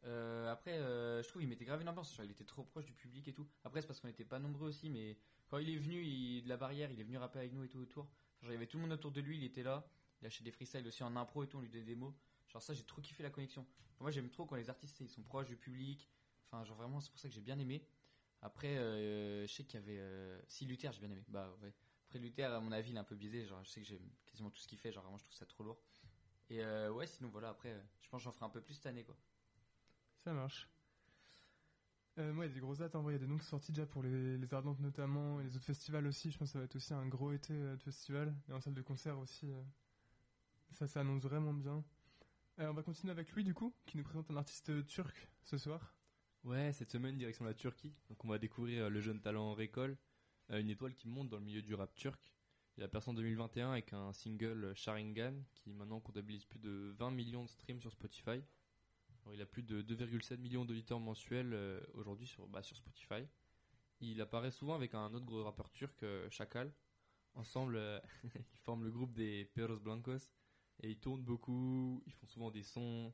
Euh, 0.03 0.51
après 0.51 0.77
euh, 0.77 1.23
je 1.23 1.27
trouve 1.27 1.41
il 1.41 1.47
mettait 1.47 1.65
grave 1.65 1.81
une 1.81 1.89
ambiance, 1.89 2.15
genre, 2.15 2.25
il 2.25 2.31
était 2.31 2.43
trop 2.43 2.63
proche 2.63 2.85
du 2.85 2.93
public 2.93 3.27
et 3.27 3.33
tout. 3.33 3.47
Après 3.63 3.81
c'est 3.81 3.87
parce 3.87 3.99
qu'on 3.99 4.07
était 4.07 4.25
pas 4.25 4.39
nombreux 4.39 4.69
aussi 4.69 4.89
mais 4.89 5.17
quand 5.49 5.57
il 5.57 5.69
est 5.69 5.77
venu 5.77 6.41
de 6.41 6.49
la 6.49 6.57
barrière, 6.57 6.91
il 6.91 6.99
est 6.99 7.03
venu 7.03 7.17
rapper 7.17 7.39
avec 7.39 7.53
nous 7.53 7.63
et 7.63 7.69
tout 7.69 7.79
autour. 7.79 8.07
Genre, 8.41 8.51
il 8.51 8.53
y 8.53 8.57
avait 8.57 8.67
tout 8.67 8.77
le 8.77 8.83
monde 8.83 8.91
autour 8.91 9.11
de 9.11 9.21
lui, 9.21 9.37
il 9.37 9.43
était 9.43 9.63
là. 9.63 9.87
Il 10.21 10.25
lâchait 10.25 10.43
des 10.43 10.51
freestyles 10.51 10.85
aussi 10.87 11.03
en 11.03 11.15
impro 11.15 11.43
et 11.43 11.47
tout, 11.47 11.57
on 11.57 11.61
lui 11.61 11.69
donnait 11.69 11.83
des 11.85 11.95
mots. 11.95 12.15
Genre 12.47 12.61
ça 12.61 12.73
j'ai 12.73 12.83
trop 12.83 13.01
kiffé 13.01 13.23
la 13.23 13.29
connexion. 13.29 13.65
Moi 13.99 14.11
j'aime 14.11 14.29
trop 14.29 14.45
quand 14.45 14.55
les 14.55 14.69
artistes 14.69 14.99
ils 14.99 15.09
sont 15.09 15.23
proches 15.23 15.47
du 15.47 15.57
public. 15.57 16.09
Enfin 16.45 16.63
genre 16.63 16.77
vraiment 16.77 16.99
c'est 16.99 17.09
pour 17.09 17.19
ça 17.19 17.27
que 17.27 17.33
j'ai 17.33 17.41
bien 17.41 17.59
aimé. 17.59 17.83
Après, 18.41 18.77
euh, 18.77 19.47
je 19.47 19.51
sais 19.53 19.63
qu'il 19.63 19.79
y 19.79 19.83
avait. 19.83 19.99
Si 20.47 20.65
Luther, 20.65 20.91
j'ai 20.93 20.99
bien 20.99 21.09
aimé. 21.09 21.23
Bah. 21.27 21.55
Après 22.07 22.19
Luther, 22.19 22.53
à 22.53 22.59
mon 22.59 22.71
avis, 22.71 22.91
il 22.91 22.95
est 22.95 22.99
un 22.99 23.03
peu 23.03 23.15
biaisé. 23.15 23.45
Genre, 23.45 23.63
je 23.63 23.69
sais 23.69 23.81
que 23.81 23.87
j'aime 23.87 24.07
quasiment 24.25 24.49
tout 24.49 24.61
ce 24.61 24.67
qu'il 24.67 24.77
fait. 24.77 24.91
Genre, 24.91 25.03
vraiment, 25.03 25.17
je 25.17 25.23
trouve 25.23 25.35
ça 25.35 25.45
trop 25.45 25.63
lourd. 25.63 25.79
Et 26.49 26.63
ouais, 26.63 27.07
sinon 27.07 27.29
voilà. 27.29 27.49
Après, 27.49 27.75
je 27.99 28.09
pense 28.09 28.21
que 28.21 28.25
j'en 28.25 28.31
ferai 28.31 28.45
un 28.45 28.49
peu 28.49 28.61
plus 28.61 28.75
cette 28.75 28.85
année, 28.85 29.03
quoi. 29.03 29.15
Ça 30.27 30.33
marche. 30.33 30.67
Euh, 32.17 32.33
moi, 32.33 32.43
il 32.43 32.49
y 32.49 32.51
a 32.51 32.53
des 32.53 32.59
grosses 32.59 32.79
dates. 32.79 32.95
En 32.95 33.01
vrai, 33.01 33.13
il 33.13 33.15
y 33.15 33.19
a 33.23 33.25
des 33.25 33.27
noms 33.27 33.37
qui 33.37 33.45
sont 33.45 33.51
sortis 33.51 33.71
déjà 33.71 33.85
pour 33.85 34.03
les, 34.03 34.37
les 34.37 34.53
Ardentes 34.53 34.81
notamment 34.81 35.39
et 35.39 35.45
les 35.45 35.55
autres 35.55 35.63
festivals 35.63 36.05
aussi. 36.05 36.31
Je 36.31 36.37
pense 36.37 36.49
que 36.49 36.51
ça 36.51 36.59
va 36.59 36.65
être 36.65 36.75
aussi 36.75 36.93
un 36.93 37.07
gros 37.07 37.31
été 37.31 37.53
euh, 37.53 37.77
de 37.77 37.81
festival 37.81 38.35
et 38.49 38.51
en 38.51 38.59
salle 38.59 38.73
de 38.73 38.81
concert 38.81 39.17
aussi. 39.19 39.49
euh. 39.49 39.63
Ça, 40.71 40.85
ça 40.85 40.99
annonce 40.99 41.21
vraiment 41.21 41.53
bien. 41.53 41.81
Euh, 42.59 42.69
on 42.69 42.73
va 42.73 42.83
continuer 42.83 43.11
avec 43.11 43.31
lui, 43.31 43.45
du 43.45 43.53
coup, 43.53 43.73
qui 43.85 43.95
nous 43.95 44.03
présente 44.03 44.29
un 44.29 44.35
artiste 44.35 44.85
turc 44.87 45.29
ce 45.45 45.57
soir. 45.57 45.95
Ouais, 46.43 46.73
cette 46.73 46.91
semaine, 46.91 47.17
direction 47.17 47.45
la 47.45 47.53
Turquie. 47.53 47.95
Donc, 48.09 48.25
on 48.25 48.27
va 48.27 48.37
découvrir 48.37 48.89
le 48.89 48.99
jeune 48.99 49.21
talent 49.21 49.53
Récol, 49.53 49.97
une 50.49 50.69
étoile 50.69 50.93
qui 50.93 51.07
monte 51.07 51.29
dans 51.29 51.37
le 51.37 51.45
milieu 51.45 51.61
du 51.61 51.73
rap 51.73 51.95
turc. 51.95 52.33
Il 52.75 52.83
a 52.83 52.89
percé 52.89 53.09
en 53.11 53.13
2021 53.13 53.71
avec 53.71 53.93
un 53.93 54.11
single 54.11 54.73
Sharingan 54.75 55.35
qui 55.53 55.71
maintenant 55.71 56.01
comptabilise 56.01 56.43
plus 56.43 56.59
de 56.59 56.93
20 56.97 57.11
millions 57.11 57.45
de 57.45 57.49
streams 57.49 57.79
sur 57.79 57.93
Spotify. 57.93 58.43
Il 59.33 59.41
a 59.41 59.45
plus 59.45 59.63
de 59.63 59.81
2,7 59.81 60.37
millions 60.37 60.65
d'auditeurs 60.65 60.99
mensuels 60.99 61.53
euh, 61.53 61.79
aujourd'hui 61.93 62.27
sur, 62.27 62.47
bah, 62.47 62.63
sur 62.63 62.77
Spotify. 62.77 63.27
Il 63.99 64.21
apparaît 64.21 64.51
souvent 64.51 64.75
avec 64.75 64.93
un 64.93 65.13
autre 65.13 65.25
gros 65.25 65.43
rappeur 65.43 65.71
turc, 65.71 66.03
euh, 66.03 66.29
Chakal. 66.29 66.73
Ensemble, 67.33 67.75
euh, 67.77 67.99
ils 68.53 68.59
forment 68.59 68.83
le 68.83 68.91
groupe 68.91 69.13
des 69.13 69.45
Perros 69.45 69.77
Blancos. 69.77 70.31
Et 70.83 70.91
ils 70.91 70.99
tournent 70.99 71.23
beaucoup, 71.23 72.03
ils 72.05 72.13
font 72.13 72.27
souvent 72.27 72.51
des 72.51 72.63
sons. 72.63 73.13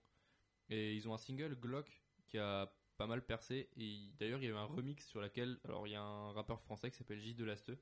Et 0.69 0.95
ils 0.95 1.07
ont 1.07 1.13
un 1.13 1.17
single, 1.17 1.55
Glock, 1.55 2.01
qui 2.27 2.37
a 2.37 2.73
pas 2.97 3.07
mal 3.07 3.25
percé. 3.25 3.69
Et 3.77 4.11
d'ailleurs, 4.19 4.39
il 4.39 4.45
y 4.45 4.47
a 4.47 4.51
eu 4.51 4.57
un 4.57 4.65
remix 4.65 5.05
sur 5.07 5.21
laquelle. 5.21 5.59
Alors, 5.63 5.87
il 5.87 5.91
y 5.91 5.95
a 5.95 6.01
un 6.01 6.31
rappeur 6.33 6.61
français 6.61 6.91
qui 6.91 6.97
s'appelle 6.97 7.19
J. 7.19 7.33
Delasteux. 7.33 7.81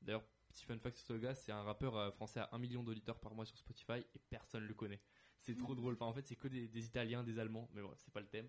D'ailleurs, 0.00 0.24
petit 0.48 0.64
fun 0.64 0.78
fact 0.78 0.96
sur 0.96 1.06
ce 1.06 1.12
gars, 1.14 1.34
c'est 1.34 1.52
un 1.52 1.62
rappeur 1.62 1.96
euh, 1.96 2.10
français 2.10 2.40
à 2.40 2.48
1 2.52 2.58
million 2.58 2.82
d'auditeurs 2.82 3.20
par 3.20 3.34
mois 3.34 3.44
sur 3.44 3.58
Spotify 3.58 4.04
et 4.14 4.18
personne 4.30 4.64
le 4.64 4.74
connaît. 4.74 5.00
C'est 5.40 5.56
trop 5.56 5.74
drôle. 5.74 5.96
En 6.00 6.12
fait, 6.12 6.26
c'est 6.26 6.36
que 6.36 6.48
des, 6.48 6.86
Italiens, 6.86 7.22
des 7.22 7.38
Allemands, 7.38 7.68
mais 7.72 7.82
bref, 7.82 7.98
c'est 7.98 8.12
pas 8.12 8.20
le 8.20 8.26
thème. 8.26 8.48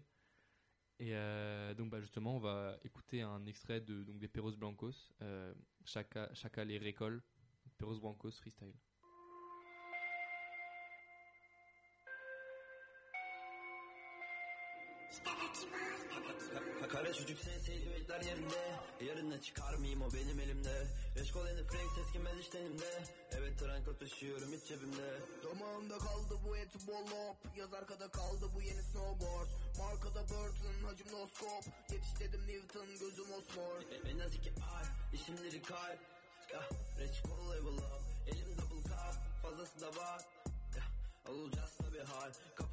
Et 1.00 1.16
euh, 1.16 1.74
donc, 1.74 1.90
bah, 1.90 2.02
justement, 2.02 2.36
on 2.36 2.40
va 2.40 2.78
écouter 2.84 3.22
un 3.22 3.46
extrait 3.46 3.80
de, 3.80 4.04
donc, 4.04 4.20
des 4.20 4.28
Perros 4.28 4.52
Blancos, 4.58 5.14
euh, 5.22 5.54
Chaka, 5.86 6.30
Chaka 6.34 6.66
les 6.66 6.78
Récoles, 6.78 7.22
Perros 7.78 8.00
Blancos 8.00 8.32
freestyle. 8.32 8.74
Kara 17.10 17.18
çocuk 17.18 17.40
senseydi 17.40 17.92
bekler 17.92 18.22
yerinde. 18.22 18.62
Yarın 19.08 19.30
ne 19.30 19.42
çıkar 19.42 19.74
mıyım 19.74 20.02
o 20.02 20.14
benim 20.14 20.40
elimde. 20.40 20.88
Eşkol 21.22 21.48
en 21.48 21.56
frank 21.56 21.96
teskimez 21.96 22.40
iştenimde. 22.40 23.04
Evet 23.32 23.60
tranko 23.60 23.98
taşıyorum 23.98 24.50
hiç 24.54 24.68
cebimde. 24.68 25.20
Damağımda 25.44 25.98
kaldı 25.98 26.36
bu 26.46 26.58
eti 26.58 26.88
bollop 26.88 27.38
Yaz 27.58 27.74
arkada 27.74 28.08
kaldı 28.12 28.46
bu 28.56 28.62
yeni 28.62 28.84
snowboard. 28.84 29.50
Markada 29.80 30.22
Burton 30.24 30.88
hacim 30.88 31.08
no 31.12 31.28
scope 31.28 31.70
Yetiş 31.92 32.20
dedim 32.20 32.42
Newton 32.48 32.88
gözüm 33.00 33.32
osmor 33.38 33.78
En 34.10 34.20
az 34.20 34.36
iki 34.36 34.50
ay 34.50 34.86
işimleri 35.14 35.62
kay 35.62 35.98
Ya 36.54 36.62
reçkol 37.00 37.52
level 37.52 37.78
up 37.78 38.04
Elim 38.28 38.58
double 38.58 38.84
cup 38.90 39.16
fazlası 39.42 39.82
da 39.82 39.88
var. 39.88 40.22
Ya 40.78 40.84
olacağız 41.34 41.72
tabi 41.78 42.00
hal. 42.00 42.32
Kafamıza 42.56 42.69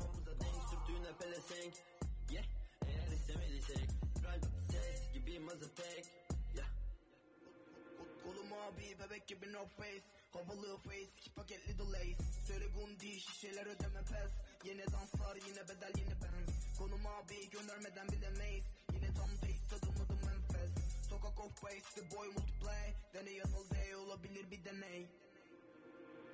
abi 8.66 8.96
bebek 8.98 9.26
gibi 9.28 9.52
no 9.52 9.66
face. 9.66 10.06
Havalı 10.32 10.76
face 10.76 11.10
iki 11.20 11.30
paket 11.30 11.68
little 11.68 11.92
lace 11.92 12.22
Söyle 12.46 12.66
gundi 12.66 13.20
şişeler 13.20 13.66
ödeme 13.66 14.02
pes. 14.10 14.32
Yine 14.64 14.86
danslar 14.92 15.36
yine 15.36 15.68
bedel 15.68 15.92
yine 15.96 16.14
benz. 16.22 16.78
Konum 16.78 17.06
abi 17.06 17.50
göndermeden 17.50 18.08
bilemeyiz 18.08 18.64
Yine 18.92 19.14
tam 19.14 19.30
pace 19.40 19.64
tadımladım 19.70 20.18
enfes 20.18 20.72
Sokak 21.08 21.40
off 21.40 21.62
base 21.62 21.94
the 21.94 22.16
boy 22.16 22.26
multiplay 22.26 22.94
Deney 23.14 23.34
yanıl 23.34 23.70
day 23.70 23.96
olabilir 23.96 24.50
bir 24.50 24.64
deney. 24.64 25.06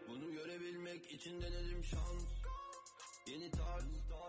Bunu 0.09 0.33
görebilmek 0.33 1.13
için 1.13 1.43
denedim 1.43 1.85
şans. 1.85 2.25
Yeni 3.27 3.51
tarz 3.51 3.85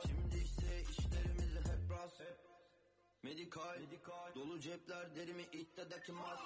Şimdi 0.07 0.37
ise 0.37 0.81
işlerimizi 0.81 1.59
hep 1.59 1.91
rast. 1.91 2.23
Medikal, 3.23 3.79
Dolu 4.35 4.59
cepler 4.59 5.15
derimi 5.15 5.43
ittidaki 5.43 6.11
mas 6.11 6.39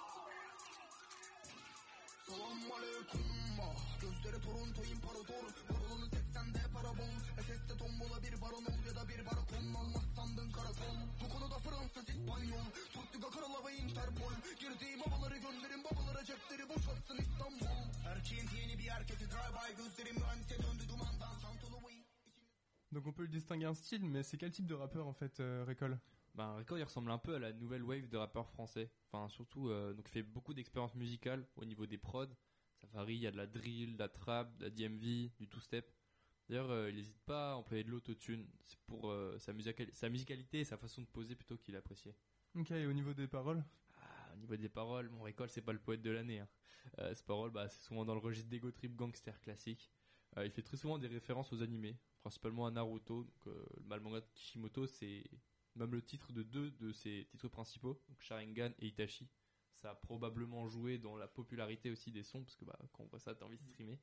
Salam 2.27 2.71
aleyküm. 2.77 3.25
Gözleri 4.01 4.39
Toronto 4.45 4.81
imparator 4.93 5.45
Parolunu 5.69 6.05
80'de 6.15 6.63
parabon 6.73 7.15
Efes'te 7.41 7.73
tombola 7.81 8.17
bir 8.23 8.41
baron 8.41 8.65
ol 8.71 8.79
ya 8.87 8.93
da 8.99 9.03
bir 9.09 9.21
barakon. 9.29 9.65
Olmaz 9.81 10.05
sandın 10.15 10.49
karakol. 10.57 10.97
Bu 11.21 11.27
konuda 11.33 11.57
Fransız 11.65 12.09
İspanyol 12.09 12.67
Turtluga 12.93 13.29
Karala 13.35 13.59
ve 13.65 13.71
Interpol. 13.83 14.33
Girdiğim 14.61 14.99
havaları 15.01 15.37
gönderin 15.45 15.83
babalara 15.87 16.21
cepleri 16.29 16.69
boşaltsın 16.69 17.17
İstanbul. 17.25 17.79
Erkeğin 18.11 18.47
yeni 18.59 18.79
bir 18.79 18.87
erkeki 18.97 19.25
drive 19.31 19.53
by 19.57 19.69
Gözlerim 19.79 20.15
mühendise 20.21 20.57
döndü 20.63 20.83
dumandan. 20.91 21.35
Şantolu 21.43 21.77
ve 21.85 21.93
Donc, 22.93 23.07
on 23.07 23.13
peut 23.13 23.27
le 23.27 23.31
distinguer 23.31 23.69
un 23.69 23.73
style, 23.73 24.05
mais 24.13 24.23
c'est 24.27 24.39
quel 24.39 24.51
type 24.51 24.69
de 24.69 24.75
rappeur 24.83 25.05
en 25.07 25.13
fait, 25.13 25.39
euh, 25.39 25.65
Récol 25.67 25.97
Ben, 26.37 26.53
Record, 26.55 26.77
il 26.77 26.83
ressemble 26.83 27.11
un 27.11 27.17
peu 27.17 27.35
à 27.35 27.39
la 27.39 27.51
nouvelle 27.51 27.83
wave 27.83 28.07
de 28.07 28.17
rappeurs 28.17 28.47
français. 28.47 28.91
Enfin, 29.11 29.27
surtout, 29.27 29.69
euh, 29.69 29.93
donc, 29.93 30.07
il 30.07 30.11
fait 30.11 30.23
beaucoup 30.23 30.53
d'expériences 30.53 30.95
musicales 30.95 31.47
au 31.55 31.65
niveau 31.65 31.85
des 31.85 31.97
prods. 31.97 32.27
Ça 32.79 32.87
varie, 32.93 33.15
il 33.15 33.21
y 33.21 33.27
a 33.27 33.31
de 33.31 33.37
la 33.37 33.47
drill, 33.47 33.93
de 33.95 33.99
la 33.99 34.07
trap, 34.07 34.55
de 34.57 34.65
la 34.65 34.69
DMV, 34.69 35.31
du 35.39 35.47
two-step. 35.49 35.91
D'ailleurs, 36.47 36.69
euh, 36.69 36.89
il 36.89 36.95
n'hésite 36.95 37.19
pas 37.25 37.53
à 37.53 37.55
employer 37.55 37.83
de 37.83 37.89
l'autotune. 37.89 38.47
C'est 38.67 38.79
pour 38.85 39.09
euh, 39.09 39.37
sa, 39.39 39.51
musical- 39.51 39.89
sa 39.93 40.09
musicalité 40.09 40.59
et 40.59 40.63
sa 40.63 40.77
façon 40.77 41.01
de 41.01 41.07
poser 41.07 41.35
plutôt 41.35 41.57
qu'il 41.57 41.75
appréciait. 41.75 42.15
Ok, 42.55 42.71
et 42.71 42.85
au 42.85 42.93
niveau 42.93 43.13
des 43.13 43.27
paroles? 43.27 43.63
Ah, 43.95 44.31
au 44.33 44.37
niveau 44.37 44.55
des 44.57 44.69
paroles, 44.69 45.09
mon 45.09 45.23
Récol, 45.23 45.49
c'est 45.49 45.61
pas 45.61 45.73
le 45.73 45.79
poète 45.79 46.01
de 46.03 46.11
l'année. 46.11 46.39
Hein. 46.39 46.47
Euh, 46.99 47.13
ses 47.15 47.23
paroles, 47.23 47.51
bah, 47.51 47.67
c'est 47.67 47.81
souvent 47.81 48.05
dans 48.05 48.13
le 48.13 48.19
registre 48.21 48.49
d'ego 48.49 48.71
trip 48.71 48.95
gangster 48.95 49.41
classique. 49.41 49.91
Euh, 50.37 50.45
il 50.45 50.51
fait 50.51 50.61
très 50.61 50.77
souvent 50.77 50.99
des 50.99 51.07
références 51.07 51.51
aux 51.51 51.61
animés, 51.63 51.97
principalement 52.21 52.67
à 52.67 52.71
Naruto. 52.71 53.23
Donc, 53.23 53.47
euh, 53.47 53.65
le 53.89 53.99
manga 53.99 54.21
de 54.21 54.27
Kishimoto, 54.35 54.85
c'est 54.87 55.23
même 55.77 55.91
le 55.91 56.01
titre 56.01 56.33
de 56.33 56.43
deux 56.43 56.71
de 56.71 56.91
ses 56.91 57.25
titres 57.29 57.47
principaux, 57.47 58.01
Sharingan 58.19 58.71
et 58.79 58.87
Itachi. 58.87 59.29
Ça 59.75 59.91
a 59.91 59.95
probablement 59.95 60.67
joué 60.67 60.97
dans 60.97 61.15
la 61.15 61.27
popularité 61.27 61.91
aussi 61.91 62.11
des 62.11 62.23
sons, 62.23 62.43
parce 62.43 62.55
que 62.55 62.65
bah, 62.65 62.77
quand 62.93 63.03
on 63.03 63.07
voit 63.07 63.19
ça, 63.19 63.35
t'as 63.35 63.45
envie 63.45 63.57
de 63.57 63.63
streamer. 63.63 63.99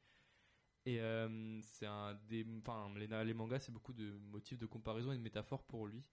Et 0.86 1.00
euh, 1.00 1.60
c'est 1.62 1.86
un 1.86 2.14
des, 2.28 2.46
enfin, 2.58 2.92
les, 2.96 3.34
mangas, 3.34 3.60
c'est 3.60 3.72
beaucoup 3.72 3.92
de 3.92 4.12
motifs 4.30 4.58
de 4.58 4.66
comparaison 4.66 5.12
et 5.12 5.16
de 5.16 5.22
métaphores 5.22 5.64
pour 5.64 5.86
lui. 5.86 6.04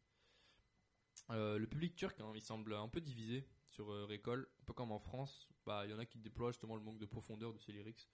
Euh, 1.30 1.57
le 1.57 1.68
public 1.68 1.95
turc, 1.95 2.20
hein, 2.20 2.32
il 2.36 2.41
semble 2.41 2.74
un 2.74 2.88
peu 2.88 3.01
divisé 3.01 3.47
sur 3.68 3.91
euh, 3.91 4.07
un 4.09 4.66
peu 4.66 4.74
comme 4.74 4.91
en 4.91 4.99
France. 4.99 5.49
Bah, 5.66 5.86
il 5.86 5.91
y 5.91 5.93
en 5.93 5.99
a 5.99 6.05
qui 6.05 6.20
déploient 6.20 6.51
justement 6.51 6.76
le 6.76 6.82
manque 6.82 6.99
de 6.99 7.05
profondeur 7.05 7.53
de 7.53 7.59
ses 7.59 7.72
lyrics 7.72 8.09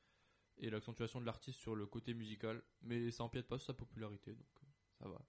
et 0.59 0.69
l'accentuation 0.69 1.21
de 1.21 1.25
l'artiste 1.25 1.59
sur 1.59 1.75
le 1.75 1.85
côté 1.85 2.13
musical, 2.13 2.61
mais 2.81 3.11
ça 3.11 3.23
empiète 3.23 3.47
pas 3.47 3.57
sur 3.57 3.67
sa 3.67 3.73
popularité, 3.73 4.33
donc 4.33 4.47
euh, 4.63 4.67
ça 4.99 5.07
va. 5.07 5.21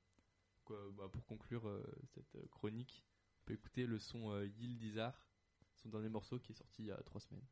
Euh, 0.71 0.91
bah, 0.97 1.09
pour 1.11 1.25
conclure 1.27 1.67
euh, 1.69 1.83
cette 2.15 2.35
euh, 2.37 2.47
chronique, 2.51 3.05
on 3.41 3.47
peut 3.47 3.55
écouter 3.55 3.87
le 3.87 3.99
son 3.99 4.33
euh, 4.33 4.47
Yildizar, 4.47 5.25
son 5.83 5.89
dernier 5.89 6.09
morceau 6.09 6.39
qui 6.39 6.53
est 6.53 6.57
sorti 6.57 6.83
il 6.83 6.89
y 6.89 6.93
a 6.93 6.97
3 6.97 7.21
semaines. 7.21 7.45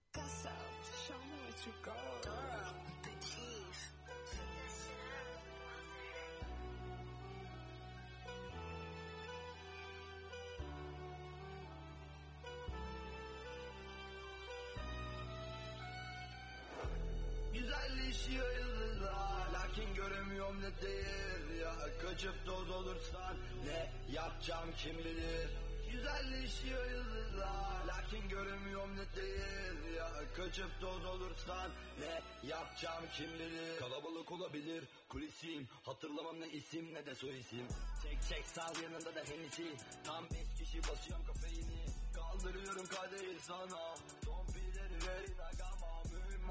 Kaçıp 22.03 22.47
toz 22.47 22.71
olursan 22.71 23.37
ne 23.67 23.91
yapacağım 24.15 24.71
kim 24.79 24.99
bilir. 24.99 25.49
Güzelleşiyor 25.91 26.91
yıldızlar. 26.91 27.85
Lakin 27.87 28.29
göremiyorum 28.29 28.97
ne 28.97 29.17
değil. 29.17 29.95
Ya 29.97 30.09
Kaçıp 30.37 30.81
toz 30.81 31.05
olursan 31.05 31.71
ne 32.01 32.49
yapacağım 32.49 33.05
kim 33.17 33.31
bilir. 33.35 33.79
Kalabalık 33.79 34.33
olabilir. 34.33 34.85
Kulisim 35.09 35.69
Hatırlamam 35.83 36.41
ne 36.41 36.49
isim 36.49 36.95
ne 36.95 37.07
de 37.07 37.15
soy 37.15 37.39
isim. 37.41 37.67
Çek 38.03 38.19
çek 38.29 38.47
sal 38.47 38.83
yanında 38.83 39.15
da 39.15 39.21
henisi 39.21 39.77
Tam 40.05 40.25
beş 40.25 40.59
kişi 40.59 40.79
basıyorum 40.79 41.27
kafeini. 41.27 41.87
Kaldırıyorum 42.15 42.87
kadehi 42.87 43.41
sana. 43.41 43.95
Tompileri 44.25 44.95
verin 45.07 45.39
agama 45.39 45.76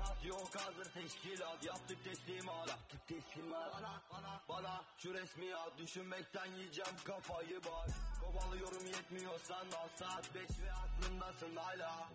Mühimmat 0.06 0.26
yok 0.26 0.62
hazır 0.62 0.93
teşkilat 0.93 1.64
Yaptık 1.66 2.03
teslimat 2.03 2.70
Yaptık 2.70 3.08
teslimat 3.08 3.74
Bana 3.74 4.01
bana 4.12 4.41
bana 4.49 4.82
şu 4.97 5.14
resmiyat 5.14 5.78
Düşünmekten 5.78 6.45
yiyeceğim 6.45 6.97
kafayı 7.03 7.62
bak. 7.64 7.89
Kovalıyorum 8.22 8.86
yetmiyor 8.86 9.39
sana. 9.43 9.89
Saat 9.99 10.36
beş 10.36 10.60
ve 10.62 10.72
aklımdasın 10.72 11.56
hala. 11.56 12.10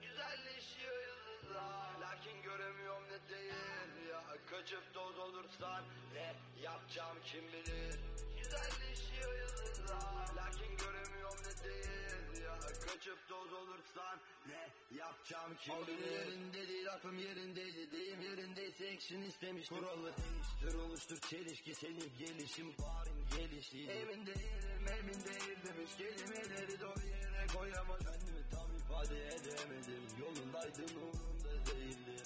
Güzelleşiyor 0.00 1.02
yıldızlar 1.02 1.99
Lakin 2.20 2.42
göremiyorum 2.42 3.02
ne 3.04 3.28
değil 3.36 4.08
ya. 4.10 4.22
Kaçıp 4.50 4.94
toz 4.94 5.18
olursan 5.18 5.84
ne 6.14 6.34
yapacağım 6.62 7.16
kim 7.24 7.48
bilir. 7.48 8.00
Güzelleşiyor 8.38 9.34
yıldızlar 9.38 10.34
Lakin 10.36 10.76
göremiyorum 10.76 11.38
ne 11.46 11.64
değil 11.64 12.44
ya. 12.44 12.58
Kaçıp 12.60 13.28
toz 13.28 13.52
olursan 13.52 14.18
ne 14.48 14.68
yapacağım 14.98 15.56
kim 15.60 15.74
bilir. 15.86 16.10
Yerinde 16.12 16.68
değil 16.68 16.92
aklım 16.92 17.18
yerindeydi 17.18 17.92
Deyim 17.92 18.20
yerindeyse 18.20 18.90
action 18.96 19.22
istemiş 19.22 19.68
Kuralı 19.68 20.12
değiştir 20.16 20.78
oluştur. 20.78 21.18
Çelişki 21.30 21.74
Senin 21.74 22.12
gelişim 22.18 22.74
barin 22.78 23.26
gelişi 23.36 23.90
Evinde 23.90 24.30
yerim 24.30 24.86
emin 24.98 25.24
değil 25.24 25.58
demiş. 25.66 25.90
Kelimeleri 25.98 26.80
doğru 26.80 27.06
yere 27.06 27.46
koyamaz. 27.56 27.98
Kendimi 27.98 28.50
tam 28.50 28.76
ifade 28.76 29.26
edemedim. 29.26 30.02
Yolundaydım 30.20 30.96
umurumda 31.02 31.39
değildi 31.76 32.22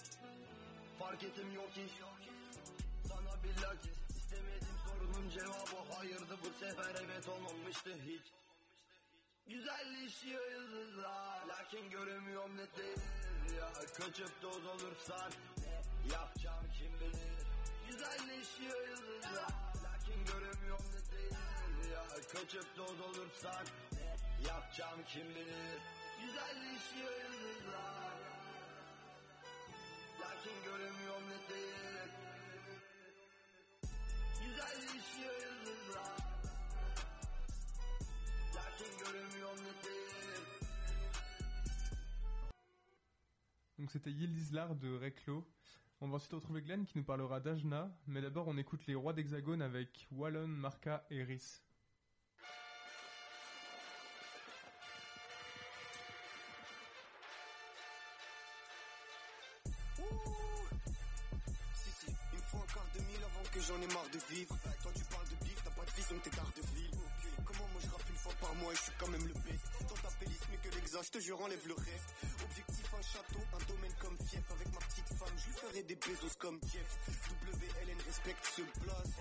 Fark 0.98 1.22
ettim 1.22 1.54
yok 1.54 1.70
hiç 1.76 1.92
Sana 3.08 3.42
bilakis 3.44 3.98
istemedim 4.16 4.76
sorunun 4.86 5.30
cevabı 5.30 5.94
hayırdı. 5.94 6.38
Bu 6.44 6.64
sefer 6.64 6.94
evet 7.04 7.28
olmamıştı 7.28 7.90
hiç. 8.06 8.22
Güzelleşiyor 9.46 10.52
yıldızlar 10.52 11.46
Lakin 11.46 11.90
göremiyorum 11.90 12.56
ne 12.56 12.76
değil 12.76 12.98
ya. 13.58 13.72
Kaçıp 13.72 14.40
toz 14.42 14.66
olursan 14.66 15.30
ne 16.06 16.12
yapacağım 16.12 16.66
kim 16.78 17.00
bilir. 17.00 17.46
Güzelleşiyor 17.88 18.88
yıldızlar 18.88 19.50
Lakin 19.84 20.24
göremiyorum 20.24 20.86
ne 20.94 21.16
değil 21.16 21.92
ya. 21.92 22.04
Kaçıp 22.32 22.76
toz 22.76 23.00
olursan 23.00 23.64
ne 24.42 24.48
yapacağım 24.48 25.00
kim 25.08 25.28
bilir. 25.34 25.80
Güzelleşiyor 26.20 27.12
yıldızlar 27.24 28.03
Donc 43.84 43.90
c'était 43.90 44.12
Yildizlar 44.12 44.74
de 44.76 44.96
Reclo. 44.96 45.46
On 46.00 46.08
va 46.08 46.16
ensuite 46.16 46.32
retrouver 46.32 46.62
Glenn 46.62 46.86
qui 46.86 46.96
nous 46.96 47.04
parlera 47.04 47.38
d'Ajna, 47.38 47.94
mais 48.06 48.22
d'abord 48.22 48.48
on 48.48 48.56
écoute 48.56 48.86
les 48.86 48.94
rois 48.94 49.12
d'Hexagone 49.12 49.60
avec 49.60 50.08
Wallon, 50.10 50.48
Marca 50.48 51.04
et 51.10 51.22
Rhys. 51.22 51.63
Ai 63.84 63.94
marre 63.94 64.08
de 64.10 64.18
vivre. 64.34 64.56
Toi, 64.82 64.92
tu 64.94 65.04
parles 65.04 65.28
de 65.28 65.44
bif, 65.44 65.58
t'as 65.64 65.70
pas 65.70 65.84
de 65.84 65.90
vision, 65.92 66.16
t'es 66.22 66.30
quart 66.30 66.52
de 66.56 66.62
ville. 66.74 66.90
Comment 67.44 67.68
moi 67.68 67.80
je 67.84 67.90
rappe 67.90 68.08
une 68.08 68.16
fois 68.16 68.32
par 68.40 68.54
mois 68.56 68.72
et 68.72 68.76
je 68.76 68.82
suis 68.82 68.92
quand 68.98 69.08
même 69.08 69.26
le 69.26 69.34
best? 69.34 69.64
Dans 69.80 70.00
ta 70.00 70.08
playlist, 70.16 70.44
mais 70.50 70.56
que 70.56 70.74
l'exa, 70.74 71.02
je 71.02 71.10
te 71.10 71.18
jure, 71.20 71.40
enlève 71.40 71.66
le 71.68 71.74
reste. 71.74 72.10
Objectif, 72.42 72.86
un 72.94 73.02
château, 73.02 73.42
un 73.52 73.64
domaine 73.68 73.94
comme 74.00 74.16
fief. 74.26 74.44
Avec 74.50 74.68
ma 74.72 74.80
petite 74.80 75.08
femme, 75.18 75.36
je 75.36 75.46
lui 75.46 75.56
ferai 75.60 75.82
des 75.82 75.96
bezos 75.96 76.36
comme 76.38 76.58
Jeff. 76.72 76.90
WLN 77.44 78.00
respecte 78.06 78.44
ce 78.56 78.62
place. 78.80 79.12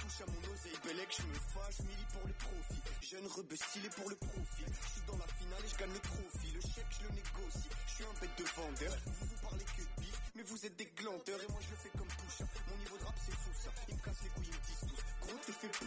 Touche 0.00 0.20
à 0.22 0.26
mon 0.30 0.40
oseille, 0.52 0.78
Bellec, 0.84 1.10
je 1.12 1.26
me 1.26 1.34
fâche, 1.52 1.80
millie 1.80 2.08
pour 2.12 2.26
le 2.26 2.32
profit. 2.32 2.82
Jeune 3.02 3.26
rebeu 3.26 3.56
stylé 3.56 3.88
pour 3.90 4.08
le 4.08 4.16
profit. 4.16 4.64
Je 4.66 4.88
suis 4.92 5.04
dans 5.06 5.18
la 5.18 5.26
finale 5.26 5.62
et 5.64 5.68
je 5.68 5.76
gagne 5.76 5.92
le 5.92 6.00
profit. 6.00 6.50
Le 6.52 6.60
chèque, 6.60 6.92
je 6.96 7.02
le 7.04 7.10
négocie. 7.12 7.70
Je 7.86 7.92
suis 7.92 8.04
un 8.04 8.14
bête 8.20 8.36
de 8.38 8.44
vendeur. 8.56 8.94
Vous 9.06 9.26
vous 9.26 9.40
parlez 9.42 9.64
que 9.64 9.82
de 9.82 10.00
bif, 10.00 10.20
mais 10.34 10.42
vous 10.42 10.66
êtes 10.66 10.76
des 10.76 10.86
glandeurs 10.96 11.42
et 11.42 11.48
moi 11.52 11.60
je 11.60 11.70
le 11.70 11.76
fais 11.76 11.92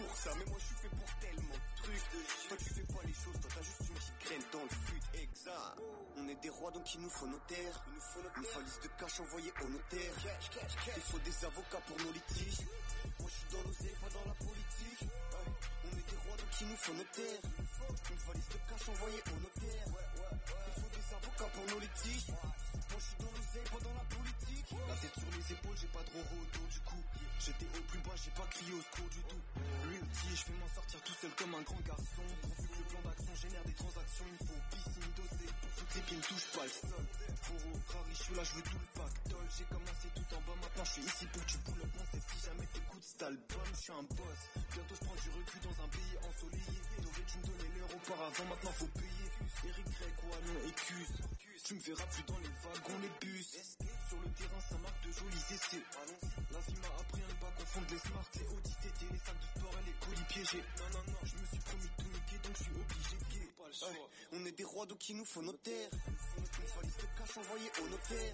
pour 0.10 0.18
ça, 0.18 0.32
mais 0.38 0.46
moi 0.46 0.58
je 0.58 0.66
suis 0.66 0.80
fait 0.82 0.90
pour 0.90 1.10
tellement 1.22 1.54
de 1.54 1.82
trucs. 1.82 2.06
Toi 2.50 2.58
tu 2.58 2.70
fais 2.74 2.88
pas 2.90 3.04
les 3.06 3.14
choses, 3.14 3.38
toi 3.42 3.52
t'as 3.54 3.62
juste 3.62 3.84
une 3.86 3.94
petite 3.94 4.20
graine 4.26 4.46
dans 4.52 4.64
le 4.66 4.74
fut. 4.74 5.02
Exact. 5.22 5.76
On 6.18 6.28
est 6.28 6.42
des 6.42 6.50
rois 6.50 6.72
donc 6.72 6.86
il 6.96 7.02
nous 7.02 7.10
faut 7.10 7.28
nos 7.28 7.44
terres. 7.46 7.78
Il 7.88 7.94
nous 7.94 8.02
faut 8.10 8.22
nos 8.26 8.34
Une 8.34 8.50
valise 8.50 8.80
de 8.82 8.90
cash 8.98 9.20
envoyée 9.20 9.54
au 9.62 9.70
notaire. 9.70 10.14
Il 10.98 11.02
faut 11.04 11.20
des 11.20 11.46
avocats 11.46 11.84
pour 11.86 11.98
nos 12.02 12.12
litiges. 12.12 12.62
Moi 13.20 13.30
je 13.30 13.36
suis 13.38 13.50
dans 13.54 13.64
l'oseille, 13.70 13.98
pas 14.02 14.10
dans 14.10 14.26
la 14.26 14.36
politique. 14.42 15.02
On 15.86 15.94
est 15.94 16.08
des 16.10 16.20
rois 16.26 16.38
donc 16.42 16.52
il 16.62 16.68
nous 16.70 16.82
faut 16.82 16.94
nos 16.94 17.10
terres. 17.14 17.44
Une 18.10 18.22
valise 18.26 18.50
de 18.50 18.60
cash 18.66 18.90
envoyée 18.90 19.22
au 19.30 19.38
notaire. 19.46 19.86
Il 19.86 20.74
faut 20.82 20.90
des 20.90 21.08
avocats 21.14 21.52
pour 21.54 21.66
nos 21.70 21.80
litiges. 21.86 22.30
Moi 22.34 22.98
je 22.98 23.06
suis 23.06 23.18
dans 23.22 23.30
l'oseille, 23.30 23.70
pas 23.70 23.82
dans 23.86 23.94
la 23.94 24.06
politique. 24.10 24.39
La 24.70 24.96
tête 25.02 25.18
sur 25.18 25.32
les 25.34 25.54
épaules, 25.54 25.78
j'ai 25.82 25.88
pas 25.88 26.04
de 26.06 26.14
du 26.14 26.80
cou. 26.86 27.02
J'étais 27.40 27.66
au 27.66 27.82
plus 27.90 28.00
bas, 28.06 28.14
j'ai 28.22 28.30
pas 28.32 28.46
crié 28.54 28.74
au 28.74 28.82
secours 28.82 29.10
du 29.10 29.22
tout. 29.26 29.42
Lui 29.90 29.98
petit, 29.98 30.36
je 30.36 30.46
vais 30.46 30.58
m'en 30.60 30.70
sortir 30.70 31.02
tout 31.02 31.14
seul 31.22 31.32
comme 31.38 31.56
un 31.56 31.62
grand 31.62 31.82
garçon. 31.82 32.26
Pourvu 32.42 32.68
que 32.70 32.78
le 32.78 32.86
plan 32.86 33.02
d'action 33.02 33.34
génère 33.34 33.64
des 33.66 33.74
transactions, 33.74 34.26
il 34.30 34.46
faut 34.46 34.62
piscine 34.70 35.12
dosée. 35.18 35.50
Pour 35.50 35.72
toutes 35.74 35.96
les 35.96 36.02
pieds 36.02 36.18
ne 36.18 36.22
touchent 36.22 36.52
pas 36.54 36.66
le 36.70 36.76
sol. 36.86 37.06
Pour 37.50 37.58
Rari, 37.96 38.14
je 38.14 38.34
là, 38.36 38.44
je 38.44 38.54
veux 38.54 38.62
tout 38.62 38.78
le 38.78 38.90
pactole. 38.94 39.48
J'ai 39.58 39.66
commencé 39.66 40.08
tout 40.14 40.30
en 40.38 40.42
bas, 40.46 40.58
maintenant 40.62 40.86
je 40.86 40.92
suis 40.94 41.06
ici 41.10 41.26
pour 41.34 41.42
que 41.42 41.50
tu 41.50 41.58
pull 41.66 41.82
up. 41.82 41.94
Si 42.14 42.38
jamais 42.46 42.68
t'écoutes 42.70 43.04
cet 43.10 43.24
album, 43.24 43.70
je 43.74 43.82
suis 43.82 43.94
un 43.94 44.06
boss. 44.06 44.42
Bientôt 44.54 44.96
je 44.96 45.02
prends 45.02 45.18
du 45.18 45.30
recul 45.34 45.62
dans 45.66 45.78
un 45.82 45.90
pays 45.90 46.14
ensoleillé. 46.30 46.78
T'aurais 47.02 47.26
dû 47.26 47.36
me 47.42 47.46
donner 47.50 47.70
l'heure 47.74 47.94
auparavant, 47.96 48.46
maintenant 48.46 48.74
faut 48.78 48.92
payer. 48.94 49.28
Eric 49.66 49.86
Grec, 49.90 50.16
Wallon 50.30 50.58
et 50.68 50.74
Cus. 50.78 51.14
Tu 51.66 51.74
me 51.76 51.80
verras 51.82 52.06
plus 52.06 52.24
dans 52.24 52.38
les 52.40 52.54
wagons, 52.64 53.00
les 53.02 53.28
bus. 53.28 53.58
Sur 54.10 54.20
le 54.22 54.30
terrain, 54.32 54.59
ça 54.62 54.78
marque 54.78 55.08
de 55.08 55.12
jolis 55.12 55.46
essais. 55.54 55.84
La 56.52 56.60
vie 56.60 56.80
m'a 56.82 56.92
appris 57.00 57.22
à 57.22 57.28
ne 57.28 57.38
pas 57.40 57.52
confondre 57.58 57.88
les 57.92 58.00
smart, 58.00 58.30
les 58.36 58.48
Audi 58.48 58.76
TT, 58.76 59.06
les 59.12 59.20
sacs 59.20 59.40
de 59.40 59.60
sport 59.60 59.76
et 59.80 59.86
les 59.86 59.96
colis 60.06 60.28
piégés. 60.30 60.64
Non, 60.78 60.90
non, 60.94 61.04
non, 61.12 61.20
je 61.24 61.36
me 61.36 61.46
suis 61.46 61.60
promis 61.60 61.88
de 61.88 61.96
tout 62.04 62.10
niquer, 62.10 62.38
donc 62.44 62.58
je 62.58 62.64
suis 62.64 62.74
obligé 62.74 63.16
de. 63.18 63.30
Ouais, 63.70 64.02
on 64.34 64.46
est 64.48 64.52
des 64.52 64.64
rois, 64.64 64.86
donc 64.88 65.10
il 65.10 65.18
nous 65.18 65.26
faut 65.26 65.44
nos 65.44 65.54
terres. 65.54 65.90
Une 65.94 66.44
valise 66.44 66.98
de 66.98 67.08
cash 67.18 67.38
envoyée 67.38 67.72
au 67.84 67.88
notaire. 67.88 68.34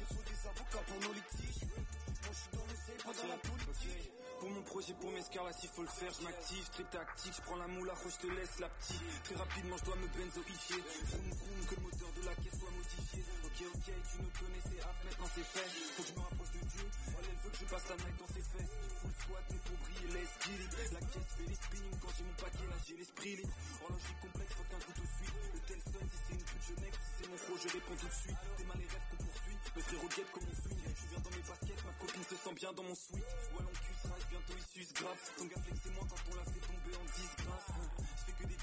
Il 0.00 0.06
faut 0.06 0.22
des 0.22 0.46
avocats 0.46 0.84
pour 0.86 1.00
nos 1.00 1.12
litiges. 1.12 1.66
Moi, 1.66 2.30
je 2.30 2.38
suis 2.38 2.50
dans 2.52 2.64
le 2.64 3.02
pas 3.02 3.20
dans 3.20 3.28
la 3.28 3.36
politique. 3.38 4.12
Pour 4.38 4.50
mon 4.50 4.62
projet, 4.62 4.94
pour 4.94 5.10
mes 5.10 5.22
s'il 5.22 5.70
faut 5.70 5.82
le 5.82 5.88
faire, 5.88 6.12
je 6.12 6.22
m'active, 6.22 6.70
très 6.70 6.84
tactique, 6.84 7.32
je 7.36 7.42
prends 7.42 7.56
la 7.56 7.66
moula, 7.66 7.94
je 8.04 8.16
te 8.16 8.32
laisse 8.32 8.58
la 8.60 8.68
petite. 8.68 9.22
Très 9.24 9.34
rapidement, 9.34 9.76
je 9.76 9.84
dois 9.84 9.96
me 9.96 10.06
benzoifier. 10.06 10.82
Vroom 11.04 11.30
vroom, 11.30 11.66
que 11.66 11.74
le 11.74 11.82
moteur 11.82 12.12
de 12.12 12.26
la 12.26 12.34
caisse 12.36 12.58
soit 12.58 12.70
modifié. 12.70 13.24
Ok, 13.54 13.62
ok, 13.70 13.86
tu 13.86 14.18
nous 14.18 14.34
connaissais, 14.34 14.82
hâte, 14.82 14.98
maintenant 15.06 15.30
c'est 15.30 15.46
fait. 15.46 15.70
Faut 15.94 16.02
que 16.02 16.08
je 16.10 16.14
me 16.18 16.22
rapproche 16.26 16.50
de 16.58 16.62
Dieu, 16.74 16.86
elle, 16.90 17.38
veut 17.38 17.50
que 17.54 17.58
je 17.62 17.66
passe 17.70 17.86
la 17.86 17.96
night 18.02 18.16
dans 18.18 18.26
ses 18.34 18.42
fesses. 18.50 18.74
Full 18.98 19.14
squat, 19.14 19.44
mais 19.46 19.62
pour 19.62 19.76
briller, 19.78 20.10
laisse 20.10 20.34
it. 20.50 20.90
La 20.90 21.02
caisse 21.06 21.30
fait 21.38 21.46
les 21.46 21.54
spinning 21.54 21.96
quand 22.02 22.12
j'ai 22.18 22.24
mon 22.26 22.34
paquet, 22.34 22.66
là 22.66 22.78
j'ai 22.82 22.96
l'esprit 22.98 23.36
libre. 23.38 23.54
Horlogerie 23.78 24.18
complexe, 24.26 24.54
faut 24.58 24.66
qu'un 24.66 24.82
couteau 24.82 25.06
suive. 25.06 25.38
Le 25.54 25.60
tel 25.70 25.80
son, 25.86 26.02
si 26.02 26.18
c'est 26.18 26.34
une 26.34 26.46
pute, 26.50 26.64
je 26.66 26.74
si 26.74 27.10
c'est 27.14 27.28
mon 27.30 27.38
pro, 27.38 27.54
je 27.54 27.68
réponds 27.70 27.94
tout 28.02 28.10
de 28.10 28.18
suite. 28.26 28.40
T'es 28.58 28.64
mal 28.66 28.78
les 28.82 28.90
rêves 28.90 29.06
qu'on 29.06 29.20
poursuit, 29.22 29.58
me 29.70 29.82
frérot 29.86 30.10
guette 30.10 30.30
comme 30.34 30.46
on 30.50 30.56
swing. 30.58 30.82
Je 30.90 31.06
viens 31.14 31.22
dans 31.22 31.34
mes 31.38 31.44
baskets, 31.46 31.82
ma 31.86 31.94
copine 31.94 32.26
se 32.26 32.34
sent 32.34 32.54
bien 32.58 32.72
dans 32.74 32.86
mon 32.90 32.98
suite. 32.98 33.30
Wallon 33.54 33.76
cul, 33.86 33.96
rage, 34.10 34.26
bientôt 34.34 34.54
il 34.58 34.66
suce 34.66 34.92
grave. 34.98 35.20
Ton 35.38 35.46
gars 35.46 35.62
flex 35.62 35.78
c'est 35.78 35.94
moi 35.94 36.04
quand 36.10 36.22
on 36.26 36.34
l'a 36.34 36.46
fait 36.50 36.64
tomber 36.66 36.94
en 36.98 37.06
disgrâce. 37.06 37.70
Je 37.70 38.22
fais 38.26 38.34
que 38.34 38.46
des 38.50 38.58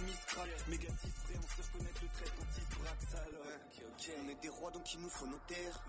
miss 0.00 0.24
crack. 0.26 0.48
Méga 0.68 0.88
discret, 1.04 1.36
on 1.36 1.48
sait 1.48 1.62
reconnaître 1.62 2.02
le 2.02 2.08
trait 2.08 2.30
quand 2.36 2.46
On 4.22 4.28
est 4.28 4.40
des 4.42 4.48
rois 4.48 4.70
donc 4.70 4.94
il 4.94 5.00
nous 5.00 5.10
faut 5.10 5.26
nos 5.26 5.38
terres. 5.46 5.84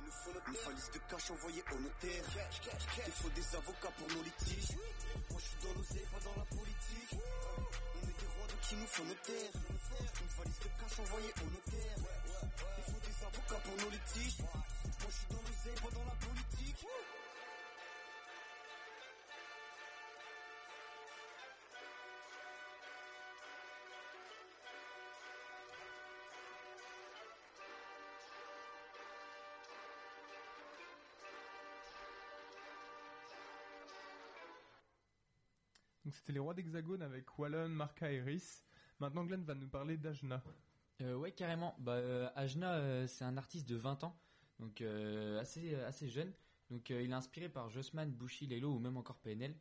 Une 0.48 0.56
valise 0.56 0.92
de 0.94 1.00
cash 1.10 1.32
envoyée 1.32 1.64
au 1.72 1.80
notaire. 1.80 2.24
Il 3.06 3.12
faut 3.12 3.30
des 3.30 3.56
avocats 3.56 3.94
pour 3.98 4.08
nos 4.16 4.24
litiges. 4.24 4.78
Moi 5.30 5.40
je 5.40 5.46
suis 5.46 5.60
dans 5.64 5.74
l'oseille, 5.74 6.08
pas 6.12 6.20
dans 6.24 6.36
la 6.38 6.46
politique. 6.46 7.14
On 7.14 8.04
est 8.04 8.18
des 8.20 8.30
rois 8.36 8.48
donc 8.48 8.64
il 8.72 8.78
nous 8.80 8.88
faut 8.88 9.04
nos 9.04 9.20
terres. 9.26 9.54
Une 9.54 10.32
valise 10.38 10.60
de 10.60 10.70
cash 10.80 11.00
envoyée 11.00 11.34
au 11.42 11.48
notaire. 11.50 11.98
Il 12.78 12.84
faut 12.84 13.02
des 13.02 13.18
avocats 13.26 13.62
pour 13.64 13.76
nos 13.84 13.90
litiges. 13.90 14.40
Moi 14.40 15.10
je 15.10 15.16
suis 15.16 15.28
dans 15.30 15.42
l'oseille, 15.42 15.80
pas 15.82 15.92
dans 15.96 16.06
la 16.06 16.16
politique. 16.20 16.88
C'était 36.14 36.34
les 36.34 36.40
rois 36.40 36.54
d'Hexagone 36.54 37.02
avec 37.02 37.38
Wallon, 37.38 37.70
Marca 37.70 38.12
et 38.12 38.22
Rhys. 38.22 38.64
Maintenant 39.00 39.26
Glenn 39.26 39.44
va 39.44 39.56
nous 39.56 39.68
parler 39.68 39.98
d'Ajna. 39.98 40.44
Euh, 41.02 41.16
ouais, 41.16 41.32
carrément. 41.32 41.76
Bah, 41.80 41.94
euh, 41.94 42.30
Ajna, 42.36 42.76
euh, 42.76 43.08
c'est 43.08 43.26
un 43.26 43.36
artiste 43.38 43.68
de 43.68 43.76
20 43.76 44.04
ans, 44.04 44.16
donc 44.60 44.82
euh, 44.82 45.40
assez, 45.40 45.76
assez 45.76 46.08
jeune. 46.08 46.32
Donc 46.70 46.92
euh, 46.92 47.02
il 47.02 47.12
est 47.12 47.16
inspiré 47.16 47.50
par 47.50 47.70
Jossman, 47.70 48.12
Bushi, 48.12 48.48
Lelo 48.48 48.74
ou 48.74 48.80
même 48.80 48.98
encore 48.98 49.18
PNL. 49.18 49.56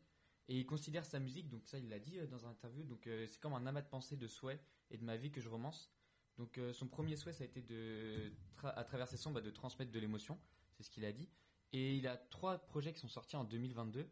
Et 0.48 0.58
il 0.58 0.66
considère 0.66 1.04
sa 1.04 1.20
musique, 1.20 1.48
donc 1.48 1.66
ça 1.66 1.78
il 1.78 1.88
l'a 1.88 1.98
dit 1.98 2.18
euh, 2.18 2.26
dans 2.26 2.46
un 2.46 2.50
interview, 2.50 2.84
donc 2.84 3.06
euh, 3.06 3.26
c'est 3.26 3.40
comme 3.40 3.54
un 3.54 3.66
amas 3.66 3.82
de 3.82 3.88
pensée, 3.88 4.16
de 4.16 4.26
souhaits 4.26 4.60
et 4.90 4.98
de 4.98 5.04
ma 5.04 5.16
vie 5.16 5.30
que 5.30 5.40
je 5.40 5.48
romance. 5.48 5.90
Donc 6.36 6.58
euh, 6.58 6.72
son 6.72 6.88
premier 6.88 7.16
souhait 7.16 7.32
ça 7.32 7.44
a 7.44 7.46
été 7.46 7.62
de, 7.62 8.32
à 8.62 8.84
travers 8.84 9.08
ses 9.08 9.16
sons, 9.16 9.30
bah, 9.30 9.40
de 9.40 9.50
transmettre 9.50 9.92
de 9.92 9.98
l'émotion, 9.98 10.38
c'est 10.72 10.82
ce 10.82 10.90
qu'il 10.90 11.04
a 11.04 11.12
dit. 11.12 11.28
Et 11.72 11.96
il 11.96 12.06
a 12.06 12.16
trois 12.16 12.58
projets 12.58 12.92
qui 12.92 13.00
sont 13.00 13.08
sortis 13.08 13.36
en 13.36 13.44
2022. 13.44 14.08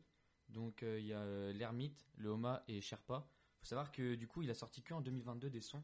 Donc 0.53 0.83
euh, 0.83 0.99
il 0.99 1.07
y 1.07 1.13
a 1.13 1.21
euh, 1.21 1.53
l'Ermite, 1.53 2.07
le 2.17 2.31
Homa 2.31 2.63
et 2.69 2.81
Sherpa. 2.81 3.27
Faut 3.61 3.67
savoir 3.67 3.93
que 3.93 4.15
du 4.15 4.27
coup 4.27 4.43
il 4.43 4.51
a 4.51 4.55
sorti 4.55 4.83
que 4.83 4.95
en 4.95 5.01
2022 5.01 5.51
des 5.51 5.61
sons. 5.61 5.83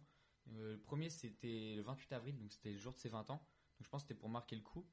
Euh, 0.52 0.72
le 0.72 0.80
premier 0.80 1.10
c'était 1.10 1.74
le 1.76 1.82
28 1.82 2.12
avril, 2.12 2.38
donc 2.38 2.52
c'était 2.52 2.72
le 2.72 2.78
jour 2.78 2.92
de 2.92 2.98
ses 2.98 3.08
20 3.08 3.30
ans. 3.30 3.36
Donc 3.78 3.84
je 3.84 3.88
pense 3.88 4.02
que 4.02 4.08
c'était 4.08 4.18
pour 4.18 4.28
marquer 4.28 4.56
le 4.56 4.62
coup. 4.62 4.86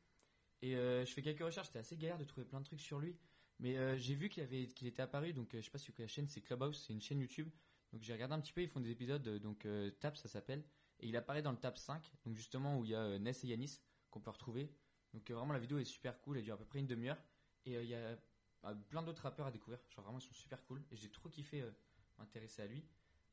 Et 0.62 0.76
je 0.76 1.12
fais 1.14 1.22
quelques 1.22 1.44
recherches, 1.44 1.68
c'était 1.68 1.80
assez 1.80 1.98
galère 1.98 2.18
de 2.18 2.24
trouver 2.24 2.46
plein 2.46 2.62
de 2.62 2.66
trucs 2.66 2.80
sur 2.80 2.98
lui. 2.98 3.18
Mais 3.60 4.00
j'ai 4.00 4.16
vu 4.16 4.30
qu'il 4.30 4.42
avait 4.44 4.64
était 4.64 5.02
apparu, 5.02 5.34
donc 5.34 5.50
je 5.54 5.60
sais 5.60 5.70
pas 5.70 5.78
si 5.78 5.92
la 5.98 6.08
chaîne, 6.08 6.30
c'est 6.30 6.40
Clubhouse, 6.40 6.86
c'est 6.88 6.94
une 6.94 7.02
chaîne 7.02 7.20
YouTube. 7.20 7.50
Donc 7.92 8.02
j'ai 8.02 8.14
regardé 8.14 8.34
un 8.34 8.40
petit 8.40 8.54
peu, 8.54 8.62
ils 8.62 8.70
font 8.70 8.80
des 8.80 8.90
épisodes, 8.90 9.28
donc 9.40 9.68
Tap 10.00 10.16
ça 10.16 10.30
s'appelle. 10.30 10.64
Et 11.02 11.08
il 11.08 11.18
apparaît 11.18 11.42
dans 11.42 11.52
le 11.52 11.58
Tap 11.58 11.78
5, 11.78 12.14
donc 12.24 12.38
justement 12.38 12.80
où 12.80 12.86
il 12.86 12.92
y 12.92 12.96
a 12.96 13.20
Ness 13.20 13.44
et 13.44 13.48
Yanis 13.48 13.82
qu'on 14.10 14.22
peut 14.22 14.32
retrouver. 14.32 14.74
Donc 15.14 15.30
vraiment 15.30 15.52
la 15.52 15.60
vidéo 15.60 15.80
est 15.80 15.84
super 15.84 16.18
cool, 16.22 16.38
elle 16.38 16.46
dure 16.46 16.54
à 16.54 16.58
peu 16.58 16.66
près 16.66 16.80
une 16.80 16.88
demi-heure. 16.88 17.22
Et 17.66 17.74
il 17.74 17.90
y 17.90 17.96
a 17.96 18.18
euh, 18.66 18.76
plein 18.90 19.04
d'autres 19.04 19.24
rappeurs 19.24 19.48
à 19.48 19.52
découvrir, 19.52 19.80
genre 19.90 20.04
vraiment 20.04 20.20
ils 20.20 20.24
sont 20.28 20.34
super 20.34 20.64
cool. 20.66 20.84
Et 20.92 20.98
j'ai 20.98 21.10
trop 21.10 21.30
kiffé 21.30 21.62
euh, 21.62 21.72
m'intéresser 22.18 22.62
à 22.62 22.68
lui. 22.68 22.86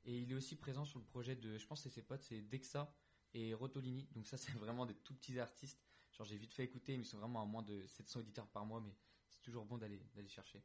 Et 0.04 0.18
il 0.18 0.32
est 0.32 0.34
aussi 0.34 0.56
présent 0.56 0.84
sur 0.84 0.98
le 0.98 1.04
projet 1.04 1.36
de, 1.36 1.58
je 1.58 1.66
pense 1.66 1.82
que 1.82 1.88
c'est 1.88 1.94
ses 1.94 2.02
potes, 2.02 2.22
c'est 2.22 2.40
Dexa 2.40 2.92
et 3.34 3.54
Rotolini. 3.54 4.08
Donc 4.14 4.26
ça 4.26 4.36
c'est 4.38 4.52
vraiment 4.52 4.86
des 4.86 4.94
tout 4.94 5.14
petits 5.14 5.38
artistes. 5.38 5.82
Genre 6.12 6.26
j'ai 6.26 6.36
vite 6.36 6.54
fait 6.54 6.64
écouter, 6.64 6.96
mais 6.96 7.04
ils 7.04 7.06
sont 7.06 7.18
vraiment 7.18 7.42
à 7.42 7.46
moins 7.46 7.62
de 7.62 7.86
700 7.86 8.20
auditeurs 8.20 8.48
par 8.48 8.66
mois, 8.66 8.80
mais 8.80 8.94
c'est 9.28 9.42
toujours 9.42 9.64
bon 9.64 9.78
d'aller 9.78 10.00
d'aller 10.14 10.28
chercher. 10.28 10.62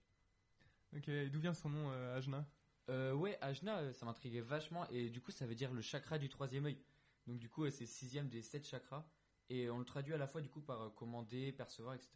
Ok, 0.95 1.09
et 1.09 1.29
d'où 1.29 1.39
vient 1.39 1.53
son 1.53 1.69
nom 1.69 1.91
euh, 1.91 2.17
Ajna? 2.17 2.47
Euh, 2.89 3.13
ouais, 3.13 3.37
Ajna, 3.41 3.79
euh, 3.79 3.93
ça 3.93 4.05
m'intriguait 4.05 4.41
vachement 4.41 4.87
et 4.89 5.09
du 5.09 5.19
coup 5.21 5.31
ça 5.31 5.45
veut 5.45 5.55
dire 5.55 5.73
le 5.73 5.81
chakra 5.81 6.17
du 6.17 6.29
troisième 6.29 6.65
œil. 6.65 6.77
Donc 7.27 7.39
du 7.39 7.49
coup 7.49 7.69
c'est 7.69 7.83
le 7.83 7.89
sixième 7.89 8.29
des 8.29 8.41
sept 8.41 8.65
chakras 8.65 9.05
et 9.49 9.69
on 9.69 9.79
le 9.79 9.85
traduit 9.85 10.13
à 10.13 10.17
la 10.17 10.27
fois 10.27 10.41
du 10.41 10.49
coup 10.49 10.61
par 10.61 10.93
commander, 10.93 11.51
percevoir, 11.51 11.95
etc. 11.95 12.11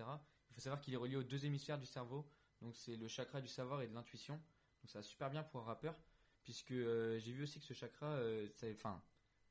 Il 0.50 0.54
faut 0.54 0.62
savoir 0.62 0.80
qu'il 0.82 0.94
est 0.94 0.98
relié 0.98 1.16
aux 1.16 1.24
deux 1.24 1.46
hémisphères 1.46 1.80
du 1.80 1.86
cerveau, 1.86 2.30
donc 2.62 2.76
c'est 2.76 2.96
le 2.96 3.08
chakra 3.08 3.42
du 3.42 3.48
savoir 3.48 3.82
et 3.82 3.88
de 3.88 3.94
l'intuition. 3.94 4.36
Donc 4.36 4.90
ça 4.90 5.00
va 5.00 5.04
super 5.04 5.30
bien 5.30 5.44
pour 5.44 5.62
un 5.62 5.66
rappeur 5.66 5.96
puisque 6.44 6.72
euh, 6.72 7.20
j'ai 7.20 7.32
vu 7.32 7.44
aussi 7.44 7.60
que 7.60 7.66
ce 7.66 7.74
chakra, 7.74 8.08
euh, 8.08 8.48
enfin 8.74 9.02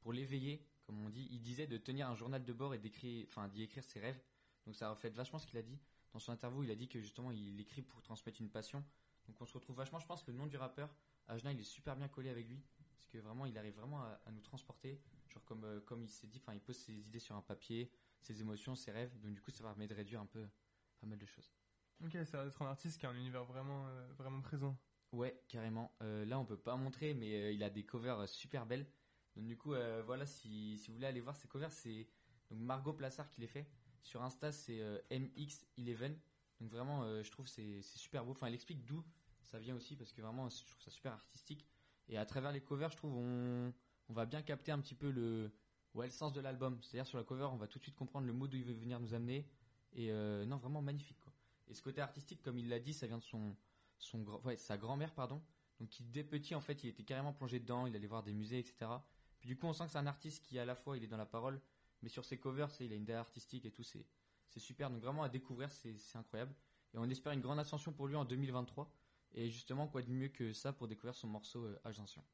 pour 0.01 0.13
l'éveiller, 0.13 0.67
comme 0.85 1.05
on 1.05 1.09
dit, 1.11 1.29
il 1.31 1.41
disait 1.41 1.67
de 1.67 1.77
tenir 1.77 2.09
un 2.09 2.15
journal 2.15 2.45
de 2.45 2.53
bord 2.53 2.75
et 2.75 2.79
d'écrire, 2.79 3.27
enfin 3.29 3.49
d'y 3.49 3.63
écrire 3.63 3.85
ses 3.85 4.01
rêves. 4.01 4.21
Donc 4.67 4.77
ça 4.77 4.91
reflète 4.91 5.15
vachement 5.15 5.39
ce 5.39 5.47
qu'il 5.47 5.59
a 5.59 5.63
dit. 5.63 5.79
Dans 6.13 6.19
son 6.19 6.33
interview, 6.33 6.63
il 6.63 6.71
a 6.71 6.75
dit 6.75 6.89
que 6.89 7.01
justement 7.01 7.31
il 7.31 7.61
écrit 7.61 7.83
pour 7.83 8.03
transmettre 8.03 8.41
une 8.41 8.51
passion. 8.51 8.85
Donc 9.27 9.41
on 9.41 9.45
se 9.45 9.53
retrouve 9.53 9.77
vachement, 9.77 9.99
je 9.99 10.07
pense, 10.07 10.27
le 10.27 10.33
nom 10.33 10.47
du 10.47 10.57
rappeur, 10.57 10.89
Ajna, 11.29 11.53
il 11.53 11.61
est 11.61 11.65
super 11.65 11.97
bien 11.97 12.09
collé 12.09 12.31
avec 12.31 12.49
lui. 12.49 12.63
Parce 12.97 13.07
que 13.07 13.19
vraiment, 13.19 13.47
il 13.47 13.57
arrive 13.57 13.75
vraiment 13.75 14.03
à, 14.03 14.31
nous 14.33 14.41
transporter. 14.41 15.01
Genre 15.29 15.45
comme, 15.45 15.65
euh, 15.65 15.81
comme 15.81 16.03
il 16.03 16.11
s'est 16.11 16.27
dit, 16.27 16.39
enfin, 16.39 16.55
il 16.55 16.61
pose 16.61 16.77
ses 16.77 16.95
idées 16.95 17.19
sur 17.19 17.37
un 17.37 17.43
papier, 17.43 17.91
ses 18.21 18.41
émotions, 18.41 18.75
ses 18.75 18.91
rêves. 18.91 19.17
Donc 19.21 19.35
du 19.35 19.41
coup, 19.41 19.51
ça 19.51 19.63
va 19.63 19.71
permettre 19.71 19.91
de 19.91 19.97
réduire 19.97 20.21
un 20.21 20.27
peu 20.27 20.47
pas 21.01 21.07
mal 21.07 21.19
de 21.19 21.27
choses. 21.27 21.53
Ok, 22.05 22.17
ça 22.25 22.39
va 22.39 22.47
être 22.47 22.63
un 22.63 22.67
artiste 22.67 23.01
qui 23.01 23.07
a 23.07 23.11
un 23.11 23.17
univers 23.17 23.45
vraiment, 23.45 23.87
euh, 23.89 24.13
vraiment 24.17 24.41
présent. 24.41 24.77
Ouais, 25.13 25.43
carrément. 25.49 25.93
Euh, 26.03 26.25
là, 26.25 26.39
on 26.39 26.45
peut 26.45 26.57
pas 26.57 26.77
montrer, 26.77 27.13
mais 27.15 27.35
euh, 27.35 27.53
il 27.53 27.63
a 27.63 27.71
des 27.71 27.85
covers 27.85 28.29
super 28.29 28.67
belles. 28.67 28.87
Donc 29.35 29.47
du 29.47 29.57
coup, 29.57 29.75
voilà, 30.05 30.27
si, 30.27 30.79
si 30.79 30.89
vous 30.89 30.95
voulez 30.95 31.07
aller 31.07 31.21
voir 31.21 31.37
ses 31.37 31.47
covers, 31.47 31.71
c'est 31.71 32.09
donc 32.51 32.61
Margot 32.61 32.93
Plassard 32.93 33.29
qui 33.31 33.41
les 33.41 33.47
fait. 33.47 33.71
Sur 34.03 34.23
Insta, 34.23 34.51
c'est 34.53 34.81
euh, 34.81 34.99
MX11. 35.11 36.17
Donc 36.61 36.71
vraiment, 36.71 37.23
je 37.23 37.31
trouve 37.31 37.47
c'est 37.47 37.83
super 37.83 38.25
beau. 38.25 38.33
Enfin, 38.33 38.49
elle 38.49 38.55
explique 38.55 38.85
d'où 38.85 39.05
ça 39.43 39.59
vient 39.61 39.77
aussi, 39.77 39.97
parce 39.97 40.13
que 40.13 40.21
vraiment, 40.21 40.49
je 40.49 40.65
trouve 40.67 40.83
ça 40.83 40.91
super 40.91 41.13
artistique. 41.13 41.67
Et 42.09 42.19
à 42.19 42.27
travers 42.27 42.51
les 42.51 42.61
covers, 42.61 42.91
je 42.91 42.97
trouve 42.97 43.15
on, 43.15 43.73
on 44.09 44.13
va 44.13 44.27
bien 44.27 44.43
capter 44.43 44.73
un 44.73 44.81
petit 44.81 44.97
peu 44.97 45.11
le, 45.11 45.53
ouais, 45.95 46.07
le 46.07 46.13
sens 46.13 46.33
de 46.33 46.41
l'album. 46.41 46.81
C'est-à-dire 46.83 47.07
sur 47.07 47.19
la 47.19 47.25
cover, 47.25 47.49
on 47.53 47.57
va 47.57 47.69
tout 47.69 47.79
de 47.79 47.85
suite 47.85 47.97
comprendre 47.97 48.27
le 48.27 48.33
mood 48.33 48.53
où 48.53 48.57
il 48.57 48.65
veut 48.65 48.75
venir 48.75 48.99
nous 48.99 49.15
amener. 49.15 49.49
Et 49.93 50.11
non, 50.47 50.57
vraiment 50.57 50.83
magnifique. 50.83 51.28
Et 51.69 51.75
ce 51.75 51.83
côté 51.83 52.01
artistique, 52.01 52.43
comme 52.43 52.59
il 52.59 52.69
l'a 52.69 52.79
dit, 52.79 52.95
ça 52.95 53.07
vient 53.07 53.19
de 53.19 53.25
son, 53.25 53.57
sa 54.57 54.77
grand-mère, 54.77 55.14
pardon. 55.14 55.43
Donc 55.81 55.91
dès 56.11 56.25
petit, 56.25 56.55
en 56.55 56.61
fait, 56.61 56.83
il 56.83 56.89
était 56.89 57.05
carrément 57.05 57.33
plongé 57.33 57.61
dedans, 57.61 57.87
il 57.87 57.95
allait 57.95 58.07
voir 58.07 58.23
des 58.23 58.33
musées, 58.33 58.59
etc. 58.59 58.91
Puis 59.39 59.49
du 59.49 59.57
coup, 59.57 59.66
on 59.66 59.73
sent 59.73 59.85
que 59.85 59.93
c'est 59.93 59.99
un 59.99 60.07
artiste 60.07 60.45
qui, 60.45 60.59
à 60.59 60.64
la 60.64 60.75
fois, 60.75 60.97
il 60.97 61.05
est 61.05 61.09
dans 61.09 61.16
la 61.16 61.27
parole, 61.27 61.61
mais 62.03 62.09
sur 62.09 62.25
ses 62.25 62.39
covers, 62.39 62.69
il 62.81 62.93
a 62.93 62.97
une 62.97 63.03
idée 63.03 63.12
artistique 63.12 63.64
et 63.64 63.71
tout, 63.71 63.85
c'est, 63.85 64.05
c'est 64.49 64.61
super. 64.61 64.91
Donc 64.91 65.03
vraiment 65.03 65.23
à 65.23 65.29
découvrir, 65.29 65.71
c'est, 65.71 65.97
incroyable. 66.14 66.55
Et 66.95 66.99
on 66.99 67.05
espère 67.05 67.33
une 67.33 67.41
grande 67.41 67.59
ascension 67.59 67.93
pour 67.93 68.07
lui 68.07 68.16
en 68.16 68.25
2023. 68.25 68.91
Et 69.35 69.51
justement, 69.51 69.87
quoi 69.87 70.03
de 70.03 70.11
mieux 70.11 70.29
que 70.29 70.53
ça 70.53 70.73
pour 70.73 70.89
découvrir 70.89 71.14
son 71.14 71.29
morceau 71.29 71.62
euh, 71.62 71.79
Ascension. 71.85 72.25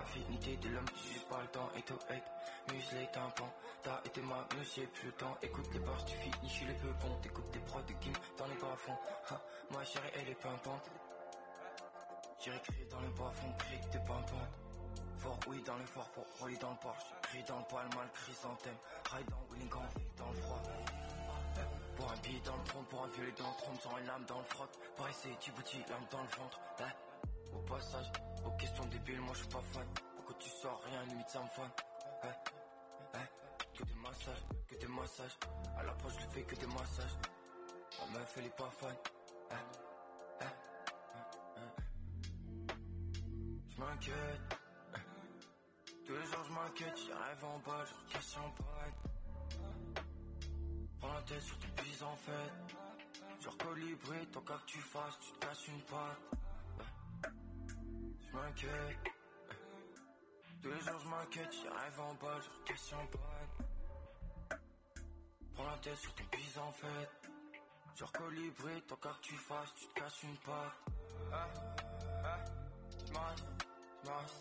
Affinité 0.00 0.56
de 0.58 0.68
l'homme 0.68 0.88
qui 0.90 1.08
juge 1.12 1.24
pas 1.26 1.40
le 1.40 1.48
temps 1.48 1.68
Et 1.76 1.82
to 1.82 1.94
hate, 2.08 2.72
musclé 2.72 3.08
tympan 3.12 3.52
T'as 3.82 4.00
été 4.04 4.20
ma 4.22 4.46
monsieur 4.56 4.86
plus 4.86 5.06
le 5.06 5.12
temps 5.12 5.36
Écoute 5.42 5.66
les 5.72 5.80
bars, 5.80 6.04
tu 6.04 6.16
finis 6.16 6.48
chez 6.48 6.66
les 6.66 6.74
peupons 6.74 7.16
T'écoutes 7.22 7.50
des 7.50 7.58
prods 7.60 7.82
de 7.82 7.92
Kim 7.94 8.12
dans 8.38 8.46
les 8.46 8.54
bas 8.54 8.76
fonds 8.76 8.98
Ha, 9.30 9.40
Ma 9.72 9.84
chérie 9.84 10.10
elle 10.14 10.28
est 10.28 10.34
pimpante 10.40 10.90
J'irai 12.40 12.60
crier 12.60 12.84
dans 12.84 13.00
les 13.00 13.08
bas 13.08 13.30
fonds, 13.32 13.52
crie 13.58 13.80
que 13.80 13.86
t'es 13.86 13.98
pimpante 13.98 14.30
Fort 15.18 15.38
oui 15.48 15.62
dans 15.66 15.76
forts, 15.86 16.10
fort 16.10 16.26
oui 16.42 16.56
dans 16.58 16.70
le 16.70 16.76
Porsche 16.76 17.06
Crie 17.22 17.42
dans 17.44 17.58
le 17.58 17.64
palmal, 17.64 18.08
chrysanthème 18.14 18.76
Ride 19.12 19.28
dans 19.30 19.44
Willing 19.50 19.70
vie 19.96 20.06
dans 20.16 20.30
le 20.30 20.36
froid 20.36 20.62
pour 21.96 22.10
un 22.10 22.16
billet 22.22 22.40
dans 22.46 22.56
le 22.56 22.64
trompe, 22.64 22.88
pour 22.88 23.04
un 23.04 23.08
violet 23.08 23.34
dans 23.36 23.50
le 23.50 23.56
trompe, 23.58 23.80
sans 23.82 23.98
une 23.98 24.06
lame 24.06 24.24
dans 24.26 24.38
le 24.38 24.44
froc. 24.44 24.70
Pareil, 24.96 25.12
c'est 25.20 25.28
Djibouti, 25.44 25.76
lame 25.90 26.06
dans 26.10 26.22
le 26.22 26.28
ventre. 26.28 26.58
Eh, 26.78 27.54
Au 27.54 27.58
passage, 27.60 28.10
aux 28.44 28.50
questions 28.52 28.84
débiles, 28.86 29.20
moi 29.20 29.32
je 29.34 29.40
suis 29.40 29.48
pas 29.48 29.62
fan. 29.72 29.86
Pourquoi 30.16 30.36
tu 30.38 30.48
sors 30.48 30.80
rien, 30.84 31.04
limite 31.04 31.28
ça 31.28 31.42
me 31.42 31.48
fan. 31.48 31.70
Eh, 32.24 32.26
eh, 33.14 33.78
Que 33.78 33.84
des 33.84 33.94
massages, 33.94 34.44
que 34.68 34.74
des 34.76 34.86
massages. 34.88 35.38
À 35.78 35.82
l'approche, 35.82 36.14
je 36.20 36.26
fais 36.28 36.42
que 36.42 36.54
des 36.56 36.66
massages. 36.66 37.16
La 37.98 38.18
meuf, 38.18 38.34
elle 38.38 38.46
est 38.46 38.56
pas 38.56 38.70
fan. 38.70 38.96
Eh, 39.50 39.54
eh, 40.40 40.44
eh, 40.44 41.56
eh. 41.56 42.72
Je 43.68 43.80
m'inquiète. 43.80 44.60
Tous 46.06 46.12
les 46.16 46.24
jours, 46.24 46.44
je 46.44 46.52
m'inquiète, 46.52 46.98
j'arrive 47.06 47.44
en 47.44 47.58
bas, 47.60 47.84
je 47.84 48.12
casse 48.12 48.34
champagne. 48.34 48.94
Prends 50.98 51.12
la 51.14 51.22
tête 51.22 51.40
sur 51.40 51.58
tes 51.58 51.82
bises 51.82 52.02
en 52.02 52.14
fait 52.14 52.76
Genre 53.42 53.56
colibri, 53.56 54.26
tant 54.32 54.42
qu'à 54.42 54.54
que 54.58 54.66
tu 54.66 54.78
fasses, 54.80 55.18
tu 55.20 55.32
te 55.32 55.46
casses 55.46 55.68
une 55.68 55.80
patte 55.82 56.39
Tous 60.62 60.68
les 60.68 60.80
jours 60.80 60.98
je 61.02 61.08
m'inquiète, 61.08 61.52
j'y 61.52 61.66
arrive 61.68 62.00
en 62.00 62.14
bas, 62.14 62.38
je 62.40 62.72
casse 62.72 62.88
champagne 62.90 63.70
prends 65.60 65.70
la 65.70 65.78
tête 65.78 65.96
sur 65.96 66.14
ton 66.14 66.24
bise 66.32 66.58
en 66.58 66.72
fait. 66.72 67.10
Genre 67.96 68.12
colibri, 68.12 68.82
tant 68.86 68.96
qu'à 68.96 69.10
que 69.10 69.20
tu 69.22 69.34
fasses, 69.34 69.74
tu 69.74 69.86
te 69.88 69.94
casses 70.00 70.22
une 70.22 70.36
patte. 70.38 70.78
J'marche, 73.06 73.40
j'marche, 74.04 74.32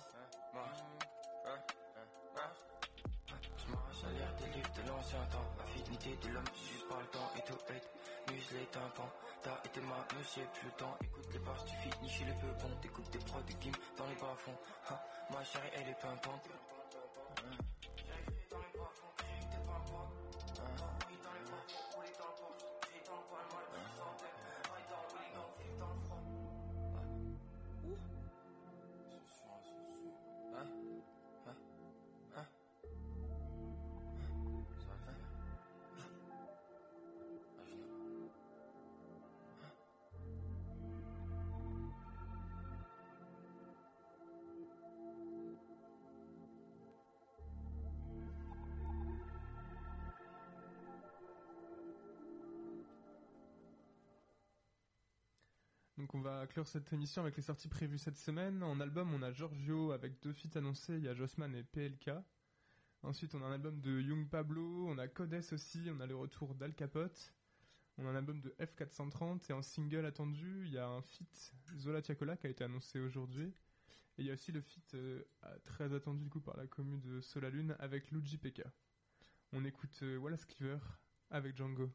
L'air 4.08 4.34
des 4.40 4.56
livres 4.56 4.72
de 4.76 4.90
l'ancien 4.90 5.20
temps. 5.30 5.46
Affinité 5.62 6.18
de 6.24 6.30
l'homme, 6.34 6.48
juste 6.56 6.88
pas 6.88 7.00
le 7.00 7.08
temps 7.08 7.32
et 7.38 7.42
tout 7.42 7.60
hate. 7.68 7.90
Musclé 8.32 8.66
tympans, 8.72 9.12
t'as 9.44 9.60
été 9.66 9.82
ma 9.82 10.00
monsieur, 10.18 10.44
plus 10.54 10.68
le 10.68 10.72
temps. 10.74 10.96
Écoute 11.02 11.28
les 11.34 11.40
bars, 11.40 11.66
tu 11.66 11.76
finis 11.76 12.10
chez 12.10 12.24
les 12.24 12.34
peu 12.34 12.48
bons. 12.48 12.76
T'écoutes 12.82 13.10
des 13.12 13.20
prods 13.20 13.42
de 13.42 13.54
game 13.64 13.76
dans 13.98 14.08
les 14.08 14.16
bas 14.16 14.36
fonds. 14.38 14.58
Hein, 14.90 15.00
ma 15.32 15.44
chérie, 15.44 15.70
elle 15.76 15.90
est 15.90 16.00
pimpante. 16.00 16.48
Donc 56.00 56.16
on 56.16 56.22
va 56.22 56.48
clore 56.48 56.66
cette 56.66 56.94
émission 56.94 57.22
avec 57.22 57.36
les 57.36 57.44
sorties 57.44 57.68
prévues 57.68 57.98
cette 57.98 58.16
semaine. 58.16 58.64
En 58.64 58.80
album, 58.80 59.14
on 59.14 59.22
a 59.22 59.34
Giorgio 59.34 59.92
avec 59.92 60.22
deux 60.22 60.32
feats 60.32 60.58
annoncés, 60.58 60.96
il 60.96 61.04
y 61.04 61.10
a 61.10 61.14
Jossman 61.14 61.54
et 61.54 61.64
PLK. 61.64 62.12
Ensuite, 63.04 63.36
on 63.36 63.44
a 63.44 63.46
un 63.48 63.52
album 63.52 63.82
de 63.82 64.00
Young 64.00 64.30
Pablo, 64.30 64.88
on 64.88 64.98
a 64.98 65.10
Codes 65.10 65.44
aussi, 65.52 65.90
on 65.94 66.00
a 66.00 66.06
le 66.06 66.16
retour 66.16 66.56
d'Al 66.56 66.74
Capote. 66.74 67.34
On 67.98 68.06
a 68.06 68.12
un 68.12 68.16
album 68.16 68.40
de 68.40 68.56
F430 68.62 69.42
et 69.50 69.54
en 69.54 69.62
single 69.62 70.06
attendu, 70.06 70.64
il 70.68 70.72
y 70.72 70.78
a 70.78 70.88
un 70.88 71.02
feat 71.02 71.54
Zola 71.78 72.02
Tiakola 72.02 72.38
qui 72.38 72.48
a 72.48 72.50
été 72.50 72.64
annoncé 72.64 73.02
aujourd'hui. 73.02 73.54
Et 74.18 74.22
il 74.22 74.26
y 74.26 74.30
a 74.30 74.36
aussi 74.36 74.54
le 74.54 74.62
feat 74.62 74.94
euh, 74.94 75.22
très 75.66 75.94
attendu 75.94 76.24
du 76.24 76.30
coup 76.30 76.40
par 76.40 76.56
la 76.56 76.66
commune 76.66 77.02
de 77.02 77.20
Solalune 77.20 77.76
avec 77.78 78.10
Luigi 78.12 78.38
Pekka. 78.38 78.72
On 79.52 79.66
écoute 79.66 80.00
euh, 80.04 80.16
Wallace 80.16 80.46
Cleaver 80.46 80.80
avec 81.30 81.58
Django. 81.58 81.92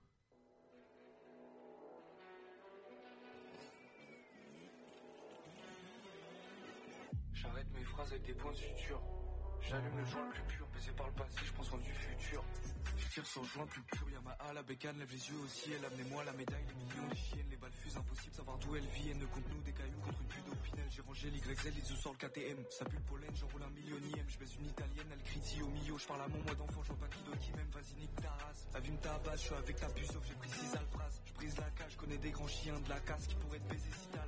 Phrases 7.95 8.11
avec 8.11 8.26
des 8.26 8.34
points 8.34 8.51
de 8.51 8.57
suture. 8.57 9.01
J'allume 9.62 9.97
le 9.97 10.05
joint 10.05 10.26
le 10.26 10.32
plus 10.32 10.57
pur, 10.57 10.66
baisé 10.74 10.92
par 10.92 11.07
le 11.07 11.12
passé, 11.14 11.38
je 11.42 11.53
pense 11.53 11.72
en 11.72 11.78
du 11.78 11.92
futur. 11.92 12.45
Je 12.97 13.09
tire 13.09 13.26
sur 13.26 13.40
le 13.40 13.49
joint 13.49 13.66
plus 13.66 13.82
pur, 13.82 14.11
y'a 14.11 14.20
ma 14.20 14.32
A, 14.32 14.53
la 14.53 14.62
bécane, 14.62 14.99
lève 14.99 15.11
les 15.11 15.28
yeux 15.30 15.38
au 15.42 15.49
ciel, 15.49 15.82
amenez-moi 15.84 16.24
la 16.24 16.32
médaille, 16.32 16.66
les 16.68 16.74
millions 16.74 17.09
de 17.09 17.14
chiennes, 17.14 17.47
les 17.49 17.57
balles 17.57 17.72
fusent, 17.72 17.97
impossible 17.97 18.34
savoir 18.34 18.59
d'où 18.59 18.76
elles 18.76 18.86
viennent, 18.86 19.24
contre 19.28 19.49
nous 19.49 19.62
des 19.62 19.72
cailloux 19.72 20.01
contre 20.01 20.20
une 20.20 20.26
pluie 20.28 20.42
d'opinel, 20.42 20.86
j'ai 20.90 21.01
rangé 21.03 21.30
l'YZ, 21.30 21.64
les 21.64 21.92
œufs 21.92 21.99
sur 21.99 22.12
le 22.12 22.18
KTM, 22.18 22.64
ça 22.68 22.84
pue 22.84 22.97
le 22.97 23.03
pollen, 23.03 23.30
j'enroule 23.34 23.62
un 23.62 23.70
millionième, 23.70 24.28
je 24.28 24.38
baise 24.38 24.55
une 24.59 24.66
italienne, 24.66 25.09
elle 25.11 25.22
crie 25.22 25.62
au 25.62 25.68
milieu, 25.68 25.97
je 25.97 26.07
parle 26.07 26.22
à 26.22 26.28
mon 26.28 26.42
moi 26.42 26.55
d'enfant, 26.55 26.82
je 26.82 26.88
vois 26.88 26.99
pas 26.99 27.09
qui 27.09 27.22
d'autre 27.22 27.38
qui 27.38 27.53
m'aime, 27.53 27.70
vas-y 27.70 27.95
nique 27.95 28.14
ta 28.20 28.30
race, 28.45 28.68
la 28.74 28.80
vie 28.80 28.92
me 28.92 28.99
tabasse, 28.99 29.40
je 29.40 29.47
suis 29.47 29.55
avec 29.55 29.76
ta 29.76 29.88
puce, 29.88 30.12
sauf 30.12 30.24
j'ai 30.26 30.34
pris 30.34 30.51
6 30.51 30.76
alpras, 30.76 31.11
je 31.24 31.32
brise 31.32 31.57
la 31.57 31.70
cage, 31.70 31.92
je 31.92 31.97
connais 31.97 32.18
des 32.18 32.30
grands 32.30 32.49
chiens 32.49 32.78
de 32.80 32.88
la 32.90 33.01
casse 33.01 33.26
qui 33.28 33.34
pourraient 33.36 33.61
te 33.61 33.68
baiser 33.68 33.90
si 33.92 34.09
t'as 34.09 34.24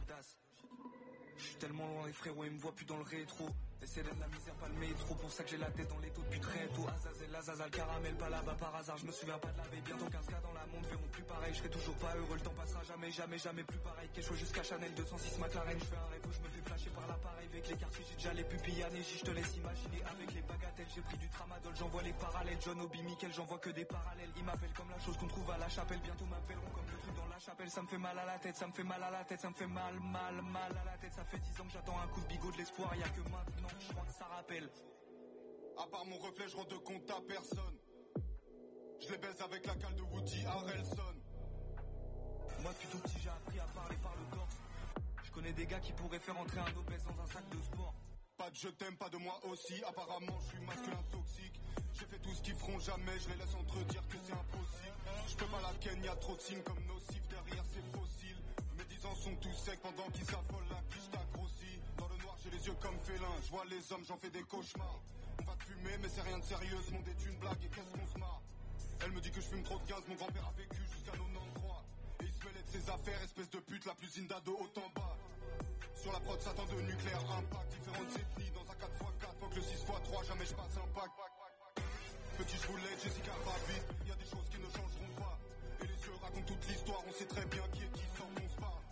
tellement 1.56 1.86
loin 1.86 2.06
les 2.06 2.12
frérots, 2.12 2.44
ils 2.44 2.52
me 2.52 2.58
voient 2.58 2.74
plus 2.74 2.86
dans 2.86 2.96
le 2.96 3.04
rétro. 3.04 3.48
Et 3.82 3.86
c'est 3.86 4.02
de 4.02 4.08
la 4.08 4.28
misère, 4.28 4.54
pas 4.54 4.68
le 4.68 4.78
métro, 4.80 5.14
pour 5.14 5.30
ça 5.30 5.44
que 5.44 5.50
j'ai 5.50 5.58
la 5.58 5.70
tête 5.70 5.88
dans 5.88 5.98
les 5.98 6.10
taux 6.10 6.22
depuis 6.22 6.40
très 6.40 6.66
tôt. 6.68 6.86
Azazel, 6.88 7.34
Azazel, 7.34 7.70
caramel, 7.70 8.14
pas 8.16 8.30
là-bas 8.30 8.56
par 8.58 8.74
hasard, 8.74 8.96
je 8.96 9.06
me 9.06 9.12
souviens 9.12 9.38
pas 9.38 9.52
de 9.52 9.58
la 9.58 9.64
veille. 9.68 9.82
Bientôt 9.84 10.06
15 10.06 10.26
cas 10.26 10.40
dans 10.40 10.52
la 10.52 10.64
monde 10.66 10.86
verront 10.86 11.08
plus 11.12 11.22
pareil, 11.24 11.52
je 11.52 11.58
serai 11.58 11.68
toujours 11.68 11.94
pas 11.96 12.14
heureux, 12.16 12.36
le 12.36 12.40
temps 12.40 12.56
passera 12.56 12.82
jamais, 12.84 13.10
jamais, 13.10 13.38
jamais 13.38 13.64
plus 13.64 13.78
pareil. 13.78 14.08
Quelque 14.14 14.26
chose 14.26 14.38
jusqu'à 14.38 14.62
Chanel 14.62 14.94
206 14.94 15.38
McLaren, 15.38 15.78
je 15.78 15.84
fais 15.84 15.96
un 15.96 16.08
rêve 16.08 16.24
où 16.26 16.32
je 16.32 16.40
me 16.40 16.48
fais 16.48 16.62
flasher 16.64 16.90
par 16.90 17.06
l'appareil. 17.06 17.46
Avec 17.52 17.68
les 17.68 17.76
quartiers, 17.76 18.04
j'ai 18.08 18.16
déjà 18.16 18.32
les 18.32 18.44
pupilles 18.44 18.84
je 18.96 19.24
te 19.24 19.30
laisse 19.30 19.56
imaginer. 19.56 20.02
Avec 20.08 20.34
les 20.34 20.42
bagatelles, 20.42 20.90
j'ai 20.94 21.02
pris 21.02 21.18
du 21.18 21.28
tramadol, 21.28 21.74
j'envoie 21.76 22.02
les 22.02 22.12
parallèles. 22.14 22.58
John 22.64 22.80
Obi, 22.80 23.02
Michael, 23.02 23.32
j'en 23.32 23.44
vois 23.44 23.58
que 23.58 23.70
des 23.70 23.84
parallèles. 23.84 24.30
Ils 24.36 24.44
m'appellent 24.44 24.72
comme 24.76 24.90
la 24.90 24.98
chose 25.00 25.16
qu'on 25.16 25.28
trouve 25.28 25.50
à 25.50 25.58
la 25.58 25.68
chapelle, 25.68 26.00
bientôt 26.00 26.24
m'appelleront 26.26 26.70
comme 26.72 26.86
le 26.90 26.98
truc 26.98 27.14
dans 27.14 27.25
la 27.36 27.40
chapelle. 27.40 27.70
Ça 27.70 27.82
me 27.82 27.86
fait 27.86 27.98
mal 27.98 28.18
à 28.18 28.24
la 28.24 28.38
tête, 28.38 28.56
ça 28.56 28.66
me 28.66 28.72
fait 28.72 28.82
mal 28.82 29.02
à 29.02 29.10
la 29.10 29.24
tête, 29.24 29.40
ça 29.40 29.48
me 29.48 29.54
fait 29.54 29.66
mal, 29.66 29.94
mal, 30.00 30.42
mal 30.42 30.72
à 30.80 30.84
la 30.84 30.96
tête. 30.96 31.12
Ça 31.12 31.24
fait 31.24 31.38
10 31.38 31.60
ans 31.60 31.64
que 31.64 31.72
j'attends 31.72 32.00
un 32.00 32.06
coup 32.08 32.20
de 32.20 32.26
bigot 32.26 32.50
de 32.50 32.56
l'espoir, 32.56 32.96
y 32.96 33.02
a 33.02 33.08
que 33.08 33.20
maintenant, 33.20 33.68
je 33.78 33.92
crois 33.92 34.04
que 34.06 34.12
ça 34.12 34.24
rappelle. 34.24 34.68
À 35.76 35.86
part 35.86 36.06
mon 36.06 36.16
reflet, 36.16 36.48
je 36.48 36.56
rends 36.56 36.64
de 36.64 36.76
compte 36.76 37.10
à 37.10 37.20
personne. 37.28 37.76
Je 39.00 39.12
les 39.12 39.18
baise 39.18 39.40
avec 39.42 39.66
la 39.66 39.74
cale 39.74 39.94
de 39.94 40.02
Woody 40.02 40.46
Harrelson. 40.46 41.14
Moi 42.62 42.72
depuis 42.72 42.88
tout 42.88 42.98
petit 42.98 43.18
j'ai 43.22 43.28
appris 43.28 43.60
à 43.60 43.66
parler 43.74 43.96
par 43.96 44.16
le 44.16 44.36
torse. 44.36 44.56
Je 45.22 45.30
connais 45.30 45.52
des 45.52 45.66
gars 45.66 45.80
qui 45.80 45.92
pourraient 45.92 46.18
faire 46.18 46.38
entrer 46.38 46.60
un 46.60 46.76
obèse 46.78 47.04
dans 47.04 47.22
un 47.22 47.26
sac 47.26 47.46
de 47.50 47.60
sport. 47.60 47.94
Pas 48.36 48.50
de 48.50 48.56
je 48.56 48.68
t'aime, 48.68 48.96
pas 48.96 49.08
de 49.08 49.16
moi 49.16 49.40
aussi. 49.44 49.82
Apparemment, 49.84 50.38
je 50.44 50.56
suis 50.56 50.66
masculin 50.66 51.02
toxique. 51.10 51.60
J'ai 51.94 52.04
fait 52.04 52.18
tout 52.18 52.34
ce 52.34 52.42
qu'ils 52.42 52.54
feront 52.54 52.78
jamais, 52.78 53.18
je 53.18 53.30
les 53.30 53.36
laisse 53.36 53.54
entre 53.54 53.78
dire 53.84 54.06
que 54.08 54.18
c'est 54.24 54.32
impossible. 54.32 54.96
Je 55.28 55.36
peux 55.36 55.46
pas 55.46 55.62
la 55.62 55.72
ken, 55.80 56.02
trop 56.20 56.36
de 56.36 56.40
signes 56.40 56.62
comme 56.62 56.84
nocifs 56.84 57.26
derrière 57.28 57.64
ces 57.64 57.80
fossiles. 57.96 58.42
Mes 58.76 58.84
dix 58.84 59.06
ans 59.06 59.14
sont 59.14 59.34
tous 59.36 59.54
secs 59.54 59.80
pendant 59.80 60.10
qu'ils 60.10 60.26
s'affolent, 60.26 60.68
la 60.68 60.82
quiche 60.92 61.08
grossi. 61.32 61.80
Dans 61.96 62.08
le 62.08 62.16
noir, 62.18 62.36
j'ai 62.44 62.50
les 62.50 62.66
yeux 62.66 62.76
comme 62.80 62.98
félin. 63.00 63.32
Je 63.42 63.50
vois 63.50 63.64
les 63.64 63.92
hommes, 63.92 64.04
j'en 64.06 64.18
fais 64.18 64.30
des 64.30 64.42
cauchemars. 64.42 65.00
On 65.40 65.44
va 65.44 65.56
te 65.56 65.64
fumer, 65.64 65.96
mais 66.02 66.08
c'est 66.08 66.22
rien 66.22 66.38
de 66.38 66.44
sérieux. 66.44 66.78
Ce 66.86 66.92
monde 66.92 67.08
est 67.08 67.24
une 67.24 67.38
blague 67.38 67.64
et 67.64 67.68
qu'est-ce 67.68 67.92
qu'on 67.96 68.06
se 68.06 68.18
marre? 68.18 68.42
Elle 69.00 69.12
me 69.12 69.20
dit 69.20 69.30
que 69.30 69.40
je 69.40 69.46
fume 69.48 69.62
trop 69.62 69.78
de 69.78 69.86
gaz, 69.86 70.02
mon 70.08 70.14
grand-père 70.14 70.46
a 70.46 70.52
vécu 70.52 70.82
jusqu'à 70.92 71.12
93. 71.12 71.72
Et 72.20 72.24
il 72.24 72.32
se 72.32 72.44
mêlait 72.44 72.62
de 72.62 72.68
ses 72.68 72.90
affaires, 72.90 73.22
espèce 73.22 73.50
de 73.50 73.60
pute, 73.60 73.84
la 73.86 73.94
plus 73.94 74.18
inda 74.18 74.40
de 74.40 74.50
haut 74.50 74.72
en 74.76 74.85
bas. 74.85 74.85
Sur 76.06 76.12
la 76.12 76.20
prod, 76.20 76.40
Satan 76.40 76.62
de 76.66 76.80
nucléaire 76.82 77.18
impact. 77.18 77.66
Différentes 77.74 78.14
ethnies 78.14 78.50
dans 78.54 78.62
un 78.62 78.78
4x4, 78.78 79.26
faut 79.40 79.48
que 79.50 79.56
le 79.56 79.62
6x3, 79.62 80.24
jamais 80.24 80.46
je 80.46 80.54
passe 80.54 80.78
un 80.78 80.86
pack. 80.94 81.10
Petit, 82.38 82.58
je 82.62 83.02
Jessica 83.02 83.32
Rabbit. 83.42 83.82
Y 84.06 84.12
a 84.12 84.14
des 84.14 84.30
choses 84.30 84.46
qui 84.46 84.58
ne 84.62 84.70
changeront 84.70 85.14
pas. 85.18 85.34
Et 85.82 85.86
les 85.90 85.98
yeux 85.98 86.14
racontent 86.22 86.46
toute 86.46 86.64
l'histoire, 86.68 87.02
on 87.10 87.12
sait 87.12 87.26
très 87.26 87.44
bien 87.46 87.62
qui 87.74 87.82
est 87.82 87.90
qui 87.90 88.06
sans 88.14 88.30
qu'on 88.38 88.48
se 88.48 88.54
parle. 88.54 88.86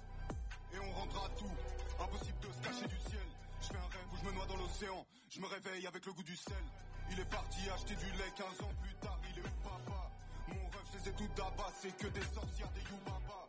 Et 0.75 0.79
on 0.83 0.91
rendra 0.91 1.29
tout. 1.39 1.55
Impossible 2.03 2.41
de 2.43 2.51
se 2.51 2.61
cacher 2.67 2.89
du 2.91 2.99
ciel. 3.07 3.29
Je 3.63 3.67
fais 3.69 3.79
un 3.79 3.91
rêve 3.95 4.11
où 4.11 4.17
je 4.19 4.25
me 4.27 4.33
noie 4.35 4.47
dans 4.47 4.57
l'océan. 4.57 5.07
Je 5.31 5.39
me 5.39 5.47
réveille 5.47 5.87
avec 5.87 6.05
le 6.07 6.13
goût 6.15 6.27
du 6.27 6.35
sel. 6.35 6.67
Il 7.13 7.21
est 7.21 7.31
parti 7.31 7.71
acheter 7.71 7.95
du 7.95 8.11
lait 8.19 8.35
15 8.35 8.67
ans 8.67 8.75
plus 8.83 8.95
tard. 8.99 9.21
Il 9.31 9.39
est 9.39 9.47
où 9.47 9.55
papa 9.63 10.11
Mon 10.49 10.67
rêve, 10.67 10.87
je 10.91 10.99
les 10.99 11.09
ai 11.11 11.13
toutes 11.15 11.35
d'abat. 11.39 11.71
C'est 11.79 11.97
que 11.97 12.09
des 12.09 12.27
sorcières, 12.35 12.73
des 12.75 12.83
youbaba. 12.91 13.47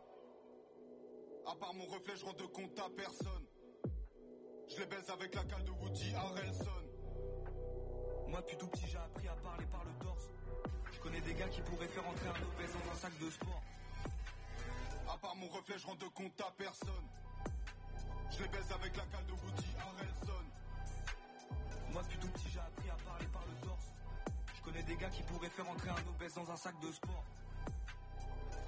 À 1.50 1.54
part 1.58 1.74
mon 1.74 1.86
reflet, 1.86 2.14
je 2.14 2.24
rends 2.24 2.38
de 2.38 2.46
compte 2.46 2.78
à 2.78 2.88
personne. 2.94 3.42
Je 4.68 4.80
les 4.80 4.86
baise 4.86 5.08
avec 5.10 5.34
la 5.34 5.44
cale 5.44 5.64
de 5.64 5.70
Woody 5.70 6.14
Harrelson. 6.14 6.82
Moi 8.28 8.40
depuis 8.40 8.56
tout 8.56 8.66
petit 8.68 8.86
j'ai 8.86 8.98
appris 8.98 9.28
à 9.28 9.34
parler 9.36 9.66
par 9.66 9.84
le 9.84 10.04
torse. 10.04 10.28
Je 10.92 10.98
connais 11.00 11.20
des 11.20 11.34
gars 11.34 11.48
qui 11.48 11.60
pourraient 11.62 11.88
faire 11.88 12.06
entrer 12.06 12.28
un 12.28 12.42
obèse 12.42 12.72
dans 12.72 12.92
un 12.92 12.96
sac 12.96 13.12
de 13.18 13.30
sport. 13.30 13.62
À 15.08 15.16
part 15.18 15.36
mon 15.36 15.46
reflet, 15.48 15.78
je 15.78 15.86
rends 15.86 15.94
de 15.94 16.06
compte 16.06 16.40
à 16.40 16.52
personne. 16.58 17.06
Je 18.30 18.42
les 18.42 18.48
baise 18.48 18.72
avec 18.72 18.96
la 18.96 19.04
cale 19.04 19.26
de 19.26 19.32
Woody 19.32 19.70
Harrelson. 19.78 20.44
Moi 21.92 22.02
depuis 22.02 22.18
tout 22.18 22.28
petit 22.28 22.48
j'ai 22.52 22.60
appris 22.60 22.90
à 22.90 22.96
parler 23.08 23.26
par 23.26 23.44
le 23.46 23.66
torse. 23.66 23.92
Je 24.56 24.62
connais 24.62 24.82
des 24.82 24.96
gars 24.96 25.10
qui 25.10 25.22
pourraient 25.22 25.50
faire 25.50 25.68
entrer 25.68 25.90
un 25.90 26.08
obèse 26.10 26.34
dans 26.34 26.50
un 26.50 26.56
sac 26.56 26.74
de 26.80 26.92
sport. 26.92 27.24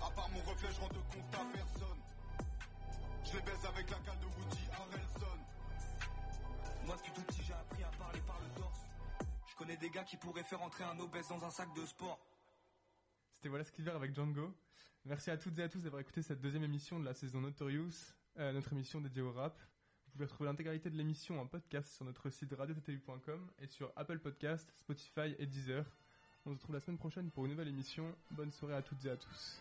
À 0.00 0.10
part 0.12 0.28
mon 0.30 0.40
reflet, 0.50 0.68
je 0.72 0.80
rends 0.80 0.88
de 0.88 1.02
compte 1.10 1.34
à 1.34 1.44
personne. 1.52 2.00
Je 3.24 3.36
les 3.36 3.42
baise 3.42 3.66
avec 3.66 3.90
la 3.90 3.98
cale 3.98 4.18
de 4.20 4.26
Woody 4.26 4.64
Harrelson. 4.72 5.38
Moi 6.88 6.96
depuis 6.96 7.12
tout 7.12 7.20
petit 7.20 7.42
j'ai 7.46 7.52
appris 7.52 7.82
à 7.82 7.90
parler 7.98 8.20
par 8.26 8.40
le 8.40 8.48
torse. 8.58 8.80
Je 9.46 9.56
connais 9.56 9.76
des 9.76 9.90
gars 9.90 10.04
qui 10.04 10.16
pourraient 10.16 10.42
faire 10.42 10.62
entrer 10.62 10.84
un 10.84 10.98
obèse 10.98 11.28
dans 11.28 11.44
un 11.44 11.50
sac 11.50 11.68
de 11.74 11.84
sport. 11.84 12.18
C'était 13.34 13.50
Voilà 13.50 13.64
Cleaver 13.64 13.90
avec 13.90 14.14
Django. 14.14 14.54
Merci 15.04 15.30
à 15.30 15.36
toutes 15.36 15.58
et 15.58 15.62
à 15.62 15.68
tous 15.68 15.82
d'avoir 15.82 16.00
écouté 16.00 16.22
cette 16.22 16.40
deuxième 16.40 16.64
émission 16.64 16.98
de 16.98 17.04
la 17.04 17.12
saison 17.12 17.42
Notorious, 17.42 18.14
euh, 18.38 18.52
notre 18.52 18.72
émission 18.72 19.02
dédiée 19.02 19.20
au 19.20 19.32
rap. 19.32 19.60
Vous 20.06 20.12
pouvez 20.12 20.24
retrouver 20.24 20.48
l'intégralité 20.48 20.88
de 20.88 20.96
l'émission 20.96 21.38
en 21.38 21.46
podcast 21.46 21.92
sur 21.94 22.06
notre 22.06 22.30
site 22.30 22.54
radiottu.com 22.56 23.50
et 23.58 23.66
sur 23.66 23.92
Apple 23.94 24.20
Podcast, 24.20 24.72
Spotify 24.78 25.36
et 25.38 25.44
Deezer. 25.44 25.84
On 26.46 26.52
se 26.52 26.54
retrouve 26.54 26.74
la 26.74 26.80
semaine 26.80 26.96
prochaine 26.96 27.30
pour 27.30 27.44
une 27.44 27.50
nouvelle 27.50 27.68
émission. 27.68 28.16
Bonne 28.30 28.50
soirée 28.50 28.76
à 28.76 28.80
toutes 28.80 29.04
et 29.04 29.10
à 29.10 29.16
tous. 29.18 29.60